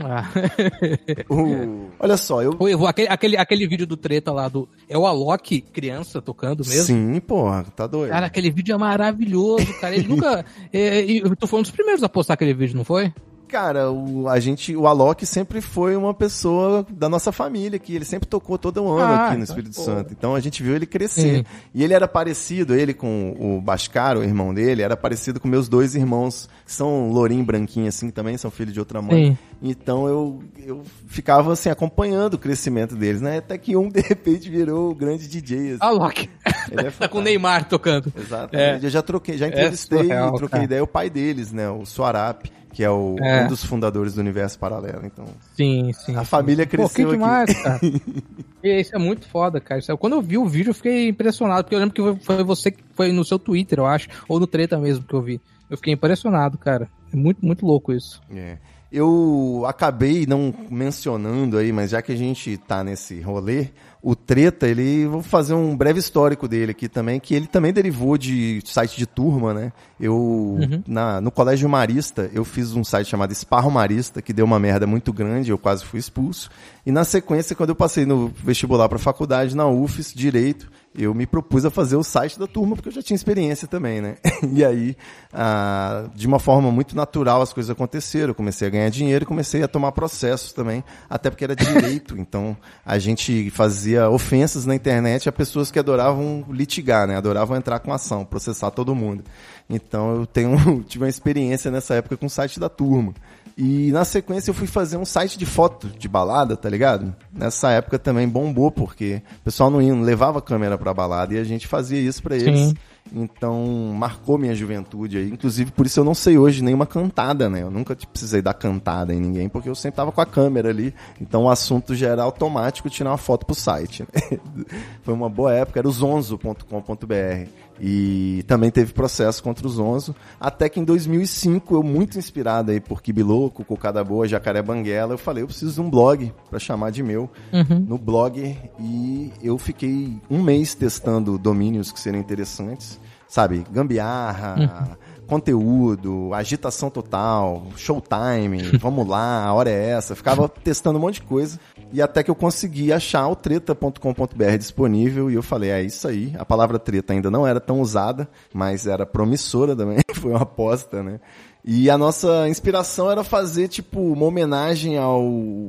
[0.00, 0.24] Ah.
[1.28, 4.68] O- Olha só, eu aquele, aquele, aquele vídeo do treta lá do.
[4.88, 6.84] É o Alok criança tocando mesmo?
[6.84, 8.10] Sim, porra, tá doido.
[8.10, 9.94] Cara, aquele vídeo é maravilhoso, cara.
[9.94, 10.44] Ele nunca.
[10.72, 13.12] É, e tu foi um dos primeiros a postar aquele vídeo, não foi?
[13.52, 17.94] Cara, o, a gente, o Alok sempre foi uma pessoa da nossa família aqui.
[17.94, 19.82] Ele sempre tocou todo ano Ah, aqui no então, Espírito pô.
[19.82, 20.10] Santo.
[20.10, 21.36] Então a gente viu ele crescer.
[21.40, 21.44] Sim.
[21.74, 25.68] E ele era parecido, ele com o Bascar, o irmão dele, era parecido com meus
[25.68, 29.32] dois irmãos, que são lourinho e branquinho, assim, que também são filhos de outra mãe.
[29.32, 29.38] Sim.
[29.60, 33.36] Então eu, eu ficava assim, acompanhando o crescimento deles, né?
[33.36, 35.72] Até que um, de repente, virou o grande DJ.
[35.72, 35.78] assim.
[35.80, 36.30] Alok.
[36.70, 38.10] Ele é tá com o Neymar tocando.
[38.16, 38.84] Exatamente.
[38.84, 40.64] Eu já troquei, já entrevistei surreal, e troquei cara.
[40.64, 41.68] ideia o pai deles, né?
[41.68, 43.44] O Suarap, que é, o, É.
[43.44, 45.02] um dos fundadores do Universo Paralelo.
[45.04, 45.24] Então,
[45.56, 46.16] Sim, sim.
[46.16, 46.24] a sim.
[46.24, 47.18] família Pô, que cresceu aqui.
[47.18, 47.80] demais, cara.
[48.64, 49.80] E Isso é muito foda, cara.
[49.80, 52.16] Isso é- Quando eu vi o vídeo, eu fiquei impressionado, porque eu lembro que foi-
[52.36, 55.20] foi você que foi no seu Twitter, eu acho, ou no Treta mesmo que eu
[55.20, 55.40] vi.
[55.68, 56.88] Eu fiquei impressionado, cara.
[57.12, 58.20] É muito, muito louco isso.
[58.32, 58.58] É.
[58.90, 63.68] Eu acabei não mencionando aí, mas já que a gente tá nesse rolê,
[64.02, 68.18] o Treta, ele vou fazer um breve histórico dele aqui também, que ele também derivou
[68.18, 69.72] de site de turma, né?
[70.00, 74.58] Eu na, no Colégio Marista, eu fiz um site chamado Esparro Marista, que deu uma
[74.58, 76.50] merda muito grande, eu quase fui expulso.
[76.84, 81.26] E na sequência, quando eu passei no vestibular para faculdade na UFES, direito, eu me
[81.26, 84.16] propus a fazer o site da turma, porque eu já tinha experiência também, né?
[84.52, 84.96] E aí,
[85.32, 88.28] ah, de uma forma muito natural, as coisas aconteceram.
[88.28, 92.18] Eu comecei a ganhar dinheiro comecei a tomar processos também, até porque era direito.
[92.18, 97.16] Então, a gente fazia ofensas na internet a pessoas que adoravam litigar, né?
[97.16, 99.24] Adoravam entrar com ação, processar todo mundo.
[99.70, 103.14] Então, eu tenho, tive uma experiência nessa época com o site da turma.
[103.56, 107.14] E na sequência eu fui fazer um site de foto de balada, tá ligado?
[107.32, 111.38] Nessa época também bombou, porque o pessoal não, ia, não levava câmera pra balada e
[111.38, 112.60] a gente fazia isso pra eles.
[112.60, 112.74] Sim.
[113.14, 115.28] Então, marcou minha juventude aí.
[115.28, 117.62] Inclusive, por isso eu não sei hoje nenhuma cantada, né?
[117.62, 120.94] Eu nunca precisei dar cantada em ninguém, porque eu sempre tava com a câmera ali.
[121.20, 124.02] Então, o assunto já era automático tirar uma foto pro site.
[124.02, 124.38] Né?
[125.02, 127.48] Foi uma boa época, era o zonzo.com.br.
[127.84, 130.14] E também teve processo contra o Zonzo.
[130.38, 135.18] Até que em 2005, eu muito inspirado aí por Kibiloco, Cocada Boa, Jacaré Banguela, eu
[135.18, 137.28] falei, eu preciso de um blog para chamar de meu.
[137.52, 137.80] Uhum.
[137.80, 138.56] No blog.
[138.78, 143.00] E eu fiquei um mês testando domínios que seriam interessantes.
[143.26, 144.96] Sabe, gambiarra, uhum.
[145.32, 150.14] Conteúdo, agitação total, showtime, vamos lá, a hora é essa.
[150.14, 151.58] Ficava testando um monte de coisa.
[151.90, 156.34] E até que eu consegui achar o treta.com.br disponível e eu falei, é isso aí.
[156.38, 161.02] A palavra treta ainda não era tão usada, mas era promissora também, foi uma aposta,
[161.02, 161.18] né?
[161.64, 165.22] E a nossa inspiração era fazer, tipo, uma homenagem ao,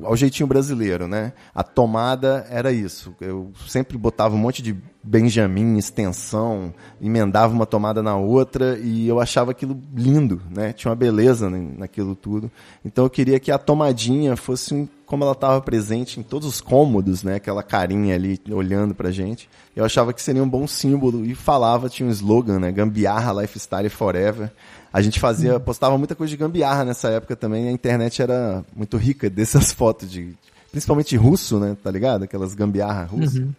[0.03, 1.33] ao jeitinho brasileiro, né?
[1.53, 3.15] A tomada era isso.
[3.21, 9.19] Eu sempre botava um monte de Benjamin, extensão, emendava uma tomada na outra e eu
[9.19, 10.73] achava aquilo lindo, né?
[10.73, 12.49] Tinha uma beleza naquilo tudo.
[12.83, 17.21] Então eu queria que a tomadinha fosse como ela estava presente em todos os cômodos,
[17.21, 17.35] né?
[17.35, 19.47] Aquela carinha ali olhando pra gente.
[19.75, 22.71] Eu achava que seria um bom símbolo e falava, tinha um slogan, né?
[22.71, 24.51] Gambiarra Lifestyle Forever.
[24.93, 27.67] A gente fazia, postava muita coisa de gambiarra nessa época também.
[27.67, 30.35] A internet era muito rica dessas fotos de,
[30.71, 31.75] principalmente russo, né?
[31.83, 32.23] Tá ligado?
[32.23, 33.39] Aquelas gambiarra russas.
[33.39, 33.51] Uhum.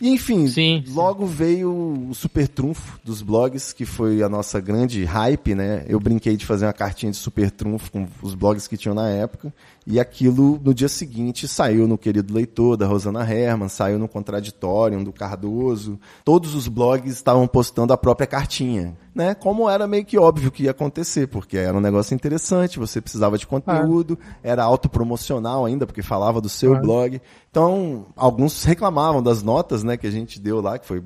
[0.00, 1.32] E enfim, sim, logo sim.
[1.32, 1.70] veio
[2.10, 5.84] o super trunfo dos blogs, que foi a nossa grande hype, né?
[5.88, 9.08] Eu brinquei de fazer uma cartinha de super trunfo com os blogs que tinham na
[9.08, 9.52] época.
[9.86, 15.04] E aquilo, no dia seguinte, saiu no Querido Leitor, da Rosana Herman, saiu no Contraditório,
[15.04, 15.96] do Cardoso.
[16.24, 19.32] Todos os blogs estavam postando a própria cartinha, né?
[19.32, 23.38] Como era meio que óbvio que ia acontecer, porque era um negócio interessante, você precisava
[23.38, 24.36] de conteúdo, ah.
[24.42, 26.80] era autopromocional ainda, porque falava do seu ah.
[26.80, 27.22] blog.
[27.48, 31.00] Então, alguns reclamavam das notas, né, que a gente deu lá, que foi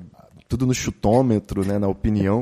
[0.51, 2.41] tudo no chutômetro, né, na opinião.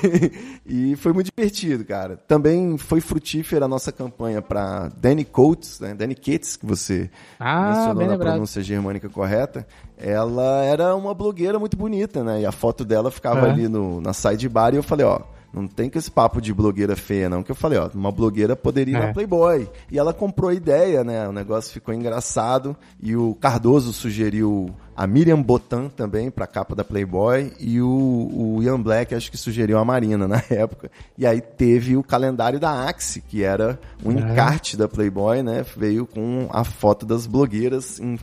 [0.64, 2.16] e foi muito divertido, cara.
[2.26, 7.68] Também foi frutífera a nossa campanha para Danny Coates, né, Danny Cates, que você ah,
[7.68, 8.30] mencionou na lembrado.
[8.30, 9.66] pronúncia germânica correta.
[9.98, 13.50] Ela era uma blogueira muito bonita, né, e a foto dela ficava é.
[13.50, 15.20] ali no, na sidebar e eu falei, ó,
[15.52, 17.42] não tem que esse papo de blogueira feia, não.
[17.42, 19.06] Que eu falei, ó, uma blogueira poderia ir é.
[19.06, 19.68] na Playboy.
[19.92, 21.28] E ela comprou a ideia, né?
[21.28, 22.76] O negócio ficou engraçado.
[23.00, 27.52] E o Cardoso sugeriu a Miriam Botan também para capa da Playboy.
[27.58, 30.90] E o, o Ian Black acho que sugeriu a Marina na época.
[31.18, 34.20] E aí teve o calendário da Axe, que era um é.
[34.20, 35.64] encarte da Playboy, né?
[35.76, 38.18] Veio com a foto das blogueiras em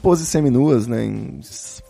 [0.00, 1.04] poses seminuas, né?
[1.04, 1.40] Em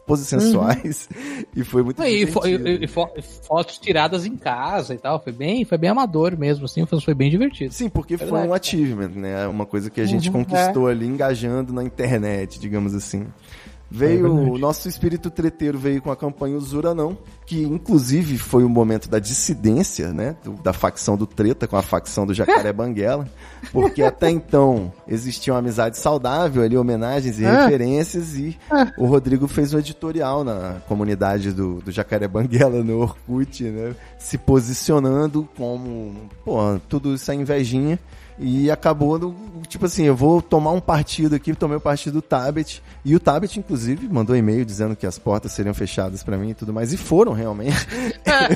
[0.07, 1.09] poses sensuais.
[1.15, 1.43] Uhum.
[1.55, 5.23] E foi muito e, e, e, fotos tiradas em casa e tal.
[5.23, 7.75] Foi bem, foi bem amador mesmo, assim, foi bem divertido.
[7.75, 9.47] Sim, porque foi um achievement, né?
[9.47, 10.93] Uma coisa que a gente uhum, conquistou é.
[10.93, 13.27] ali engajando na internet, digamos assim.
[13.95, 18.65] Veio, é o nosso espírito treteiro veio com a campanha Usura Não, que inclusive foi
[18.65, 22.73] o momento da dissidência, né, do, da facção do Treta com a facção do Jacaré
[22.73, 23.29] Banguela,
[23.71, 27.65] porque até então existia uma amizade saudável ali, homenagens e ah.
[27.65, 28.91] referências, e ah.
[28.97, 34.39] o Rodrigo fez um editorial na comunidade do, do Jacaré Banguela no Orkut, né, se
[34.39, 37.99] posicionando como, pô, tudo isso é invejinha,
[38.39, 39.35] e acabou, no,
[39.69, 42.83] tipo assim, eu vou tomar um partido aqui, tomei o partido do Tabet.
[43.05, 46.55] E o Tabet, inclusive, mandou e-mail dizendo que as portas seriam fechadas para mim e
[46.55, 46.93] tudo mais.
[46.93, 47.77] E foram, realmente.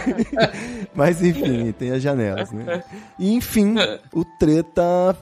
[0.94, 2.82] Mas, enfim, tem as janelas, né?
[3.18, 3.74] E, enfim,
[4.12, 5.16] o Treta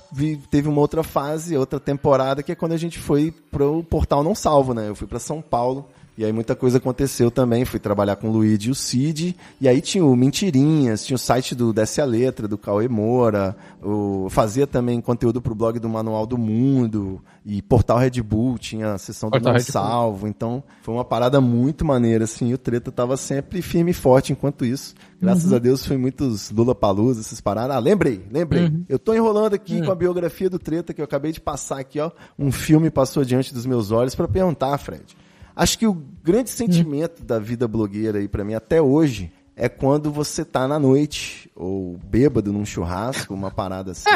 [0.51, 4.35] teve uma outra fase, outra temporada, que é quando a gente foi pro Portal Não
[4.35, 4.89] Salvo, né?
[4.89, 8.33] Eu fui para São Paulo e aí muita coisa aconteceu também, fui trabalhar com o
[8.33, 12.05] Luigi e o Cid, e aí tinha o Mentirinhas, tinha o site do Desce a
[12.05, 17.61] Letra, do Cauê Moura, o, fazia também conteúdo pro blog do Manual do Mundo, e
[17.61, 22.25] Portal Red Bull, tinha a sessão do Não Salvo, então foi uma parada muito maneira,
[22.25, 24.95] assim, e o Treta tava sempre firme e forte enquanto isso.
[25.21, 25.57] Graças uhum.
[25.57, 27.77] a Deus foi muitos Lula Palusa, essas paradas.
[27.77, 28.65] Ah, lembrei, lembrei.
[28.65, 28.85] Uhum.
[28.89, 29.87] Eu tô enrolando aqui uhum.
[29.87, 32.11] com a biografia do Treta que eu acabei de passar aqui, ó.
[32.39, 35.17] Um filme passou diante dos meus olhos para perguntar, Fred.
[35.57, 40.11] Acho que o grande sentimento da vida blogueira aí para mim até hoje é quando
[40.11, 44.11] você tá na noite ou bêbado num churrasco, uma parada assim,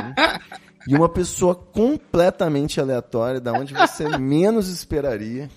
[0.87, 5.49] e uma pessoa completamente aleatória, da onde você menos esperaria,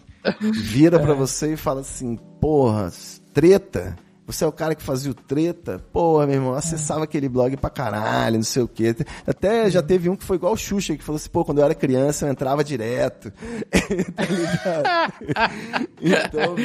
[0.54, 2.92] vira para você e fala assim: "Porra,
[3.34, 3.96] treta".
[4.28, 5.84] Você é o cara que fazia o treta?
[5.92, 8.96] Porra, meu irmão, acessava aquele blog pra caralho, não sei o quê.
[9.26, 11.66] Até já teve um que foi igual o Xuxa, que falou assim, pô, quando eu
[11.66, 13.34] era criança eu entrava direto.
[14.16, 15.88] tá ligado?
[16.00, 16.56] então,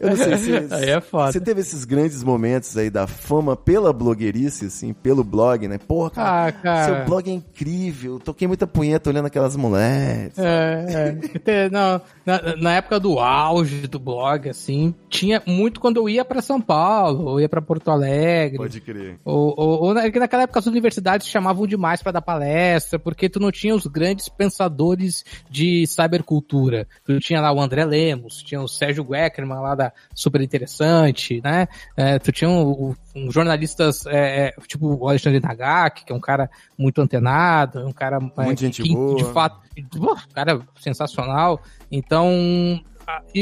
[0.00, 0.74] eu não sei se...
[0.74, 1.32] Aí é foda.
[1.32, 5.78] Você teve esses grandes momentos aí da fama pela blogueirice, assim, pelo blog, né?
[5.78, 6.84] Porra, cara, ah, cara.
[6.84, 8.20] seu blog é incrível.
[8.20, 10.38] Toquei muita punheta olhando aquelas mulheres.
[10.38, 11.16] É,
[11.46, 11.70] é.
[11.70, 16.42] Não, na, na época do auge do blog, assim, tinha muito quando eu ia pra
[16.42, 18.56] São Paulo Paulo, ou ia pra Porto Alegre.
[18.56, 19.20] Pode crer.
[19.24, 23.38] Ou, ou, ou que naquela época as universidades chamavam demais pra dar palestra, porque tu
[23.38, 26.88] não tinha os grandes pensadores de cybercultura.
[27.04, 31.68] Tu tinha lá o André Lemos, tinha o Sérgio Weckerman lá da Super Interessante, né?
[31.96, 36.20] É, tu tinha um, um jornalistas é, é, tipo o Alexandre Nagak, que é um
[36.20, 39.16] cara muito antenado, é um cara é, Muita gente que, boa.
[39.16, 39.60] de fato,
[39.96, 41.60] uh, cara sensacional.
[41.90, 42.82] Então,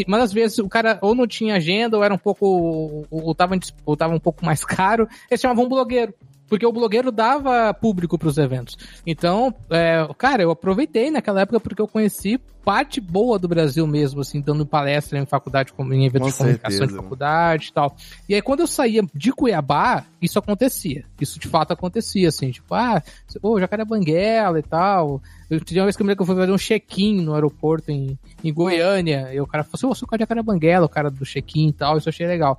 [0.06, 3.58] mas às vezes o cara ou não tinha agenda, ou era um pouco, ou, tava,
[3.84, 6.14] ou tava um pouco mais caro, eles chamavam um blogueiro.
[6.52, 8.76] Porque o blogueiro dava público pros eventos.
[9.06, 14.20] Então, é, cara, eu aproveitei naquela época porque eu conheci parte boa do Brasil mesmo,
[14.20, 17.02] assim, dando palestra em faculdade, em eventos de comunicação de certeza.
[17.02, 17.96] faculdade e tal.
[18.28, 21.06] E aí, quando eu saía de Cuiabá, isso acontecia.
[21.18, 23.02] Isso de fato acontecia, assim, tipo, ah,
[23.42, 25.22] ô, Jacarebanguela e tal.
[25.48, 27.32] Eu tinha uma vez que eu me lembro que eu fui fazer um check-in no
[27.32, 30.24] aeroporto em, em Goiânia, e o cara falou assim, ô, eu sou o cara de
[30.24, 32.58] Jacarebanguela, o cara do check-in e tal, isso eu achei legal.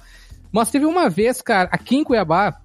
[0.51, 2.59] Mas teve uma vez, cara, aqui em Cuiabá,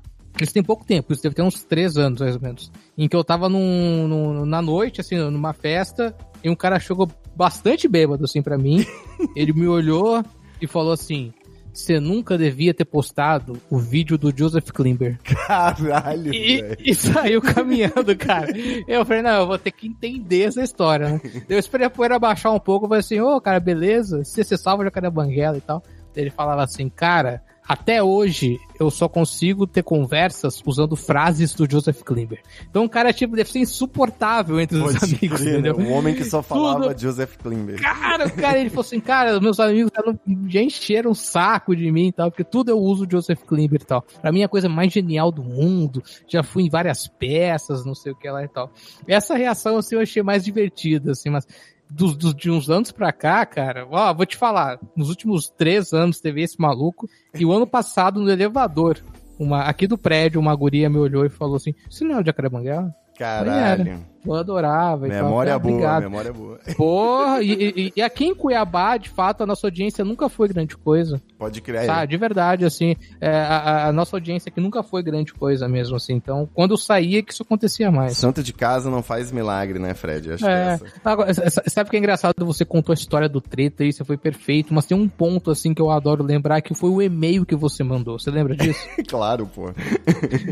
[0.44, 3.16] isso tem pouco tempo, isso deve ter uns três anos, mais ou menos, em que
[3.16, 8.24] eu tava num, num- na noite, assim, numa festa, e um cara chegou bastante bêbado,
[8.24, 8.84] assim, pra mim,
[9.36, 10.22] ele me olhou
[10.60, 11.32] e falou assim,
[11.72, 15.16] você nunca devia ter postado o vídeo do Joseph Klimber.
[15.22, 18.48] Caralho, E, e saiu caminhando, cara.
[18.88, 21.20] Eu falei, não, eu vou ter que entender essa história, né?
[21.48, 24.24] Eu esperei a poeira baixar um pouco, falei assim, ô, cara, beleza?
[24.24, 25.82] Se você salva o Jacaré Banguela e tal.
[26.16, 32.02] Ele falava assim, cara, até hoje eu só consigo ter conversas usando frases do Joseph
[32.02, 32.40] Klimber.
[32.70, 35.68] Então o cara, tipo, deve ser insuportável entre os Pode amigos, crer, né?
[35.70, 35.76] entendeu?
[35.78, 37.80] Um homem que só falava Tudo- Joseph Klimber.
[37.80, 41.74] Cara, o cara, ele falou assim, cara, meus amigos já, não- já encheram o saco
[41.76, 44.02] de mim e tal, porque tudo eu uso Joseph Klimber e tal.
[44.20, 47.94] Pra mim é a coisa mais genial do mundo, já fui em várias peças, não
[47.94, 48.70] sei o que lá e tal.
[49.06, 51.46] Essa reação, assim, eu achei mais divertida, assim, mas
[51.90, 55.92] dos, dos- de uns anos pra cá, cara, ó, vou te falar, nos últimos três
[55.92, 58.98] anos teve esse maluco, e o ano passado no elevador,
[59.38, 62.24] uma, aqui do prédio, uma guria me olhou e falou assim, isso não é o
[62.24, 62.92] Jacarebanguela?
[63.18, 64.04] Caralho.
[64.26, 65.24] Eu adorava e tal.
[65.24, 66.02] Memória Ah, boa, obrigado.
[66.02, 66.58] memória boa.
[66.76, 70.76] Porra, e, e- e aqui em Cuiabá, de fato, a nossa audiência nunca foi grande
[70.76, 71.20] coisa.
[71.38, 71.86] Pode crer.
[71.86, 72.04] Tá?
[72.04, 76.14] De verdade, assim, é, a, a nossa audiência aqui nunca foi grande coisa mesmo, assim.
[76.14, 78.16] Então, quando eu saía, que isso acontecia mais.
[78.16, 80.32] Santo de casa não faz milagre, né, Fred?
[80.32, 81.32] Acho que é É, agora,
[81.68, 82.44] sabe o que é engraçado?
[82.44, 85.72] Você contou a história do treta aí, você foi perfeito, mas tem um ponto, assim,
[85.72, 88.18] que eu adoro lembrar, que foi o e-mail que você mandou.
[88.18, 88.86] Você lembra disso?
[89.08, 89.70] Claro, pô.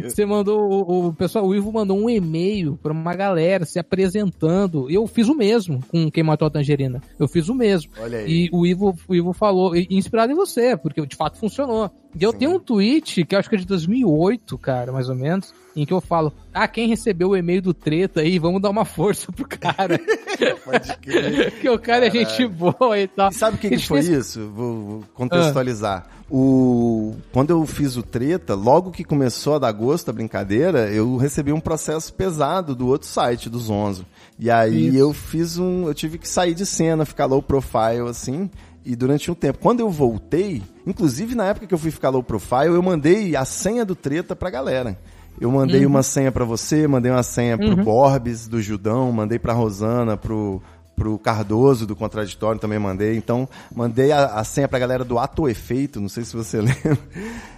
[0.04, 4.90] Você mandou, o, o pessoal, o Ivo mandou um e-mail pra uma galera se apresentando.
[4.90, 7.02] Eu fiz o mesmo com quem matou a Tangerina.
[7.18, 7.92] Eu fiz o mesmo.
[7.98, 8.46] Olha aí.
[8.46, 11.90] E o Ivo, o Ivo falou, inspirado em você, porque de fato funcionou.
[12.18, 12.38] E eu Sim.
[12.38, 15.84] tenho um tweet, que eu acho que é de 2008, cara, mais ou menos, em
[15.84, 19.30] que eu falo, ah, quem recebeu o e-mail do treta aí, vamos dar uma força
[19.30, 20.00] pro cara.
[20.64, 21.52] Pode crer.
[21.61, 23.28] que o cara é gente boa e tal.
[23.28, 24.48] E sabe o que, que foi isso?
[24.48, 26.07] Vou, vou contextualizar.
[26.30, 27.14] O...
[27.32, 31.52] Quando eu fiz o treta, logo que começou a dar gosto a brincadeira, eu recebi
[31.52, 34.04] um processo pesado do outro site, do Zonzo.
[34.38, 34.96] E aí Isso.
[34.96, 35.86] eu fiz um.
[35.86, 38.50] Eu tive que sair de cena, ficar low profile, assim.
[38.84, 42.22] E durante um tempo, quando eu voltei, inclusive na época que eu fui ficar low
[42.22, 44.98] profile, eu mandei a senha do treta pra galera.
[45.40, 45.90] Eu mandei Uhum.
[45.90, 50.62] uma senha pra você, mandei uma senha pro Borbes, do Judão, mandei pra Rosana, pro,
[50.97, 53.16] pro Cardoso, do Contraditório, também mandei.
[53.16, 56.99] Então, mandei a, a senha pra galera do Ato Efeito, não sei se você lembra.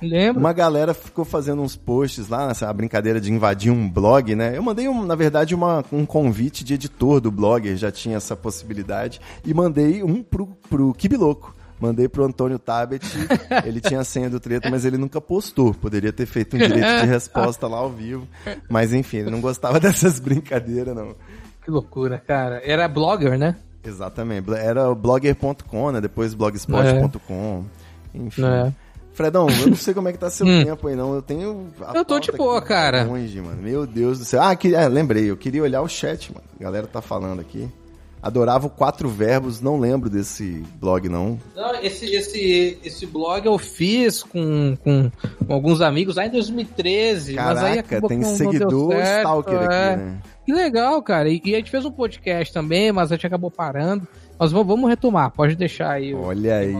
[0.02, 0.40] Lembra?
[0.40, 4.56] Uma galera ficou fazendo uns posts lá, nessa brincadeira de invadir um blog, né?
[4.56, 8.34] Eu mandei, um, na verdade, uma, um convite de editor do blog, já tinha essa
[8.34, 11.54] possibilidade, e mandei um pro, pro Kibiloco.
[11.80, 13.04] Mandei pro Antônio Tabet,
[13.64, 15.72] ele tinha a senha do treta, mas ele nunca postou.
[15.72, 18.26] Poderia ter feito um direito de resposta lá ao vivo.
[18.68, 21.14] Mas enfim, ele não gostava dessas brincadeiras, não.
[21.68, 22.62] Que loucura, cara.
[22.64, 23.54] Era blogger, né?
[23.84, 24.50] Exatamente.
[24.54, 26.00] Era blogger.com, né?
[26.00, 27.64] Depois blogspot.com.
[28.14, 28.42] Enfim.
[28.42, 28.72] É.
[29.12, 30.64] Fredão, eu não sei como é que tá seu Hum.
[30.64, 31.14] tempo aí, não.
[31.14, 31.66] Eu tenho.
[31.86, 33.04] a Eu tô de boa, aqui cara.
[33.04, 33.60] Longe, mano.
[33.60, 34.42] Meu Deus do céu.
[34.42, 35.30] Ah, que, é, lembrei.
[35.30, 36.46] Eu queria olhar o chat, mano.
[36.58, 37.68] A galera tá falando aqui.
[38.22, 39.60] Adorava o Quatro Verbos.
[39.60, 41.38] Não lembro desse blog, não.
[41.54, 45.10] Não, esse, esse, esse blog eu fiz com, com,
[45.46, 47.34] com alguns amigos lá em 2013.
[47.34, 49.66] mas aí Caraca, tem seguidor certo, stalker é.
[49.66, 50.18] aqui, né?
[50.48, 51.28] Que legal, cara.
[51.28, 54.08] E, e a gente fez um podcast também, mas a gente acabou parando.
[54.38, 56.14] Mas vamos, retomar, pode deixar aí.
[56.14, 56.72] o- Olha aí.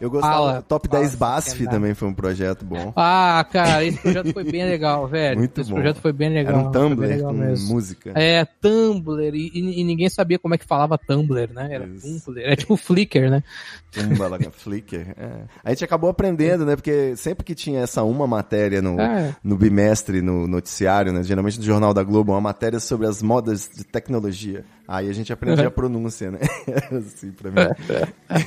[0.00, 0.34] Eu gostava.
[0.34, 2.92] Fala, Top fala, 10 BASF também foi um projeto bom.
[2.96, 5.38] Ah, cara, esse projeto foi bem legal, velho.
[5.38, 5.76] Muito esse bom.
[5.76, 6.58] projeto foi bem legal.
[6.58, 8.12] Era um Tumblr com música.
[8.14, 11.68] É, Tumblr, e, e- e ninguém sabia como é que falava Tumblr, né?
[11.72, 12.24] Era Isso.
[12.26, 13.42] Tumblr, é tipo Flickr, né?
[13.90, 15.06] Tumba, Flickr.
[15.16, 15.30] É.
[15.62, 16.76] A gente acabou aprendendo, né?
[16.76, 19.34] Porque sempre que tinha essa uma matéria no, É.
[19.42, 21.22] no bimestre, no noticiário, né?
[21.22, 24.64] Geralmente no Jornal da Globo, uma matéria sobre as modas de tecnologia.
[24.86, 26.40] Aí a gente aprendia a pronúncia, né?
[26.92, 27.56] assim pra mim.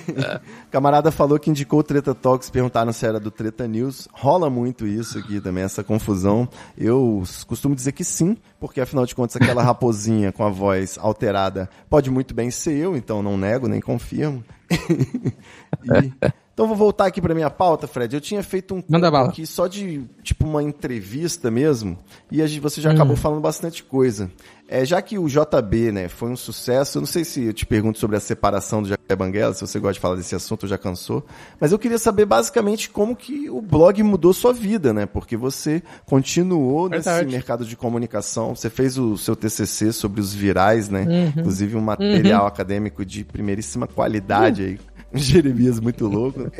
[0.70, 4.08] Camarada falou que indicou o Treta Talks, perguntaram se era do Treta News.
[4.14, 6.48] Rola muito isso aqui também, essa confusão.
[6.78, 11.70] Eu costumo dizer que sim, porque afinal de contas aquela raposinha com a voz alterada
[11.90, 14.44] pode muito bem ser eu, então não nego nem confirmo.
[14.72, 16.14] e
[16.58, 18.16] então vou voltar aqui para minha pauta, Fred.
[18.16, 19.30] Eu tinha feito um Manda bala.
[19.30, 21.96] aqui só de tipo uma entrevista mesmo,
[22.32, 24.32] e a gente, você já acabou falando bastante coisa.
[24.68, 27.66] É, já que o JB, né, foi um sucesso, eu não sei se eu te
[27.66, 30.78] pergunto sobre a separação do Jacaré Banguela, se você gosta de falar desse assunto, já
[30.78, 31.26] cansou,
[31.60, 35.06] mas eu queria saber basicamente como que o blog mudou sua vida, né?
[35.06, 37.26] Porque você continuou Verdade.
[37.26, 41.34] nesse mercado de comunicação, você fez o seu TCC sobre os virais, né?
[41.38, 44.80] Inclusive um material acadêmico de primeiríssima qualidade aí.
[45.14, 46.52] Jeremias muito louco.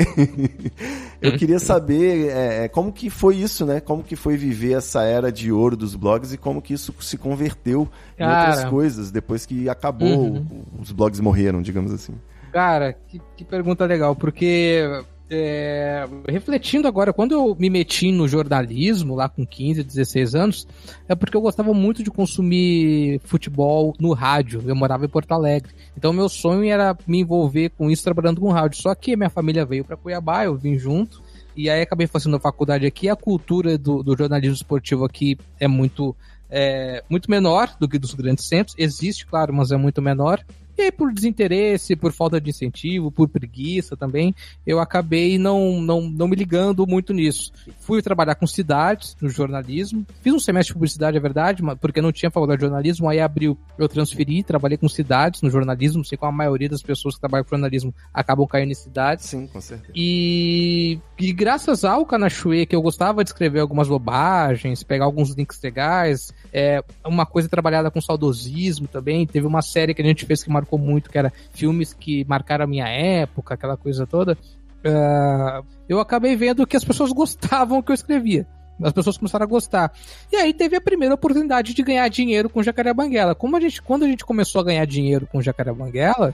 [1.22, 3.80] Eu queria saber é, é, como que foi isso, né?
[3.80, 7.18] Como que foi viver essa era de ouro dos blogs e como que isso se
[7.18, 8.50] converteu em Cara.
[8.50, 10.46] outras coisas depois que acabou,
[10.80, 12.14] os blogs morreram, digamos assim.
[12.52, 14.84] Cara, que, que pergunta legal, porque
[15.30, 20.68] é, refletindo agora, quando eu me meti no jornalismo, lá com 15, 16 anos,
[21.08, 24.64] é porque eu gostava muito de consumir futebol no rádio.
[24.66, 25.72] Eu morava em Porto Alegre.
[25.98, 28.82] Então, meu sonho era me envolver com isso trabalhando com rádio.
[28.82, 31.22] Só que minha família veio para Cuiabá, eu vim junto.
[31.56, 33.10] E aí acabei fazendo faculdade aqui.
[33.10, 36.16] A cultura do, do jornalismo esportivo aqui é muito,
[36.50, 38.76] é, muito menor do que dos grandes centros.
[38.78, 40.42] Existe, claro, mas é muito menor.
[40.78, 46.02] E aí, por desinteresse, por falta de incentivo, por preguiça também, eu acabei não, não,
[46.02, 47.52] não me ligando muito nisso.
[47.80, 50.06] Fui trabalhar com cidades no jornalismo.
[50.22, 53.10] Fiz um semestre de publicidade, é verdade, porque não tinha faculdade de jornalismo.
[53.10, 56.06] Aí abriu, eu transferi, trabalhei com cidades no jornalismo.
[56.06, 59.26] Sei como a maioria das pessoas que trabalham com jornalismo acabam caindo em cidades.
[59.26, 59.94] Sim, com certeza.
[59.96, 65.60] E, e graças ao Kanashue, que eu gostava de escrever algumas bobagens, pegar alguns links
[65.64, 69.28] legais, é, uma coisa trabalhada com saudosismo também.
[69.28, 72.66] Teve uma série que a gente fez que marcou muito, que era filmes que marcaram
[72.66, 74.36] a minha época, aquela coisa toda.
[74.84, 78.48] Ah, eu acabei vendo que as pessoas gostavam que eu escrevia.
[78.82, 79.94] As pessoas começaram a gostar.
[80.32, 83.36] E aí teve a primeira oportunidade de ganhar dinheiro com Jacaré Banguela.
[83.36, 86.34] Como a gente, quando a gente começou a ganhar dinheiro com Jacaré Banguela,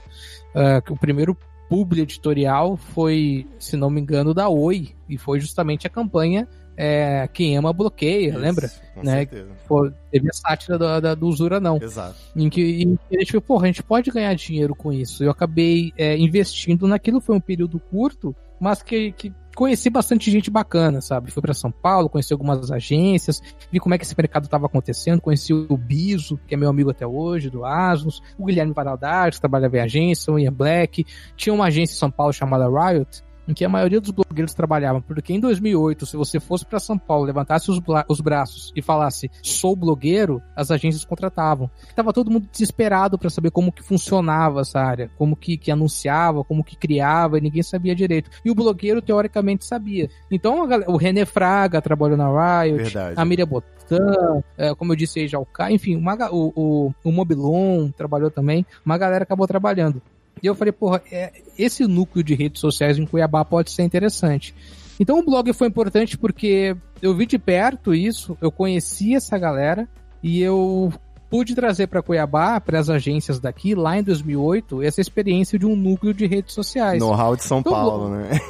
[0.54, 1.36] ah, que o primeiro
[1.68, 4.94] publi editorial foi, se não me engano, da Oi.
[5.06, 8.70] E foi justamente a campanha é, Quem Ama Bloqueia, Isso, lembra?
[8.94, 9.12] Com Né?
[9.18, 9.48] certeza.
[9.66, 11.78] Foi, teve a sátira da, da- do Usura Não.
[11.80, 12.16] Exato.
[12.36, 15.22] Em que, em que a gente falou, porra, a gente pode ganhar dinheiro com isso.
[15.24, 20.50] Eu acabei é, investindo naquilo, foi um período curto, mas que, que conheci bastante gente
[20.50, 21.30] bacana, sabe?
[21.30, 25.20] Fui para São Paulo, conheci algumas agências, vi como é que esse mercado estava acontecendo,
[25.20, 29.40] conheci o Biso, que é meu amigo até hoje, do Asnos, o Guilherme Varaldares, que
[29.42, 31.04] trabalhava em agência, o Ian Black,
[31.36, 35.02] tinha uma agência em São Paulo chamada Riot, em que a maioria dos blogueiros trabalhavam,
[35.02, 39.30] porque em 2008, se você fosse para São Paulo, levantasse os, os braços e falasse
[39.42, 41.70] sou blogueiro, as agências contratavam.
[41.94, 46.44] Tava todo mundo desesperado para saber como que funcionava essa área, como que, que anunciava,
[46.44, 48.30] como que criava, e ninguém sabia direito.
[48.44, 50.08] E o blogueiro teoricamente sabia.
[50.30, 53.14] Então galera- o René Fraga trabalhou na Riot, Verdade.
[53.16, 56.94] a Miriam Botan, é, como eu disse aí já o Kai, enfim, uma o, o,
[57.04, 60.00] o Mobilon trabalhou também, uma galera acabou trabalhando.
[60.42, 64.54] E eu falei, porra, é, esse núcleo de redes sociais em Cuiabá pode ser interessante.
[64.98, 69.88] Então o blog foi importante porque eu vi de perto isso, eu conheci essa galera
[70.22, 70.92] e eu
[71.34, 75.74] pude trazer para Cuiabá, para as agências daqui, lá em 2008, essa experiência de um
[75.74, 77.00] núcleo de redes sociais.
[77.00, 78.40] Know-how de São Então, Paulo, né?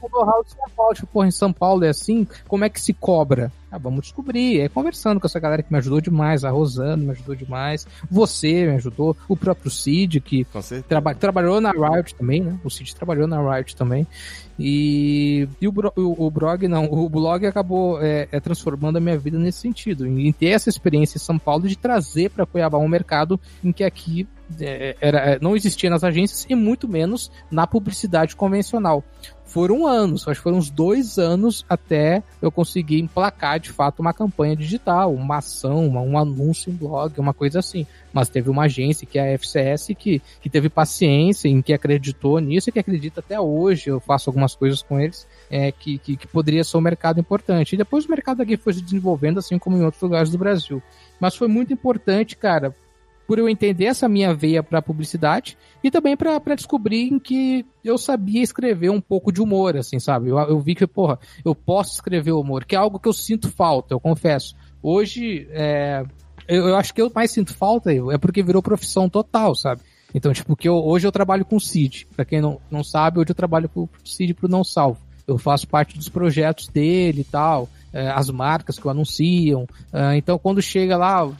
[0.00, 2.80] O know-how de São Paulo, tipo, porra, em São Paulo é assim, como é que
[2.80, 3.50] se cobra?
[3.74, 4.60] Ah, vamos descobrir.
[4.60, 8.66] É conversando com essa galera que me ajudou demais, a Rosana me ajudou demais, você
[8.66, 10.44] me ajudou, o próprio Cid, que
[10.88, 12.56] traba trabalhou na Riot também, né?
[12.62, 14.06] O Cid trabalhou na Riot também.
[14.56, 19.00] E, e o, bro- o, o blog não, o blog acabou é, é, transformando a
[19.00, 22.78] minha vida nesse sentido, em ter essa experiência em São Paulo de trazer para Cuiabá
[22.78, 24.28] um mercado em que aqui
[24.60, 29.02] é, era, é, não existia nas agências e muito menos na publicidade convencional.
[29.54, 34.12] Foram anos, acho que foram uns dois anos até eu conseguir emplacar de fato uma
[34.12, 37.86] campanha digital, uma ação, uma- um anúncio em blog, uma coisa assim.
[38.12, 42.40] Mas teve uma agência, que é a FCS, que, que teve paciência, em que acreditou
[42.40, 43.90] nisso e que acredita até hoje.
[43.90, 47.74] Eu faço algumas coisas com eles, é, que, que, que poderia ser um mercado importante.
[47.74, 50.82] E depois o mercado aqui foi se desenvolvendo, assim como em outros lugares do Brasil.
[51.20, 52.74] Mas foi muito importante, cara,
[53.26, 57.96] por eu entender essa minha veia para publicidade e também para descobrir em que eu
[57.96, 60.28] sabia escrever um pouco de humor, assim, sabe?
[60.28, 63.50] Eu, eu vi que, porra, eu posso escrever humor, que é algo que eu sinto
[63.50, 64.54] falta, eu confesso.
[64.82, 66.04] Hoje, é,
[66.46, 69.80] eu, eu acho que eu mais sinto falta é porque virou profissão total, sabe?
[70.14, 72.06] Então, tipo, que eu, hoje eu trabalho com Cid.
[72.14, 75.00] Pra quem não, não sabe, hoje eu trabalho com o Cid pro Não Salvo.
[75.26, 77.68] Eu faço parte dos projetos dele e tal.
[77.94, 79.66] É, as marcas que o anunciam.
[79.92, 81.30] É, então, quando chega lá,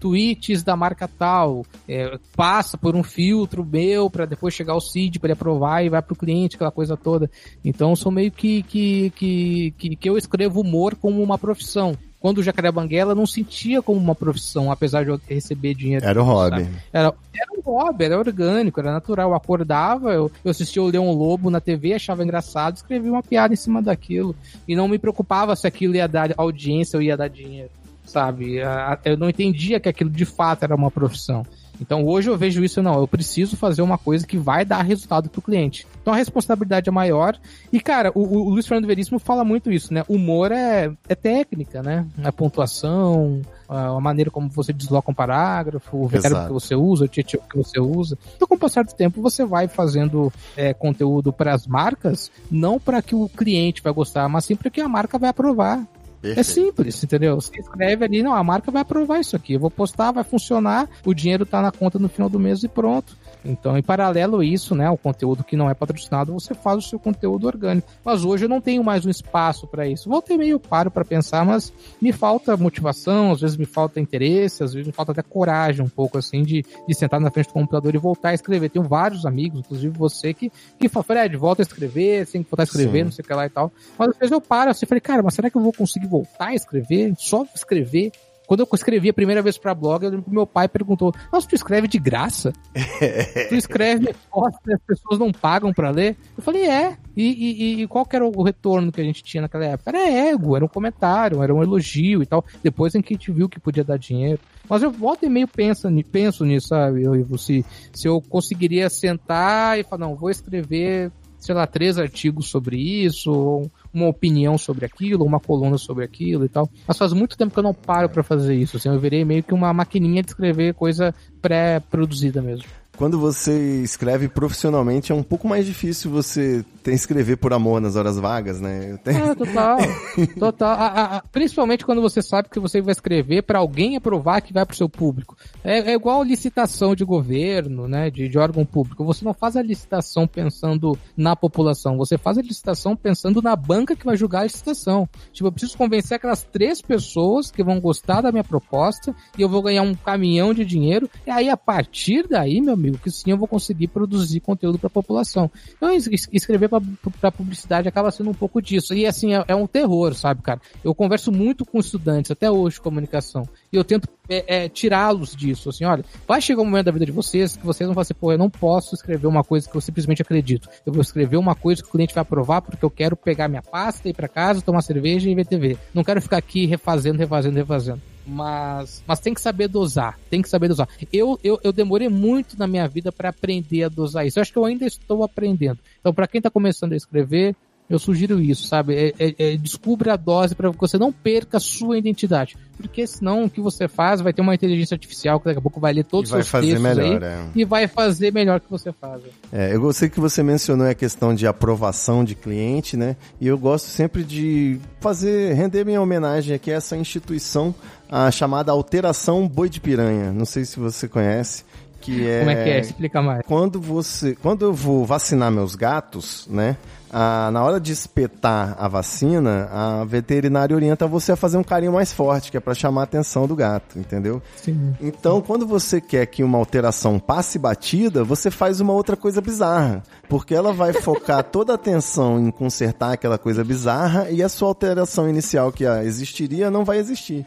[0.00, 5.20] tweets da marca tal, é, passa por um filtro meu para depois chegar ao CID
[5.20, 7.30] para ele aprovar e vai para o cliente, aquela coisa toda.
[7.64, 12.42] Então, sou meio que, que, que, que eu escrevo humor como uma profissão quando o
[12.42, 16.04] Jacaré Banguela não sentia como uma profissão, apesar de eu receber dinheiro.
[16.04, 16.68] Era um hobby.
[16.92, 19.30] Era, era um hobby, era orgânico, era natural.
[19.30, 23.54] Eu acordava, eu, eu assistia o Leão Lobo na TV, achava engraçado, escrevia uma piada
[23.54, 24.36] em cima daquilo.
[24.68, 27.70] E não me preocupava se aquilo ia dar audiência ou ia dar dinheiro,
[28.04, 28.58] sabe?
[29.02, 31.46] Eu não entendia que aquilo de fato era uma profissão.
[31.80, 35.28] Então hoje eu vejo isso, não, eu preciso fazer uma coisa que vai dar resultado
[35.28, 35.86] pro cliente.
[36.02, 37.38] Então a responsabilidade é maior.
[37.72, 40.04] E, cara, o, o Luiz Fernando Veríssimo fala muito isso, né?
[40.08, 42.06] Humor é, é técnica, né?
[42.22, 47.08] A pontuação, a maneira como você desloca um parágrafo, o verbo que você usa, o
[47.08, 48.18] título que você usa.
[48.34, 52.80] Então, com o passar do tempo, você vai fazendo é, conteúdo para as marcas, não
[52.80, 55.86] para que o cliente vai gostar, mas sim para que a marca vai aprovar.
[56.20, 56.38] Perfeito.
[56.38, 57.36] É simples, entendeu?
[57.36, 59.54] Você escreve ali, não, a marca vai aprovar isso aqui.
[59.54, 62.68] Eu vou postar, vai funcionar, o dinheiro tá na conta no final do mês e
[62.68, 63.16] pronto.
[63.44, 66.88] Então, em paralelo a isso, né, o conteúdo que não é patrocinado, você faz o
[66.88, 67.88] seu conteúdo orgânico.
[68.04, 70.08] Mas hoje eu não tenho mais um espaço para isso.
[70.08, 74.72] Voltei meio paro para pensar, mas me falta motivação, às vezes me falta interesse, às
[74.72, 77.94] vezes me falta até coragem um pouco assim de, de sentar na frente do computador
[77.94, 78.70] e voltar a escrever.
[78.70, 82.62] Tenho vários amigos, inclusive você que que fala, Fred, volta a escrever, tem que voltar
[82.62, 83.04] a escrever, Sim.
[83.04, 83.72] não sei o que lá e tal.
[83.98, 86.48] Mas às vezes eu paro assim, falei, cara, mas será que eu vou conseguir voltar
[86.48, 87.14] a escrever?
[87.16, 88.12] Só escrever?
[88.50, 91.46] Quando eu escrevi a primeira vez pra blog, eu lembro que meu pai perguntou: Nossa,
[91.46, 92.52] tu escreve de graça?
[93.48, 96.16] tu escreve posta e as pessoas não pagam pra ler?
[96.36, 96.98] Eu falei: É.
[97.16, 99.90] E, e, e, qual que era o retorno que a gente tinha naquela época?
[99.90, 102.44] Era ego, era um comentário, era um elogio e tal.
[102.60, 104.40] Depois em que a gente viu que podia dar dinheiro.
[104.68, 107.04] Mas eu volto e meio penso, penso nisso, sabe?
[107.04, 112.48] Eu, se, se eu conseguiria sentar e falar, não, vou escrever sei lá, três artigos
[112.48, 116.68] sobre isso, uma opinião sobre aquilo, uma coluna sobre aquilo e tal.
[116.86, 119.42] Mas faz muito tempo que eu não paro para fazer isso, assim, eu virei meio
[119.42, 125.48] que uma maquininha de escrever coisa pré-produzida mesmo quando você escreve profissionalmente é um pouco
[125.48, 128.98] mais difícil você ter escrever por amor nas horas vagas, né?
[129.02, 129.24] Tenho...
[129.24, 129.78] É, total.
[130.38, 130.70] total.
[130.72, 134.66] A, a, principalmente quando você sabe que você vai escrever para alguém aprovar que vai
[134.66, 135.34] pro seu público.
[135.64, 138.10] É, é, igual licitação de governo, né?
[138.10, 139.02] De, de órgão público.
[139.06, 143.96] Você não faz a licitação pensando na população, você faz a licitação pensando na banca
[143.96, 145.08] que vai julgar a licitação.
[145.32, 149.48] Tipo, eu preciso convencer aquelas três pessoas que vão gostar da minha proposta e eu
[149.48, 151.08] vou ganhar um caminhão de dinheiro.
[151.26, 154.78] E aí, a partir daí, meu amigo, amigo, que sim eu vou conseguir produzir conteúdo
[154.78, 155.50] para a população.
[155.76, 155.90] Então,
[156.32, 158.92] escrever para publicidade acaba sendo um pouco disso.
[158.94, 160.60] E assim, é, é, um terror, sabe, cara?
[160.84, 165.34] Eu converso muito com estudantes, até hoje, de comunicação, e eu tento é, é, tirá-los
[165.34, 165.70] disso.
[165.70, 168.14] Assim, olha, vai chegar um momento da vida de vocês que vocês vão falar assim,
[168.14, 170.68] pô, eu não posso escrever uma coisa que eu simplesmente acredito.
[170.84, 173.62] Eu vou escrever uma coisa que o cliente vai aprovar porque eu quero pegar minha
[173.62, 175.76] pasta, ir para casa, tomar cerveja e ver TV.
[175.94, 178.00] Não quero ficar aqui refazendo, refazendo, refazendo
[178.30, 180.88] mas, mas tem que saber dosar, tem que saber dosar.
[181.12, 184.38] Eu, eu, eu demorei muito na minha vida para aprender a dosar isso.
[184.38, 185.80] Eu acho que eu ainda estou aprendendo.
[185.98, 187.56] Então, para quem está começando a escrever,
[187.90, 188.94] eu sugiro isso, sabe?
[188.94, 192.56] É, é, é, descubra a dose para que você não perca a sua identidade.
[192.76, 195.80] Porque senão o que você faz vai ter uma inteligência artificial que daqui a pouco
[195.80, 197.44] vai ler todos os seus fazer textos melhor, aí, é.
[197.56, 199.22] e vai fazer melhor que você faz.
[199.52, 203.16] É, eu gostei que você mencionou a questão de aprovação de cliente, né?
[203.40, 207.74] E eu gosto sempre de fazer, render minha homenagem aqui a essa instituição
[208.08, 210.32] a chamada Alteração Boi de Piranha.
[210.32, 211.64] Não sei se você conhece
[212.00, 212.80] que é Como é que é?
[212.80, 213.42] Explica mais.
[213.46, 216.76] Quando você, quando eu vou vacinar meus gatos, né?
[217.12, 221.92] Ah, na hora de espetar a vacina, a veterinária orienta você a fazer um carinho
[221.92, 224.40] mais forte, que é para chamar a atenção do gato, entendeu?
[224.56, 224.94] Sim.
[225.00, 230.02] Então, quando você quer que uma alteração passe batida, você faz uma outra coisa bizarra,
[230.28, 234.68] porque ela vai focar toda a atenção em consertar aquela coisa bizarra e a sua
[234.68, 237.44] alteração inicial que existiria não vai existir.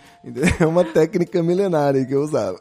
[0.59, 2.59] É uma técnica milenária que eu usava.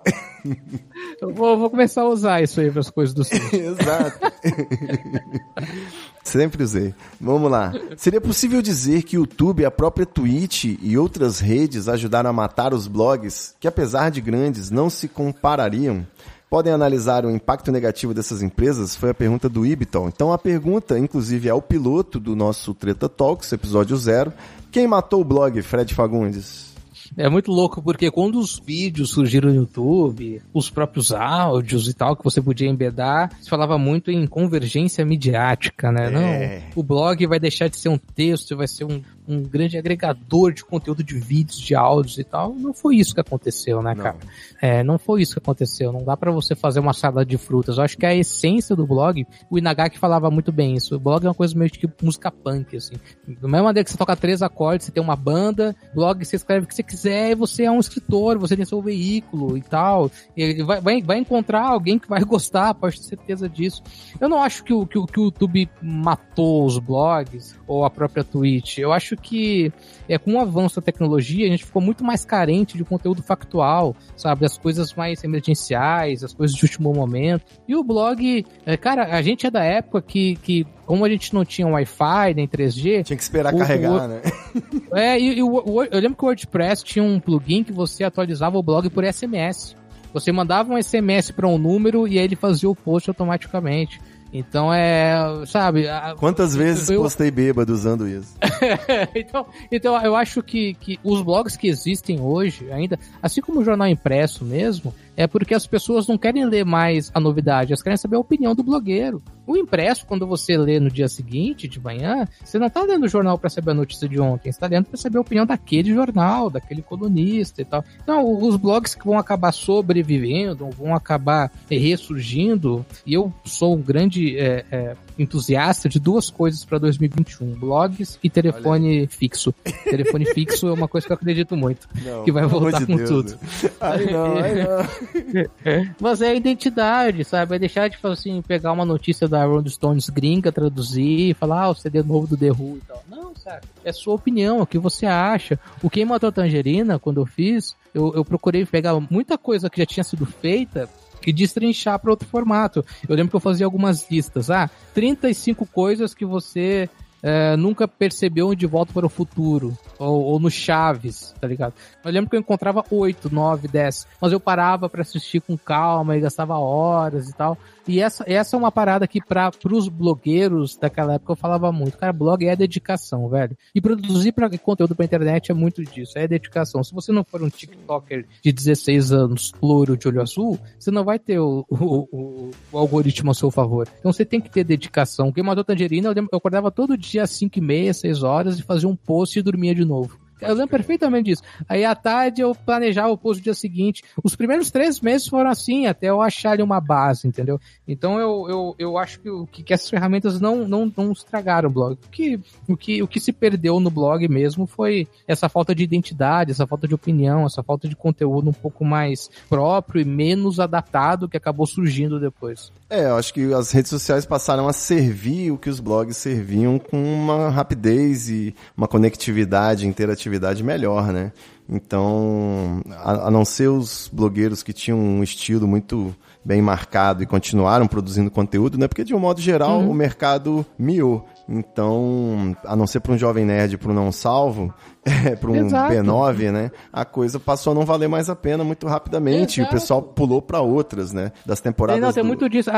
[1.20, 3.22] Eu vou, vou começar a usar isso aí para as coisas do
[3.52, 4.18] Exato.
[6.22, 6.94] Sempre usei.
[7.20, 7.72] Vamos lá.
[7.96, 12.72] Seria possível dizer que o YouTube, a própria Twitch e outras redes ajudaram a matar
[12.72, 16.06] os blogs, que apesar de grandes, não se comparariam?
[16.48, 18.94] Podem analisar o impacto negativo dessas empresas?
[18.94, 20.08] Foi a pergunta do Ibiton.
[20.08, 24.32] Então a pergunta, inclusive, é piloto do nosso Treta Talks, episódio zero.
[24.70, 26.71] Quem matou o blog, Fred Fagundes?
[27.16, 32.16] É muito louco porque quando os vídeos surgiram no YouTube, os próprios áudios e tal
[32.16, 36.06] que você podia embedar, se falava muito em convergência midiática, né?
[36.06, 36.10] É.
[36.10, 40.52] Não, o blog vai deixar de ser um texto, vai ser um, um grande agregador
[40.52, 42.54] de conteúdo de vídeos, de áudios e tal.
[42.54, 44.16] Não foi isso que aconteceu, né, cara?
[44.60, 45.92] É, não foi isso que aconteceu.
[45.92, 47.78] Não dá para você fazer uma salada de frutas.
[47.78, 50.96] Eu acho que a essência do blog, o Inagaki falava muito bem isso.
[50.96, 52.96] O blog é uma coisa meio que música punk, assim.
[53.26, 56.64] Do mesmo maneira que você toca três acordes, você tem uma banda, blog você escreve
[56.64, 60.10] o que você quiser e você é um escritor, você tem seu veículo e tal.
[60.36, 63.82] E vai, vai, vai encontrar alguém que vai gostar, pode ter certeza disso.
[64.20, 68.24] Eu não acho que o, que, que o YouTube matou os blogs ou a própria
[68.24, 68.78] Twitch.
[68.78, 69.72] Eu acho que
[70.08, 73.96] é, com o avanço da tecnologia, a gente ficou muito mais carente de conteúdo factual,
[74.16, 74.44] sabe?
[74.44, 77.44] As coisas mais emergenciais, as coisas de último momento.
[77.66, 81.32] E o blog, é, cara, a gente é da época que, que como a gente
[81.32, 83.04] não tinha Wi-Fi nem 3G.
[83.04, 84.20] Tinha que esperar o, carregar, o, né?
[84.92, 88.58] É, e, e o, eu lembro que o WordPress tinha um plugin que você atualizava
[88.58, 89.74] o blog por SMS.
[90.12, 93.98] Você mandava um SMS para um número e aí ele fazia o post automaticamente.
[94.32, 95.14] Então é,
[95.46, 95.84] sabe?
[96.16, 97.02] Quantas vezes eu...
[97.02, 98.34] postei bêbado usando isso?
[99.14, 103.64] então, então eu acho que, que os blogs que existem hoje, ainda, assim como o
[103.64, 107.98] jornal impresso mesmo, é porque as pessoas não querem ler mais a novidade, elas querem
[107.98, 109.22] saber a opinião do blogueiro.
[109.52, 113.08] O impresso, quando você lê no dia seguinte, de manhã, você não está lendo o
[113.08, 115.92] jornal para saber a notícia de ontem, você está lendo para saber a opinião daquele
[115.92, 117.84] jornal, daquele colunista e tal.
[118.02, 124.38] Então, os blogs que vão acabar sobrevivendo, vão acabar ressurgindo, e eu sou um grande
[124.38, 129.54] é, é, entusiasta de duas coisas para 2021: blogs e telefone fixo.
[129.84, 132.96] telefone fixo é uma coisa que eu acredito muito, não, que vai voltar de com
[132.96, 133.30] Deus, tudo.
[133.32, 133.70] Né?
[133.80, 135.92] Ai, não, ai, não.
[136.00, 137.50] Mas é a identidade, sabe?
[137.50, 141.70] Vai deixar de assim, pegar uma notícia da Rolling Stones gringa, traduzir e falar, ah,
[141.70, 143.02] o CD novo do The Who e tal.
[143.08, 143.62] Não, sabe?
[143.84, 145.58] É sua opinião, o que você acha.
[145.82, 149.78] O Quem Matou a Tangerina, quando eu fiz, eu, eu procurei pegar muita coisa que
[149.78, 150.88] já tinha sido feita
[151.26, 152.84] e destrinchar para outro formato.
[153.08, 154.50] Eu lembro que eu fazia algumas listas.
[154.50, 156.88] Ah, 35 coisas que você
[157.22, 161.74] é, nunca percebeu De Volta para o Futuro, ou, ou, no Chaves, tá ligado?
[162.04, 166.16] Eu lembro que eu encontrava 8, 9, 10, mas eu parava para assistir com calma
[166.16, 167.56] e gastava horas e tal.
[167.86, 171.98] E essa, essa é uma parada que para os blogueiros daquela época eu falava muito.
[171.98, 173.56] Cara, blog é dedicação, velho.
[173.74, 176.82] E produzir pra, conteúdo pra internet é muito disso, é dedicação.
[176.84, 181.04] Se você não for um TikToker de 16 anos, louro de olho azul, você não
[181.04, 183.88] vai ter o, o, o, o algoritmo a seu favor.
[183.98, 185.32] Então você tem que ter dedicação.
[185.32, 188.62] Quem mandou tangerina, eu, eu acordava todo dia às 5 e meia, 6 horas e
[188.62, 189.91] fazia um post e dormia de novo.
[189.92, 190.21] novo.
[190.42, 191.42] Eu lembro perfeitamente disso.
[191.68, 194.02] Aí à tarde eu planejava o post do dia seguinte.
[194.22, 197.60] Os primeiros três meses foram assim, até eu achar ali uma base, entendeu?
[197.86, 201.92] Então eu, eu, eu acho que, que essas ferramentas não, não, não estragaram o blog.
[201.92, 205.84] O que, o, que, o que se perdeu no blog mesmo foi essa falta de
[205.84, 210.58] identidade, essa falta de opinião, essa falta de conteúdo um pouco mais próprio e menos
[210.58, 212.72] adaptado que acabou surgindo depois.
[212.90, 216.78] É, eu acho que as redes sociais passaram a servir o que os blogs serviam
[216.78, 220.31] com uma rapidez e uma conectividade, interatividade
[220.62, 221.32] melhor, né?
[221.68, 226.14] Então, a, a não ser os blogueiros que tinham um estilo muito
[226.44, 228.88] bem marcado e continuaram produzindo conteúdo, né?
[228.88, 229.90] Porque de um modo geral uhum.
[229.90, 231.26] o mercado miou.
[231.48, 234.72] Então, a não ser para um jovem nerd, para um não salvo,
[235.04, 235.92] é, para um Exato.
[235.92, 236.70] B9, né?
[236.92, 239.60] A coisa passou a não valer mais a pena muito rapidamente.
[239.60, 239.74] Exato.
[239.74, 241.32] E o pessoal pulou para outras, né?
[241.44, 242.00] Das temporadas.
[242.00, 242.26] Não, tem do...
[242.26, 242.70] muito disso.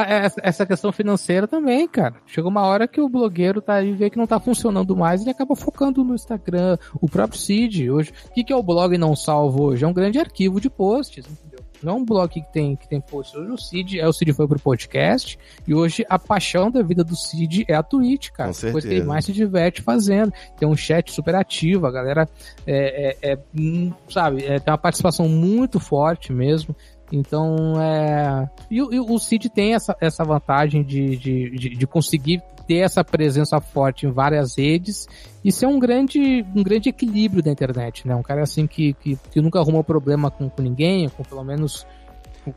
[0.43, 2.15] Essa questão financeira também, cara.
[2.27, 5.25] Chega uma hora que o blogueiro tá aí vê que não tá funcionando mais e
[5.25, 6.79] ele acaba focando no Instagram.
[7.01, 8.13] O próprio Cid, hoje.
[8.31, 9.85] O que, que é o blog não salvo hoje?
[9.85, 11.27] É um grande arquivo de posts.
[11.83, 13.35] Não é um blog que tem, que tem posts.
[13.35, 17.05] Hoje o Cid, é, o Cid foi pro podcast e hoje a paixão da vida
[17.05, 18.53] do Cid é a Twitch, cara.
[18.53, 20.33] Com Coisa que ele mais se diverte fazendo.
[20.59, 22.29] Tem um chat super ativo, a galera
[22.67, 26.75] é, é, é hum, sabe, é, tem uma participação muito forte mesmo.
[27.13, 28.49] Então, é.
[28.71, 33.05] E, e, o Cid tem essa, essa vantagem de, de, de, de, conseguir ter essa
[33.05, 35.07] presença forte em várias redes
[35.45, 38.15] e ser um grande, um grande equilíbrio da internet, né?
[38.15, 41.87] Um cara assim que, que, que nunca arrumou problema com, com ninguém, com pelo menos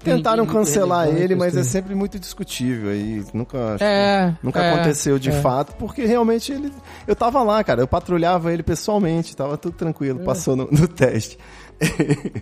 [0.04, 1.70] Tentaram cancelar ele, mas é assim.
[1.70, 3.24] é sempre muito discutível aí.
[3.34, 5.42] Nunca, é, nunca é, aconteceu de é.
[5.42, 6.74] fato, porque realmente ele.
[7.08, 7.82] Eu tava lá, cara.
[7.82, 10.24] Eu patrulhava ele pessoalmente, tava tudo tranquilo, é.
[10.26, 11.38] passou no, no teste.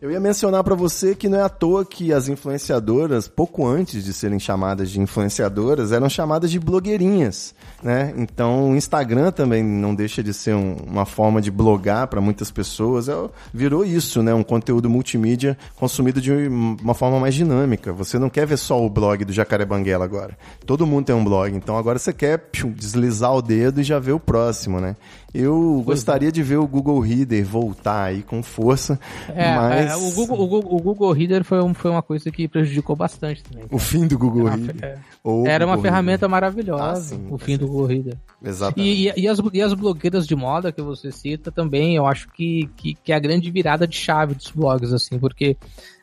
[0.00, 4.04] Eu ia mencionar para você que não é à toa que as influenciadoras, pouco antes
[4.04, 7.52] de serem chamadas de influenciadoras, eram chamadas de blogueirinhas,
[7.82, 8.14] né?
[8.16, 12.48] Então, o Instagram também não deixa de ser um, uma forma de blogar para muitas
[12.48, 13.08] pessoas.
[13.08, 13.12] É,
[13.52, 14.32] virou isso, né?
[14.32, 17.92] Um conteúdo multimídia consumido de uma forma mais dinâmica.
[17.92, 20.38] Você não quer ver só o blog do Jacaré Banguela agora.
[20.64, 23.98] Todo mundo tem um blog, então agora você quer piu, deslizar o dedo e já
[23.98, 24.94] ver o próximo, né?
[25.34, 28.98] Eu gostaria de ver o Google Reader voltar aí com força,
[29.28, 32.30] É, mas é, o, Google, o, Google, o Google Reader foi, um- foi uma coisa
[32.30, 33.66] que prejudicou bastante também.
[33.70, 34.84] o fim do Google Era uma Reader.
[34.84, 35.48] é.
[35.50, 36.30] Era uma Google ferramenta Reader.
[36.30, 38.14] maravilhosa, Ah, sim, o fim do Google Reader.
[38.42, 38.88] Exatamente.
[38.90, 42.28] E, e, e as, e as blogueiras de moda que você cita também, eu acho
[42.32, 45.58] que, que, que é a grande virada de chave dos blogs, assim, porque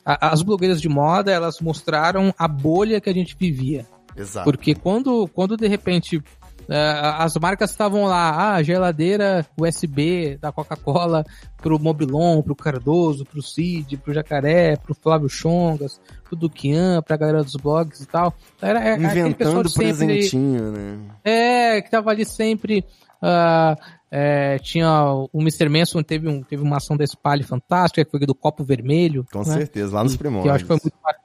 [0.06, 3.88] a- as blogueiras de moda, elas mostraram a bolha que a gente vivia.
[4.16, 4.46] Exato.
[4.50, 6.22] Porque quando, quando de repente
[6.70, 11.24] as marcas estavam lá, ah, geladeira USB da Coca-Cola
[11.58, 17.44] pro Mobilon, pro Cardoso, pro Cid, pro Jacaré, pro Flávio Chongas, pro Duquian, pra galera
[17.44, 18.34] dos blogs e tal.
[18.62, 20.98] Era, é, aquele pessoal Inventando de sempre- presentinho, né?
[21.24, 22.84] é, que tava ali sempre.
[23.22, 23.76] ah,
[24.12, 24.90] é, tinha
[25.34, 25.68] o Mr.
[25.68, 29.26] Manson teve, um, teve uma ação da Spalhe fantástica, que foi do copo vermelho.
[29.32, 29.46] Com né?
[29.46, 30.44] certeza, lá nos primórdios.
[30.44, 31.25] que eu acho que foi muito, mar- foi muito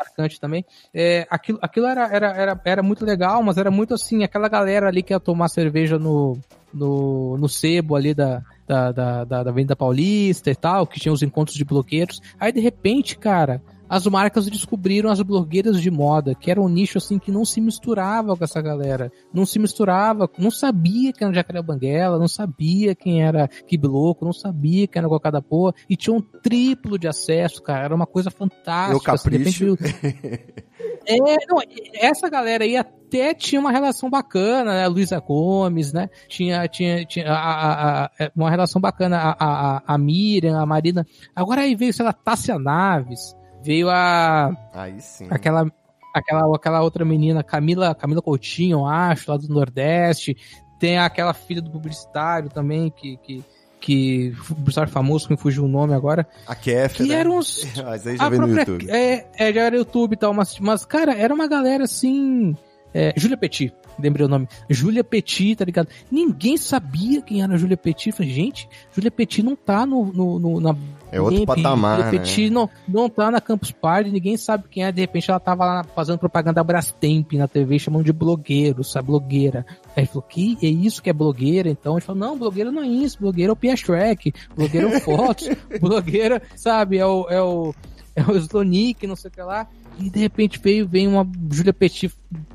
[0.00, 0.64] marcante também.
[0.92, 4.88] É, aquilo aquilo era, era, era, era muito legal, mas era muito assim, aquela galera
[4.88, 6.38] ali que ia tomar cerveja no,
[6.72, 11.12] no, no sebo ali da, da, da, da, da Avenida Paulista e tal, que tinha
[11.12, 12.20] os encontros de bloqueiros.
[12.38, 16.96] Aí de repente, cara, as marcas descobriram as blogueiras de moda, que era um nicho
[16.98, 19.10] assim que não se misturava com essa galera.
[19.34, 24.32] Não se misturava, não sabia quem era Jacaré Banguela, não sabia quem era Kibloco, não
[24.32, 27.84] sabia quem era Cocada Poa, e tinha um triplo de acesso, cara.
[27.86, 29.10] Era uma coisa fantástica.
[29.10, 29.76] Eu assim, repente capricho.
[29.76, 29.78] viu-
[31.06, 31.58] é, não,
[31.94, 34.86] essa galera aí até tinha uma relação bacana, né?
[34.86, 36.08] Luísa Gomes, né?
[36.28, 40.60] Tinha, tinha, tinha a- a- a- é, uma relação bacana, a, a, a- a Miriam,
[40.60, 41.04] a Marina.
[41.34, 45.26] Agora aí veio, sei lá, Tássia Naves, veio a, Aí sim.
[45.30, 45.70] aquela,
[46.14, 50.36] aquela, aquela outra menina, Camila, Camila Coutinho, eu acho, lá do Nordeste.
[50.78, 53.44] Tem aquela filha do publicitário também, que, que,
[53.80, 57.04] que publicitário famoso, que me fugiu o nome agora, A Kéfera.
[57.04, 58.90] que eram uns, Mas aí já a veio no YouTube.
[58.90, 62.56] É, é, já era YouTube e tal, mas, mas, cara, era uma galera assim.
[62.92, 64.48] É, Júlia Petit, lembrei o nome.
[64.68, 65.86] Júlia Petit, tá ligado?
[66.10, 68.10] Ninguém sabia quem era Júlia Petit.
[68.10, 70.74] Falei, gente, Júlia Petit não tá no, no, no- na.
[71.12, 72.10] É outro Bemp, patamar, né?
[72.10, 74.92] Petit não, não tá na Campus Party, ninguém sabe quem é.
[74.92, 79.08] De repente ela tava lá fazendo propaganda da Brastemp na TV, chamando de blogueiro, sabe?
[79.08, 79.66] Blogueira.
[79.96, 81.68] Aí falou, que é isso que é blogueira?
[81.68, 84.96] Então ele falou, não, blogueira não é isso, blogueira é o Pia Shrek, blogueira é
[84.96, 85.48] o Fotos,
[85.80, 87.74] blogueira, sabe, é o, é o,
[88.14, 89.66] é o Slonick, não sei o que lá.
[90.00, 92.10] E de repente veio, vem uma Julia Petit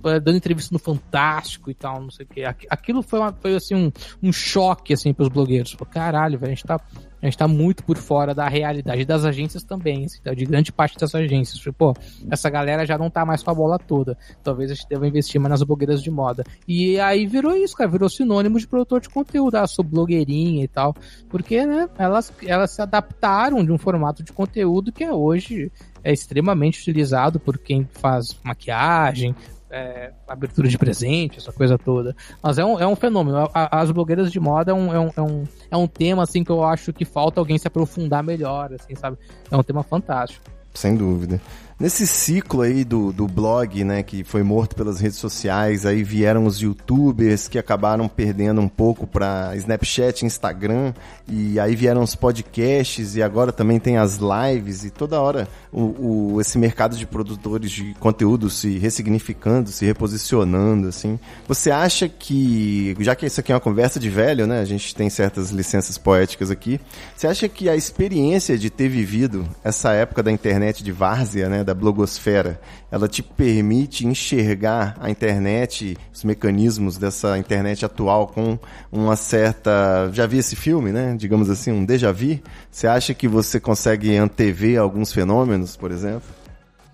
[0.05, 2.43] eh, dando entrevista no Fantástico e tal, não sei o que.
[2.43, 3.91] Aqu- Aquilo foi, uma, foi assim, um,
[4.23, 5.71] um choque, assim, pros blogueiros.
[5.73, 6.79] Falei, caralho, velho, a gente tá.
[7.21, 10.31] A gente tá muito por fora da realidade das agências também, assim, tá?
[10.35, 11.57] de grande parte das agências.
[11.59, 11.93] Falei, Pô,
[12.29, 14.15] essa galera já não tá mais com a bola toda.
[14.43, 16.43] Talvez a gente deva investir mais nas blogueiras de moda.
[16.67, 20.67] E aí virou isso, cara, virou sinônimo de produtor de conteúdo, ah, sou blogueirinha e
[20.67, 20.93] tal.
[21.27, 25.71] Porque, né, elas, elas se adaptaram de um formato de conteúdo que é hoje
[26.05, 29.35] é extremamente utilizado por quem faz maquiagem,
[29.71, 32.15] é, abertura de presente, essa coisa toda.
[32.43, 33.49] Mas é um, é um fenômeno.
[33.51, 36.51] As blogueiras de moda é um, é, um, é, um, é um tema, assim, que
[36.51, 39.17] eu acho que falta alguém se aprofundar melhor, assim, sabe?
[39.49, 40.45] É um tema fantástico.
[40.75, 41.41] Sem dúvida.
[41.77, 46.45] Nesse ciclo aí do, do blog, né, que foi morto pelas redes sociais, aí vieram
[46.45, 50.93] os youtubers que acabaram perdendo um pouco para Snapchat, Instagram,
[51.27, 56.35] e aí vieram os podcasts, e agora também tem as lives, e toda hora o,
[56.35, 61.19] o- esse mercado de produtores de conteúdo se ressignificando, se reposicionando, assim.
[61.45, 64.95] Você acha que, já que isso aqui é uma conversa de velho, né, a gente
[64.95, 66.79] tem certas licenças poéticas aqui,
[67.17, 71.64] você acha que a experiência de ter vivido essa época da internet de várzea, né,
[71.65, 72.61] da blogosfera,
[72.91, 78.57] ela te permite enxergar a internet, os mecanismos dessa internet atual com
[78.91, 82.39] uma certa, já vi esse filme, né, digamos assim, um déjà vu?
[82.71, 86.29] Você acha que você consegue antever alguns fenômenos, por exemplo?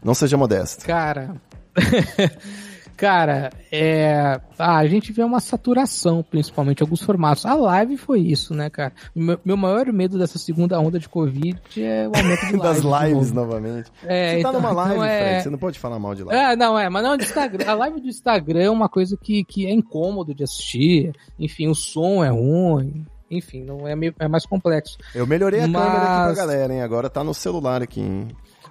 [0.04, 0.86] Não seja modesto.
[0.86, 1.36] Cara.
[3.02, 4.40] Cara, é.
[4.60, 7.48] Ah, a gente vê uma saturação, principalmente em alguns formatos.
[7.48, 8.94] A live foi isso, né, cara?
[9.16, 13.28] Meu, meu maior medo dessa segunda onda de Covid é o aumento de das lives.
[13.30, 13.92] de novamente.
[14.06, 16.24] É, você tá então- numa live, então é- Fred, você não pode falar mal de
[16.24, 16.40] live.
[16.44, 17.66] É, não, é, mas não do Instagram.
[17.68, 21.12] A live do Instagram é uma coisa que, que é incômodo de assistir.
[21.40, 23.04] Enfim, o som é ruim.
[23.32, 24.98] Enfim, não é, meio, é mais complexo.
[25.16, 26.82] Eu melhorei a câmera aqui pra Mas- galera, hein?
[26.82, 28.28] Agora tá no celular aqui, hein?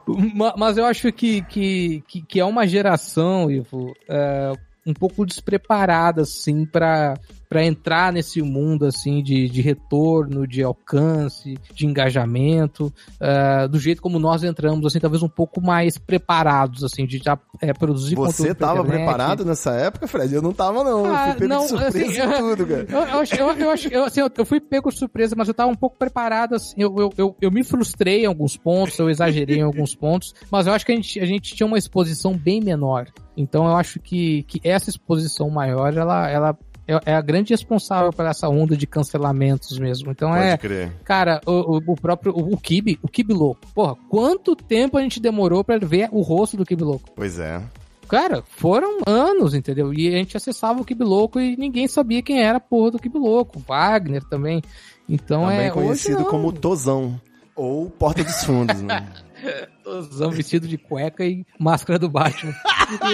[0.09, 4.53] Ma- Mas eu acho que, que, que, que é uma geração, Ivo, é,
[4.87, 7.15] um pouco despreparada, assim, pra,
[7.51, 14.01] pra entrar nesse mundo, assim, de, de retorno, de alcance, de engajamento, é, do jeito
[14.01, 18.39] como nós entramos, assim, talvez um pouco mais preparados, assim, de já é, produzir Você
[18.45, 19.05] conteúdo pra tava internet.
[19.05, 20.33] preparado nessa época, Fred?
[20.33, 21.07] Eu não tava, não.
[21.07, 22.87] eu Ah, fui pego não, de surpresa assim, em tudo, cara.
[22.89, 25.55] Eu, eu, acho- eu, eu, eu, assim, eu, eu fui pego de surpresa, mas eu
[25.55, 29.11] tava um pouco preparado, assim, eu, eu, eu, eu me frustrei em alguns pontos, eu
[29.11, 32.37] exagerei em alguns pontos, mas eu acho que a gente, a gente tinha uma exposição
[32.39, 33.07] bem menor.
[33.37, 36.59] Então eu acho que, que essa exposição maior, ela, ela,
[36.91, 40.11] é, é a grande responsável por essa onda de cancelamentos mesmo.
[40.11, 40.57] Então Pode é.
[40.57, 40.93] crer.
[41.05, 42.33] Cara, o, o, próprio.
[42.33, 43.61] O, o Kibe, o Kibe louco.
[43.75, 47.11] Porra, quanto tempo a gente demorou pra ver o rosto do Kibe louco?
[47.15, 47.63] Pois é.
[48.09, 49.95] Cara, foram anos, entendeu?
[49.95, 52.99] E a gente acessava o Kibe louco e ninguém sabia quem era a porra do
[52.99, 53.61] Kibe louco.
[53.61, 54.61] Wagner também.
[55.09, 55.71] Então Também é.
[55.71, 57.21] conhecido como Tozão.
[57.55, 59.07] Ou Porta dos Fundos, né?
[59.85, 62.55] Tozão vestido de cueca e máscara do Batman.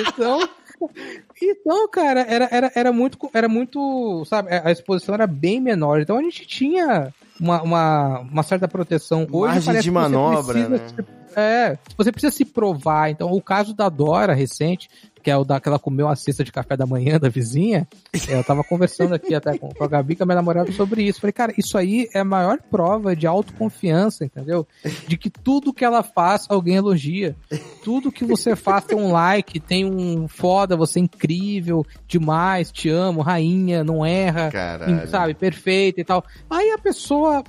[0.08, 0.48] Então,
[1.42, 6.00] então cara, era, era, era muito, era muito, sabe, a exposição era bem menor.
[6.00, 9.26] Então a gente tinha uma, uma, uma certa proteção.
[9.30, 10.88] Hoje Margem parece de manobra, precisa né?
[10.88, 13.10] se- é, você precisa se provar.
[13.10, 14.88] Então, o caso da Dora recente,
[15.26, 17.88] que é o da que ela comeu a cesta de café da manhã da vizinha,
[18.28, 21.02] é, eu tava conversando aqui até com, com a Gabi, com a minha namorada, sobre
[21.02, 21.20] isso.
[21.20, 24.64] Falei, cara, isso aí é a maior prova de autoconfiança, entendeu?
[25.08, 27.34] De que tudo que ela faz, alguém elogia.
[27.82, 32.88] Tudo que você faz tem um like, tem um foda, você é incrível, demais, te
[32.88, 35.08] amo, rainha, não erra, Caralho.
[35.08, 36.24] sabe, perfeita e tal.
[36.48, 37.42] Aí a pessoa.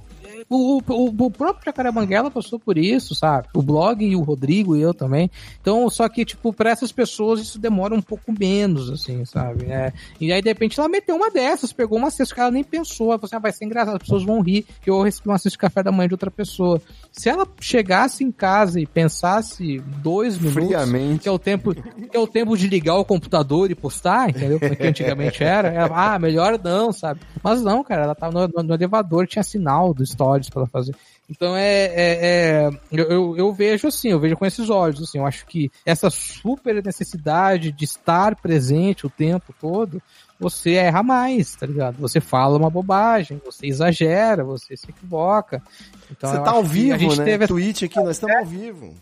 [0.50, 3.48] O, o, o próprio Jacaré Banguela passou por isso, sabe?
[3.54, 5.30] O blog e o Rodrigo e eu também.
[5.62, 9.66] Então, só que, tipo, pra essas pessoas isso demora um pouco menos, assim, sabe?
[9.66, 12.64] É, e aí, de repente, ela meteu uma dessas, pegou uma cesta que ela nem
[12.64, 13.08] pensou.
[13.08, 15.38] Ela falou assim, ah, vai ser engraçado, as pessoas vão rir que eu recebi uma
[15.38, 16.82] cesta de café da manhã de outra pessoa.
[17.12, 21.24] Se ela chegasse em casa e pensasse dois minutos, Friamente.
[21.24, 24.60] que é o tempo, que é o tempo de ligar o computador e postar, entendeu?
[24.60, 25.70] Como é que antigamente era.
[25.70, 27.22] Ela, ah, melhor não, sabe?
[27.44, 30.96] Mas não, cara, ela tava no, no elevador, tinha sinal do Stories pra ela fazer.
[31.30, 35.26] Então é, é, é- eu, eu, vejo assim, eu vejo com esses olhos, assim, eu
[35.26, 40.02] acho que essa super necessidade de estar presente o tempo todo,
[40.40, 41.98] você erra mais, tá ligado?
[41.98, 45.62] Você fala uma bobagem, você exagera, você se equivoca.
[46.12, 47.26] Então, Você tá ao vivo, né?
[47.26, 48.94] teve Twitch aqui, nós estamos ao vivo.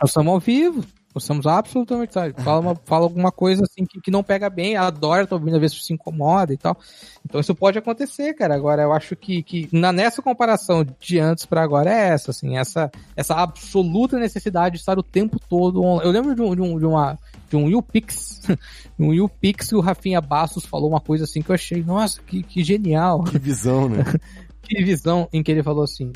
[0.00, 0.84] nós estamos ao vivo.
[1.16, 2.34] Nós estamos absolutamente, sabe?
[2.42, 5.60] Fala, uma- fala alguma coisa assim que, que não pega bem, adora, tá ouvindo, às
[5.62, 6.76] vezes se incomoda e tal.
[7.24, 8.54] Então isso pode acontecer, cara.
[8.54, 12.58] Agora eu acho que, que na, nessa comparação de antes pra agora é essa, assim,
[12.58, 16.60] essa, essa absoluta necessidade de estar o tempo todo on- Eu lembro de um, de
[16.60, 17.18] um, de uma,
[17.48, 18.42] de um YouPix,
[19.00, 22.42] um YouPix que o Rafinha Bastos falou uma coisa assim que eu achei, nossa, que,
[22.42, 23.24] que genial.
[23.24, 24.04] Que visão, né?
[24.68, 26.12] Que visão em que ele falou assim: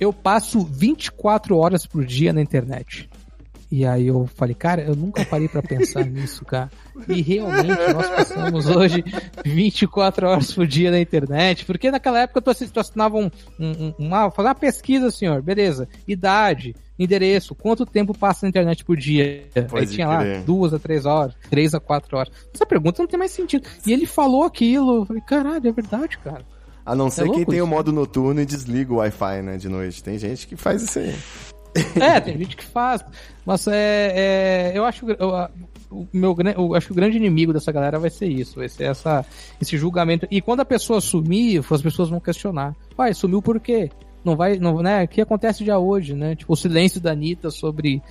[0.00, 3.08] Eu passo 24 horas por dia na internet.
[3.76, 6.70] E aí eu falei, cara, eu nunca parei pra pensar nisso, cara.
[7.08, 9.02] E realmente nós passamos hoje
[9.44, 13.28] 24 horas por dia na internet, porque naquela época tu, assi- tu assinava um,
[13.58, 18.84] um, um- uma, fazer uma pesquisa, senhor, beleza, idade, endereço, quanto tempo passa na internet
[18.84, 19.44] por dia?
[19.56, 22.32] aí Pode tinha lá duas a três horas, três a quatro horas.
[22.54, 23.68] Essa pergunta não tem mais sentido.
[23.84, 26.44] E ele falou aquilo, eu falei, caralho, é verdade, cara.
[26.86, 29.56] A não ser É quem tem o isso, modo noturno e desliga o Wi-Fi, né,
[29.56, 30.00] de noite.
[30.00, 31.14] Tem gente que faz isso aí.
[32.00, 33.04] É, tem gente que faz.
[33.44, 35.28] Mas é, é, eu acho eu,
[35.90, 38.84] o meu eu acho que o grande inimigo dessa galera vai ser isso, vai ser
[38.84, 39.24] essa,
[39.60, 40.26] esse julgamento.
[40.30, 42.74] E quando a pessoa sumir, as pessoas vão questionar.
[42.96, 43.90] Pai, sumiu por quê?
[44.24, 45.04] Não vai, não, né?
[45.04, 46.34] O que acontece já hoje, né?
[46.34, 48.02] Tipo, o silêncio da Anitta sobre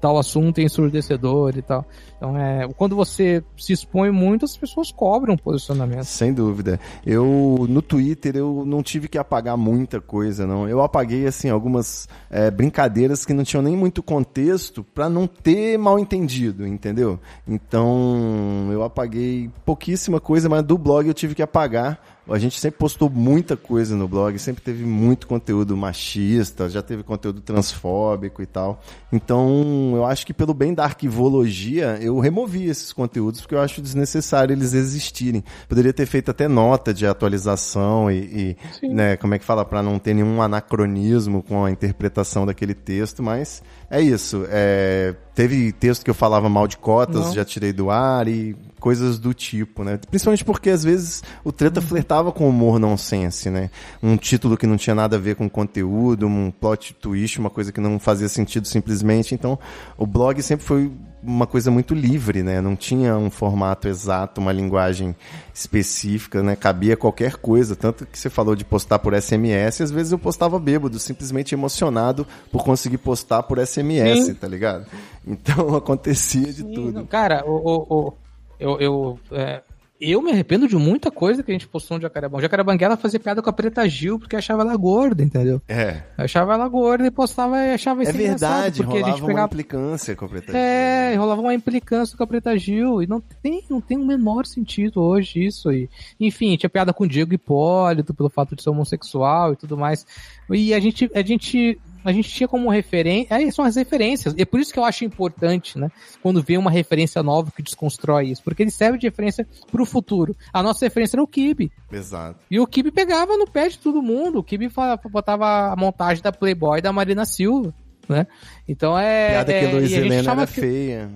[0.00, 1.84] tal assunto é ensurdecedor e tal.
[2.16, 6.04] Então, é, quando você se expõe muito, as pessoas cobram posicionamento.
[6.04, 6.78] Sem dúvida.
[7.04, 10.68] Eu, no Twitter, eu não tive que apagar muita coisa, não.
[10.68, 15.78] Eu apaguei, assim, algumas é, brincadeiras que não tinham nem muito contexto pra não ter
[15.78, 17.18] mal entendido, entendeu?
[17.46, 22.19] Então, eu apaguei pouquíssima coisa, mas do blog eu tive que apagar.
[22.30, 27.02] A gente sempre postou muita coisa no blog, sempre teve muito conteúdo machista, já teve
[27.02, 28.80] conteúdo transfóbico e tal.
[29.12, 33.82] Então, eu acho que pelo bem da arquivologia, eu removi esses conteúdos porque eu acho
[33.82, 35.42] desnecessário eles existirem.
[35.68, 39.82] Poderia ter feito até nota de atualização e, e, né, como é que fala, para
[39.82, 44.44] não ter nenhum anacronismo com a interpretação daquele texto, mas é isso.
[44.48, 47.32] É, teve texto que eu falava mal de cotas, Não.
[47.32, 49.98] já tirei do ar e coisas do tipo, né?
[50.10, 53.70] Principalmente porque às vezes o treta flertava com humor nonsense, né?
[54.02, 57.72] Um título que não tinha nada a ver com conteúdo, um plot twist, uma coisa
[57.72, 59.34] que não fazia sentido simplesmente.
[59.34, 59.58] Então,
[59.96, 62.60] o blog sempre foi uma coisa muito livre, né?
[62.60, 65.14] Não tinha um formato exato, uma linguagem
[65.54, 66.56] específica, né?
[66.56, 67.76] Cabia qualquer coisa.
[67.76, 72.26] Tanto que você falou de postar por SMS, às vezes eu postava bêbado, simplesmente emocionado
[72.50, 74.34] por conseguir postar por SMS, Sim.
[74.34, 74.86] tá ligado?
[75.26, 77.06] Então acontecia de Sim, tudo.
[77.06, 78.12] Cara, o, o, o-
[78.58, 79.62] eu, eu, é,
[80.00, 82.42] eu me arrependo de muita coisa que a gente postou no Jacaré Banguela.
[82.42, 85.60] Jacaré Banguela fazia piada com a Preta Gil porque achava ela gorda, entendeu?
[85.68, 86.02] É.
[86.16, 89.28] Achava ela gorda e postava e achava isso É verdade, porque a rolava gente uma
[89.28, 89.46] pegava...
[89.46, 90.60] implicância com a Preta Gil.
[90.60, 93.02] É, rolava uma implicância com a Preta Gil.
[93.02, 95.70] E não tem, não tem o menor sentido hoje isso.
[95.70, 99.76] E, enfim, tinha piada com o Diego Hipólito pelo fato de ser homossexual e tudo
[99.76, 100.06] mais.
[100.50, 103.34] E a gente, a gente a gente tinha como referência.
[103.36, 104.34] Aí são as referências.
[104.36, 105.88] E é por isso que eu acho importante, né?
[106.22, 108.42] Quando vem uma referência nova que desconstrói isso.
[108.42, 110.36] Porque ele serve de referência pro futuro.
[110.52, 111.70] A nossa referência era o Kibe.
[111.92, 112.38] Exato.
[112.50, 114.38] E o Kibe pegava no pé de todo mundo.
[114.38, 114.70] O Kibe
[115.10, 117.74] botava a montagem da Playboy da Marina Silva.
[118.08, 118.26] Né?
[118.66, 119.30] Então é.
[119.30, 121.10] Piada é, que Luiz Helena era que- feia.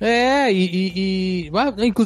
[0.00, 0.64] É, e.
[0.64, 1.50] e,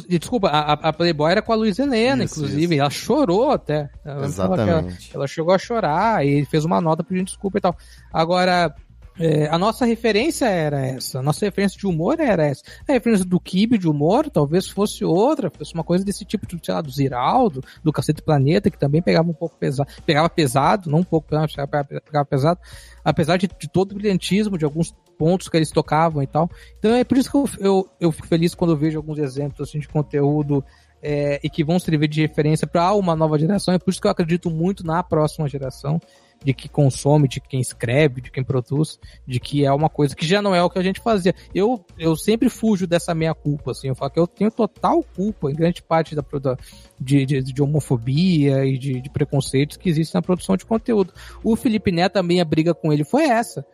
[0.09, 2.75] e- desculpa, a, a Playboy era com a Luiz Helena, Isso, inclusive.
[2.75, 2.81] isso.
[2.81, 3.89] Ela chorou até.
[4.03, 5.11] Que ela- Exatamente.
[5.13, 7.75] ela chegou a chorar e fez uma nota pedindo desculpa e tal.
[8.11, 8.75] Agora,
[9.17, 11.19] é, a nossa referência era essa.
[11.19, 12.61] A nossa referência de humor era essa.
[12.87, 16.73] A referência do Kibe de humor talvez fosse outra, fosse uma coisa desse tipo, sei
[16.73, 19.89] lá, do Ziraldo, do Cacete Planeta, que também pegava um pouco pesado.
[20.05, 22.59] Pegava pesado, não um pouco pegava pesado.
[23.05, 26.49] Apesar de, de todo o brilhantismo, de alguns pontos que eles tocavam e tal.
[26.77, 29.69] Então é por isso que eu, eu, eu fico feliz quando eu vejo alguns exemplos
[29.69, 30.63] assim, de conteúdo
[31.01, 33.73] é, e que vão servir de referência para uma nova geração.
[33.73, 36.01] É por isso que eu acredito muito na próxima geração,
[36.43, 40.25] de que consome, de quem escreve, de quem produz, de que é uma coisa que
[40.25, 41.33] já não é o que a gente fazia.
[41.53, 45.49] Eu, eu sempre fujo dessa meia culpa, assim, eu falo que eu tenho total culpa
[45.49, 46.57] em grande parte da, da
[46.99, 51.13] de, de, de homofobia e de, de preconceitos que existem na produção de conteúdo.
[51.43, 53.65] O Felipe Neto, a minha briga com ele foi essa.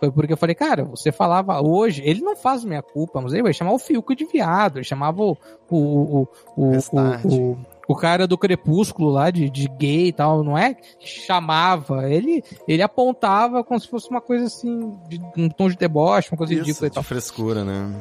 [0.00, 3.42] Foi porque eu falei, cara, você falava hoje, ele não faz minha culpa, mas ele
[3.42, 5.36] vai chamar o Fiuco de viado, ele chamava o,
[5.70, 7.58] o, o, o, o, o,
[7.88, 12.82] o cara do Crepúsculo lá, de, de gay e tal, não é chamava, ele, ele
[12.82, 16.62] apontava como se fosse uma coisa assim, de um tom de deboche, uma coisa Isso,
[16.62, 17.02] ridícula e tal.
[17.02, 17.92] frescura, né?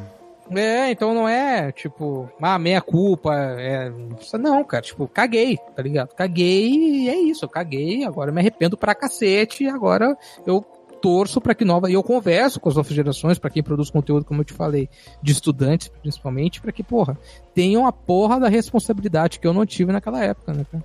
[0.51, 3.91] É, então não é, tipo, ah, meia culpa, é...
[4.37, 6.13] Não, cara, tipo, caguei, tá ligado?
[6.13, 10.63] Caguei e é isso, eu caguei, agora eu me arrependo pra cacete, e agora eu
[11.03, 11.91] torço pra que nova...
[11.91, 14.87] E eu converso com as novas gerações, pra quem produz conteúdo, como eu te falei,
[15.21, 17.17] de estudantes, principalmente, pra que, porra,
[17.53, 20.81] tenham a porra da responsabilidade que eu não tive naquela época, né, cara?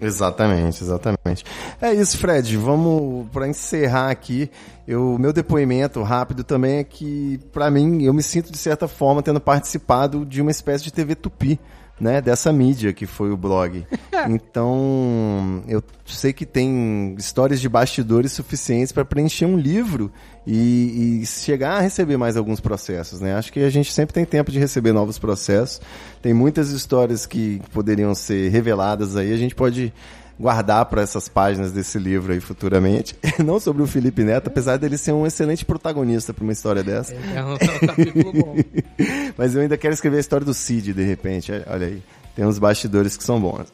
[0.00, 1.44] Exatamente, exatamente.
[1.82, 2.56] É isso, Fred.
[2.56, 4.50] Vamos para encerrar aqui.
[4.86, 9.22] Eu, meu depoimento rápido também é que, para mim, eu me sinto de certa forma
[9.22, 11.60] tendo participado de uma espécie de TV Tupi,
[12.00, 12.20] né?
[12.20, 13.86] Dessa mídia que foi o blog.
[14.28, 20.10] Então, eu sei que tem histórias de bastidores suficientes para preencher um livro
[20.44, 23.34] e, e chegar a receber mais alguns processos, né?
[23.36, 25.80] Acho que a gente sempre tem tempo de receber novos processos.
[26.20, 29.32] Tem muitas histórias que poderiam ser reveladas aí.
[29.32, 29.92] A gente pode
[30.38, 33.16] guardar para essas páginas desse livro aí futuramente.
[33.44, 37.14] Não sobre o Felipe Neto, apesar dele ser um excelente protagonista para uma história dessa.
[37.14, 37.56] É um,
[37.86, 38.56] capítulo bom.
[39.36, 41.52] Mas eu ainda quero escrever a história do Cid, de repente.
[41.66, 42.02] Olha aí.
[42.36, 43.66] Tem uns bastidores que são bons.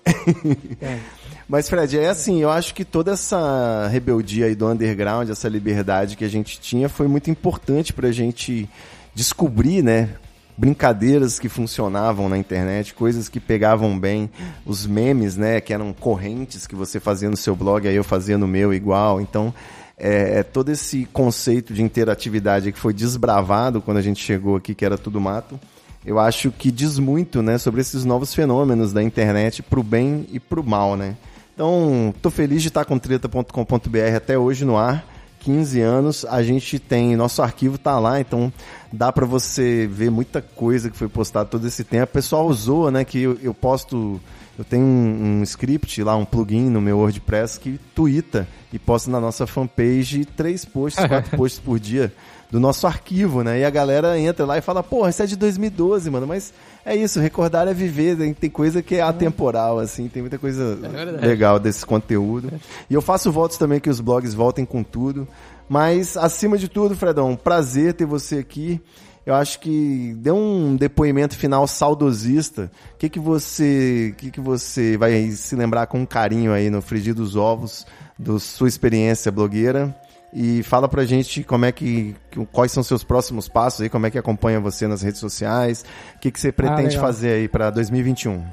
[0.81, 0.99] É.
[1.47, 6.17] Mas, Fred, é assim, eu acho que toda essa rebeldia aí do underground, essa liberdade
[6.17, 8.67] que a gente tinha, foi muito importante pra gente
[9.15, 10.09] descobrir, né?
[10.57, 14.31] Brincadeiras que funcionavam na internet, coisas que pegavam bem,
[14.65, 15.61] os memes, né?
[15.61, 19.21] Que eram correntes que você fazia no seu blog, aí eu fazia no meu igual.
[19.21, 19.53] Então,
[19.99, 24.75] é, é todo esse conceito de interatividade que foi desbravado quando a gente chegou aqui,
[24.75, 25.59] que era tudo mato
[26.05, 30.39] eu acho que diz muito, né, sobre esses novos fenômenos da internet pro bem e
[30.39, 31.17] pro mal, né?
[31.55, 35.05] Então, tô feliz de estar com treta.com.br até hoje no ar.
[35.41, 38.51] 15 anos, a gente tem, nosso arquivo tá lá, então
[38.95, 42.05] dá para você ver muita coisa que foi postada todo esse tempo.
[42.05, 44.21] O pessoal usou, né, que eu, eu posto,
[44.59, 49.11] eu tenho um, um script lá, um plugin no meu WordPress que twitta e posta
[49.11, 52.13] na nossa fanpage três posts, quatro posts por dia
[52.51, 53.59] do nosso arquivo, né?
[53.59, 56.55] E a galera entra lá e fala, porra, isso é de 2012, mano, mas
[56.85, 60.77] é isso, recordar é viver, tem, tem coisa que é atemporal, assim, tem muita coisa
[60.77, 61.27] verdade.
[61.27, 62.53] legal desse conteúdo.
[62.89, 65.27] E eu faço votos também que os blogs voltem com tudo.
[65.69, 68.81] Mas, acima de tudo, Fredão, prazer ter você aqui.
[69.27, 72.71] Eu acho que deu um depoimento final saudosista.
[72.95, 74.15] O que, que você.
[74.19, 77.87] que, que você vai se lembrar com carinho aí no frigir dos ovos
[78.19, 79.95] da sua experiência blogueira?
[80.37, 82.15] E fala pra gente como é que.
[82.53, 85.85] quais são seus próximos passos aí, como é que acompanha você nas redes sociais,
[86.17, 87.01] o que, que você pretende legal.
[87.03, 88.45] fazer aí pra 2021.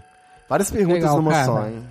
[0.47, 1.45] Várias perguntas Legal, numa cara.
[1.45, 1.83] só, hein?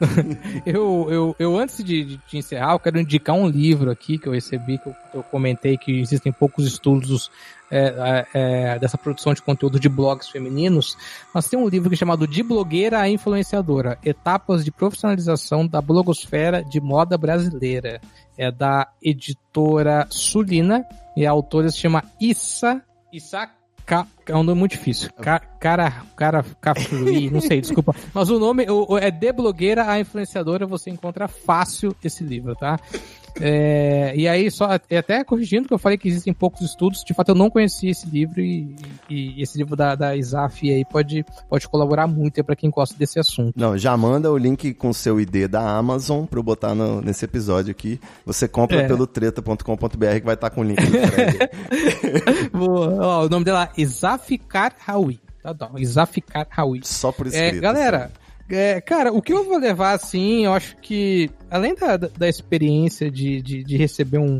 [0.64, 4.26] eu, eu, eu, antes de, de, de encerrar, eu quero indicar um livro aqui que
[4.26, 7.30] eu recebi, que eu, eu comentei que existem poucos estudos
[7.70, 10.96] é, é, dessa produção de conteúdo de blogs femininos,
[11.34, 16.64] mas tem um livro é chamado De Blogueira a Influenciadora, Etapas de Profissionalização da Blogosfera
[16.64, 18.00] de Moda Brasileira.
[18.38, 20.84] É da editora Sulina,
[21.16, 22.82] e a autora se chama Issa,
[23.12, 23.50] Issa
[23.84, 25.10] Ka- é um nome muito difícil.
[25.20, 27.94] Ca- Cara, cara, Cafruí, não sei, desculpa.
[28.14, 32.78] Mas o nome o- é De Blogueira a Influenciadora, você encontra fácil esse livro, tá?
[33.40, 37.28] É, e aí, só até corrigindo que eu falei que existem poucos estudos, de fato
[37.28, 38.74] eu não conhecia esse livro e,
[39.08, 43.20] e- esse livro da, da Isaf aí pode, pode colaborar muito pra quem gosta desse
[43.20, 43.52] assunto.
[43.54, 47.24] Não, já manda o link com seu ID da Amazon pra eu botar no- nesse
[47.24, 48.00] episódio aqui.
[48.26, 48.88] Você compra É.
[48.88, 49.86] pelo treta.com.br
[50.18, 50.78] que vai estar com o link.
[52.52, 52.96] Boa.
[53.00, 53.80] Ó, o nome dela é
[54.20, 55.20] Isafikar Hawi.
[55.42, 56.80] Tá, tá, Isafikar Hawi.
[56.84, 57.62] Só por É, escrito.
[57.62, 58.10] galera,
[58.48, 62.28] é, cara, o que eu vou levar assim, eu acho que, além da, da, da
[62.28, 64.38] experiência de, de, de receber um,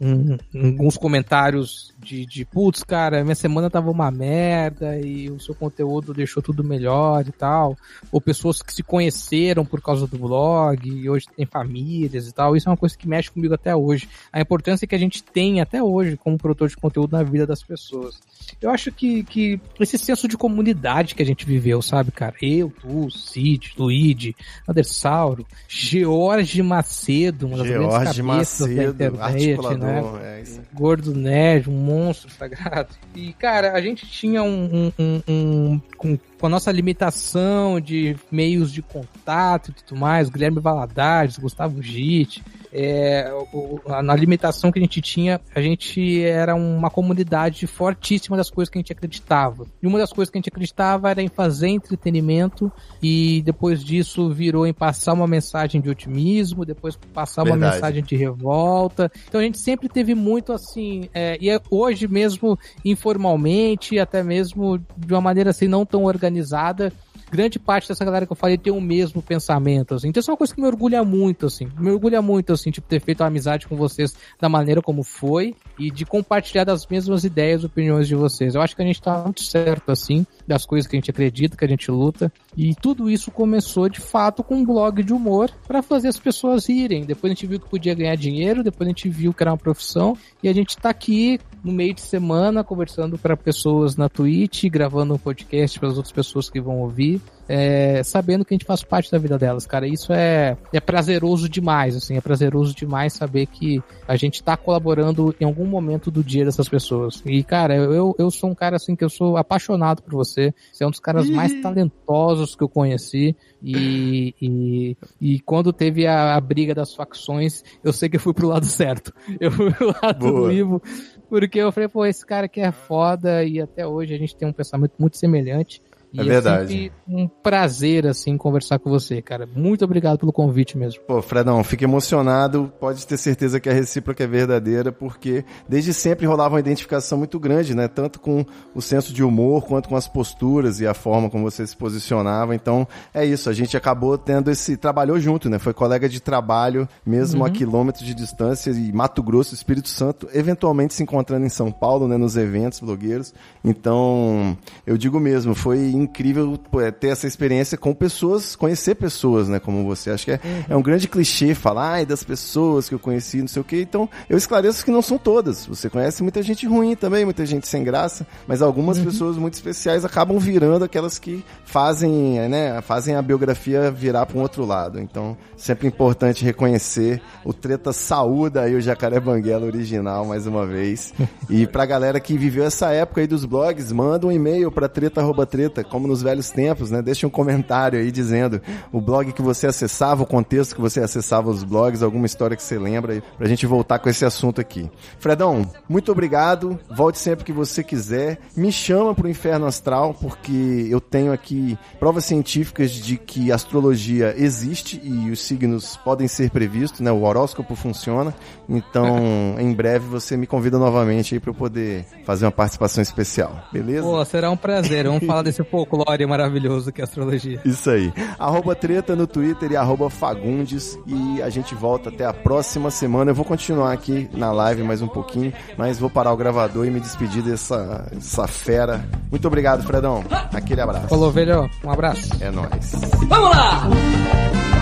[0.00, 5.54] um- alguns comentários de, de putz, cara, minha semana tava uma merda e o seu
[5.54, 7.76] conteúdo deixou tudo melhor e tal,
[8.10, 12.56] ou pessoas que se conheceram por causa do blog e hoje tem famílias e tal,
[12.56, 14.08] isso é uma coisa que mexe comigo até hoje.
[14.32, 17.62] A importância que a gente tem até hoje como produtor de conteúdo na vida das
[17.62, 18.20] pessoas.
[18.60, 22.34] Eu acho que, que esse senso de comunidade que a gente viveu, sabe, cara?
[22.42, 24.34] Eu, tu, Cid, Luigi,
[24.68, 30.02] Andersauro, George Macedo, uma das grandes George cabeças da Macedo, internet, né?
[30.22, 30.44] É.
[30.74, 32.94] Gordo Nerd, um monstro sagrado.
[33.14, 34.92] E, cara, a gente tinha um.
[34.98, 40.58] um, um, um- com, a nossa limitação de meios de contato e tudo mais, Guilherme
[40.60, 42.42] Valadares, Gustavo Gitt,
[42.72, 48.50] é, o- na limitação que a gente tinha, a gente era uma comunidade fortíssima das
[48.50, 49.66] coisas que a gente acreditava.
[49.82, 54.30] E uma das coisas que a gente acreditava era em fazer entretenimento e depois disso
[54.30, 57.74] virou em passar uma mensagem de otimismo, depois passar uma Verdade.
[57.74, 59.12] mensagem de revolta.
[59.28, 64.78] Então a gente sempre teve muito assim, é, e é hoje mesmo informalmente, até mesmo
[64.96, 66.92] de uma maneira assim não tão organizada, organizada
[67.32, 70.08] grande parte dessa galera que eu falei tem o mesmo pensamento, assim.
[70.08, 71.66] Então isso é uma coisa que me orgulha muito, assim.
[71.78, 75.56] Me orgulha muito, assim, tipo, ter feito uma amizade com vocês da maneira como foi
[75.78, 78.54] e de compartilhar das mesmas ideias opiniões de vocês.
[78.54, 81.56] Eu acho que a gente tá muito certo, assim, das coisas que a gente acredita,
[81.56, 82.30] que a gente luta.
[82.54, 86.68] E tudo isso começou, de fato, com um blog de humor para fazer as pessoas
[86.68, 87.06] irem.
[87.06, 89.56] Depois a gente viu que podia ganhar dinheiro, depois a gente viu que era uma
[89.56, 94.64] profissão e a gente tá aqui no meio de semana conversando para pessoas na Twitch,
[94.64, 98.64] gravando um podcast para as outras pessoas que vão ouvir, é, sabendo que a gente
[98.64, 99.86] faz parte da vida delas, cara.
[99.86, 105.34] Isso é, é prazeroso demais, assim, é prazeroso demais saber que a gente tá colaborando
[105.40, 107.22] em algum momento do dia dessas pessoas.
[107.26, 110.54] E, cara, eu, eu sou um cara assim que eu sou apaixonado por você.
[110.72, 113.36] Você é um dos caras mais talentosos que eu conheci.
[113.62, 118.34] E, e, e quando teve a, a briga das facções, eu sei que eu fui
[118.34, 119.12] pro lado certo.
[119.38, 120.48] Eu fui pro lado Boa.
[120.48, 120.82] do Ivo,
[121.28, 124.48] porque eu falei, pô, esse cara aqui é foda e até hoje a gente tem
[124.48, 125.82] um pensamento muito semelhante.
[126.12, 126.68] E É verdade.
[126.68, 129.48] sempre um prazer, assim, conversar com você, cara.
[129.54, 131.00] Muito obrigado pelo convite mesmo.
[131.06, 132.72] Pô, Fredão, fico emocionado.
[132.78, 137.38] Pode ter certeza que a recíproca é verdadeira, porque desde sempre rolava uma identificação muito
[137.40, 137.88] grande, né?
[137.88, 138.44] Tanto com
[138.74, 142.54] o senso de humor, quanto com as posturas e a forma como você se posicionava.
[142.54, 143.48] Então, é isso.
[143.48, 144.76] A gente acabou tendo esse.
[144.76, 145.58] Trabalhou junto, né?
[145.58, 150.94] Foi colega de trabalho, mesmo a quilômetros de distância, e Mato Grosso, Espírito Santo, eventualmente
[150.94, 152.16] se encontrando em São Paulo, né?
[152.16, 153.32] Nos eventos blogueiros.
[153.64, 154.56] Então,
[154.86, 159.84] eu digo mesmo, foi incrível é, ter essa experiência com pessoas, conhecer pessoas, né, como
[159.84, 160.10] você.
[160.10, 163.48] Acho que é, é um grande clichê falar ai, das pessoas que eu conheci, não
[163.48, 163.80] sei o quê.
[163.82, 165.66] Então, eu esclareço que não são todas.
[165.66, 170.04] Você conhece muita gente ruim também, muita gente sem graça, mas algumas pessoas muito especiais
[170.04, 175.00] acabam virando aquelas que fazem, né, fazem a biografia virar para um outro lado.
[175.00, 181.12] Então, sempre importante reconhecer o Treta Saúda aí o Jacaré Banguela original mais uma vez.
[181.50, 185.84] E pra galera que viveu essa época aí dos blogs, manda um e-mail pra treta@treta,
[185.92, 187.02] como nos velhos tempos, né?
[187.02, 191.50] Deixa um comentário aí dizendo o blog que você acessava, o contexto que você acessava
[191.50, 194.90] os blogs, alguma história que você lembra, pra gente voltar com esse assunto aqui.
[195.18, 196.80] Fredão, muito obrigado.
[196.96, 198.38] Volte sempre que você quiser.
[198.56, 204.98] Me chama pro Inferno Astral, porque eu tenho aqui provas científicas de que astrologia existe
[205.04, 207.12] e os signos podem ser previstos, né?
[207.12, 208.34] O horóscopo funciona.
[208.66, 213.62] Então, em breve você me convida novamente aí para eu poder fazer uma participação especial.
[213.70, 214.02] Beleza?
[214.02, 215.04] Pô, será um prazer.
[215.04, 217.60] Vamos falar desse folclore maravilhoso que é a astrologia.
[217.64, 218.12] Isso aí.
[218.38, 220.98] Arroba treta no Twitter e arroba Fagundes.
[221.06, 223.30] E a gente volta até a próxima semana.
[223.30, 226.90] Eu vou continuar aqui na live mais um pouquinho, mas vou parar o gravador e
[226.90, 229.04] me despedir dessa, dessa fera.
[229.30, 230.24] Muito obrigado, Fredão.
[230.52, 231.08] Aquele abraço.
[231.08, 231.68] Falou, velho.
[231.84, 232.30] Um abraço.
[232.40, 232.92] É nóis.
[233.28, 234.81] Vamos lá!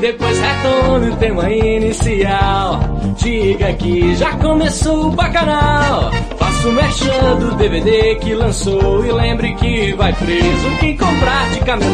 [0.00, 2.80] Depois retome o tema inicial.
[3.16, 6.10] Diga que já começou o bacanal.
[6.38, 9.04] Faça o merchan do DVD que lançou.
[9.04, 11.90] E lembre que vai preso quem comprar de camelô.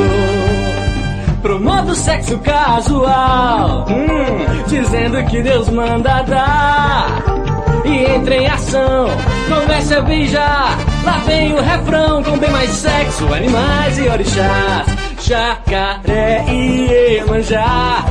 [1.43, 3.87] Promova sexo casual.
[3.89, 7.46] Hum, dizendo que Deus manda dar.
[7.87, 9.07] E entra em ação.
[9.49, 14.87] Comece a beijar, lá vem o refrão com bem mais sexo, animais e orixás.
[15.21, 18.05] Jacaré e Iemanjá,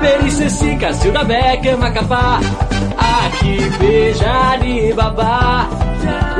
[0.00, 2.40] Periceci, Cacilda Becker, Macapá.
[3.26, 5.68] Aqui beija Alibaba.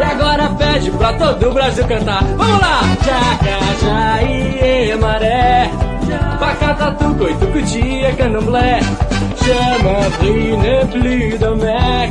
[0.01, 2.25] E agora pede pra todo o Brasil cantar.
[2.25, 2.81] Vamos lá!
[3.05, 5.71] Jacajá e Emaré.
[6.39, 8.81] Pacatatu, Coitucutia, Candomblé.
[9.45, 12.11] Chama Brina, Plida, Mac.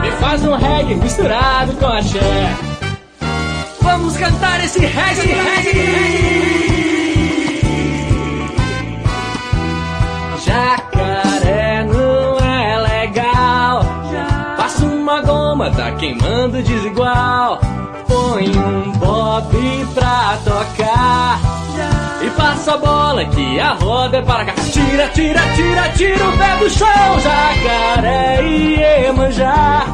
[0.00, 2.54] Me faz um reggae misturado com axé.
[3.82, 6.59] Vamos cantar esse reggae, reggae, reggae.
[16.40, 17.60] Queimando desigual.
[18.08, 21.38] Põe um bob pra tocar.
[22.22, 24.52] E passa a bola que a roda é para cá.
[24.72, 27.20] Tira, tira, tira, tira o pé do chão.
[27.20, 29.84] Jacaré e Iemanjá.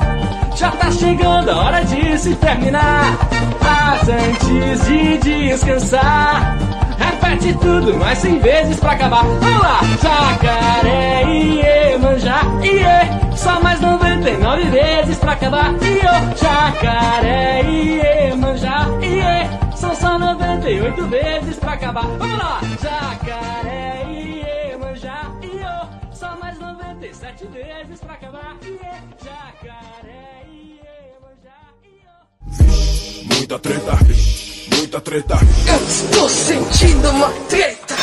[0.57, 3.19] Já tá chegando a hora de se terminar.
[3.61, 6.57] Mas antes de descansar,
[6.99, 9.25] repete tudo mais cem vezes pra acabar.
[9.25, 9.81] Vamos lá!
[10.03, 13.37] Jacaré, iê, manjá, iê.
[13.37, 15.73] Só mais 99 vezes pra acabar.
[15.75, 19.77] Iô, jacaré, iê, manjá, iê.
[19.77, 22.07] São só 98 vezes pra acabar.
[22.19, 22.61] Vamos lá!
[22.83, 25.87] Jacaré, iê, manjá, iô.
[26.13, 28.57] Só mais 97 vezes pra acabar.
[28.63, 28.79] Iê,
[29.23, 33.35] jacaré, iê, manjá, iô.
[33.35, 33.99] Muita treta,
[34.97, 35.35] muita treta.
[35.69, 37.95] Eu estou sentindo uma treta.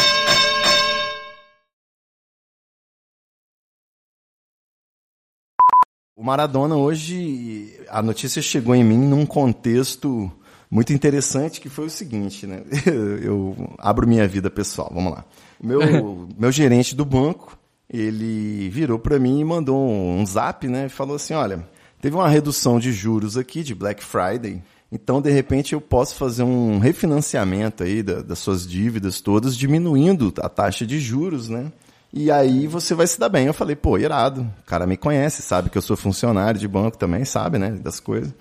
[6.15, 10.31] O Maradona hoje, a notícia chegou em mim num contexto
[10.69, 12.63] muito interessante que foi o seguinte, né?
[13.21, 15.25] Eu abro minha vida pessoal, vamos lá.
[15.61, 17.57] Meu, meu gerente do banco,
[17.89, 20.85] ele virou para mim e mandou um zap, né?
[20.85, 21.67] E falou assim, olha,
[22.01, 24.61] teve uma redução de juros aqui de Black Friday,
[24.93, 30.31] então de repente eu posso fazer um refinanciamento aí da- das suas dívidas todas, diminuindo
[30.39, 31.71] a taxa de juros, né?
[32.13, 33.47] E aí você vai se dar bem.
[33.47, 34.41] Eu falei, pô, irado.
[34.61, 37.71] O cara me conhece, sabe que eu sou funcionário de banco também, sabe, né?
[37.71, 38.31] Das coisas.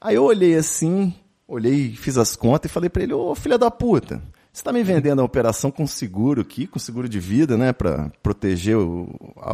[0.00, 1.14] Aí eu olhei assim,
[1.46, 4.20] olhei, fiz as contas e falei pra ele, ô filha da puta,
[4.52, 7.72] você tá me vendendo a operação com seguro aqui, com seguro de vida, né?
[7.72, 9.08] Pra proteger o,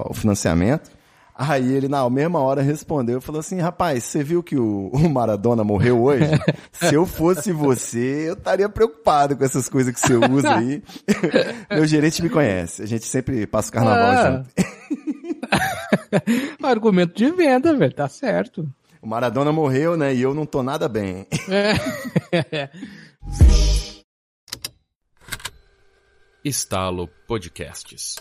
[0.09, 0.91] o financiamento.
[1.41, 5.09] Aí ele, na mesma hora, respondeu e falou assim, rapaz, você viu que o, o
[5.09, 6.25] Maradona morreu hoje?
[6.73, 10.83] Se eu fosse você, eu estaria preocupado com essas coisas que você usa aí.
[11.71, 14.33] Meu gerente me conhece, a gente sempre passa o carnaval Ah.
[14.33, 14.51] junto.
[16.67, 18.69] Argumento de venda, velho, tá certo.
[19.01, 20.13] O Maradona morreu, né?
[20.13, 21.25] E eu não tô nada bem.
[26.45, 28.17] Estalo Podcasts.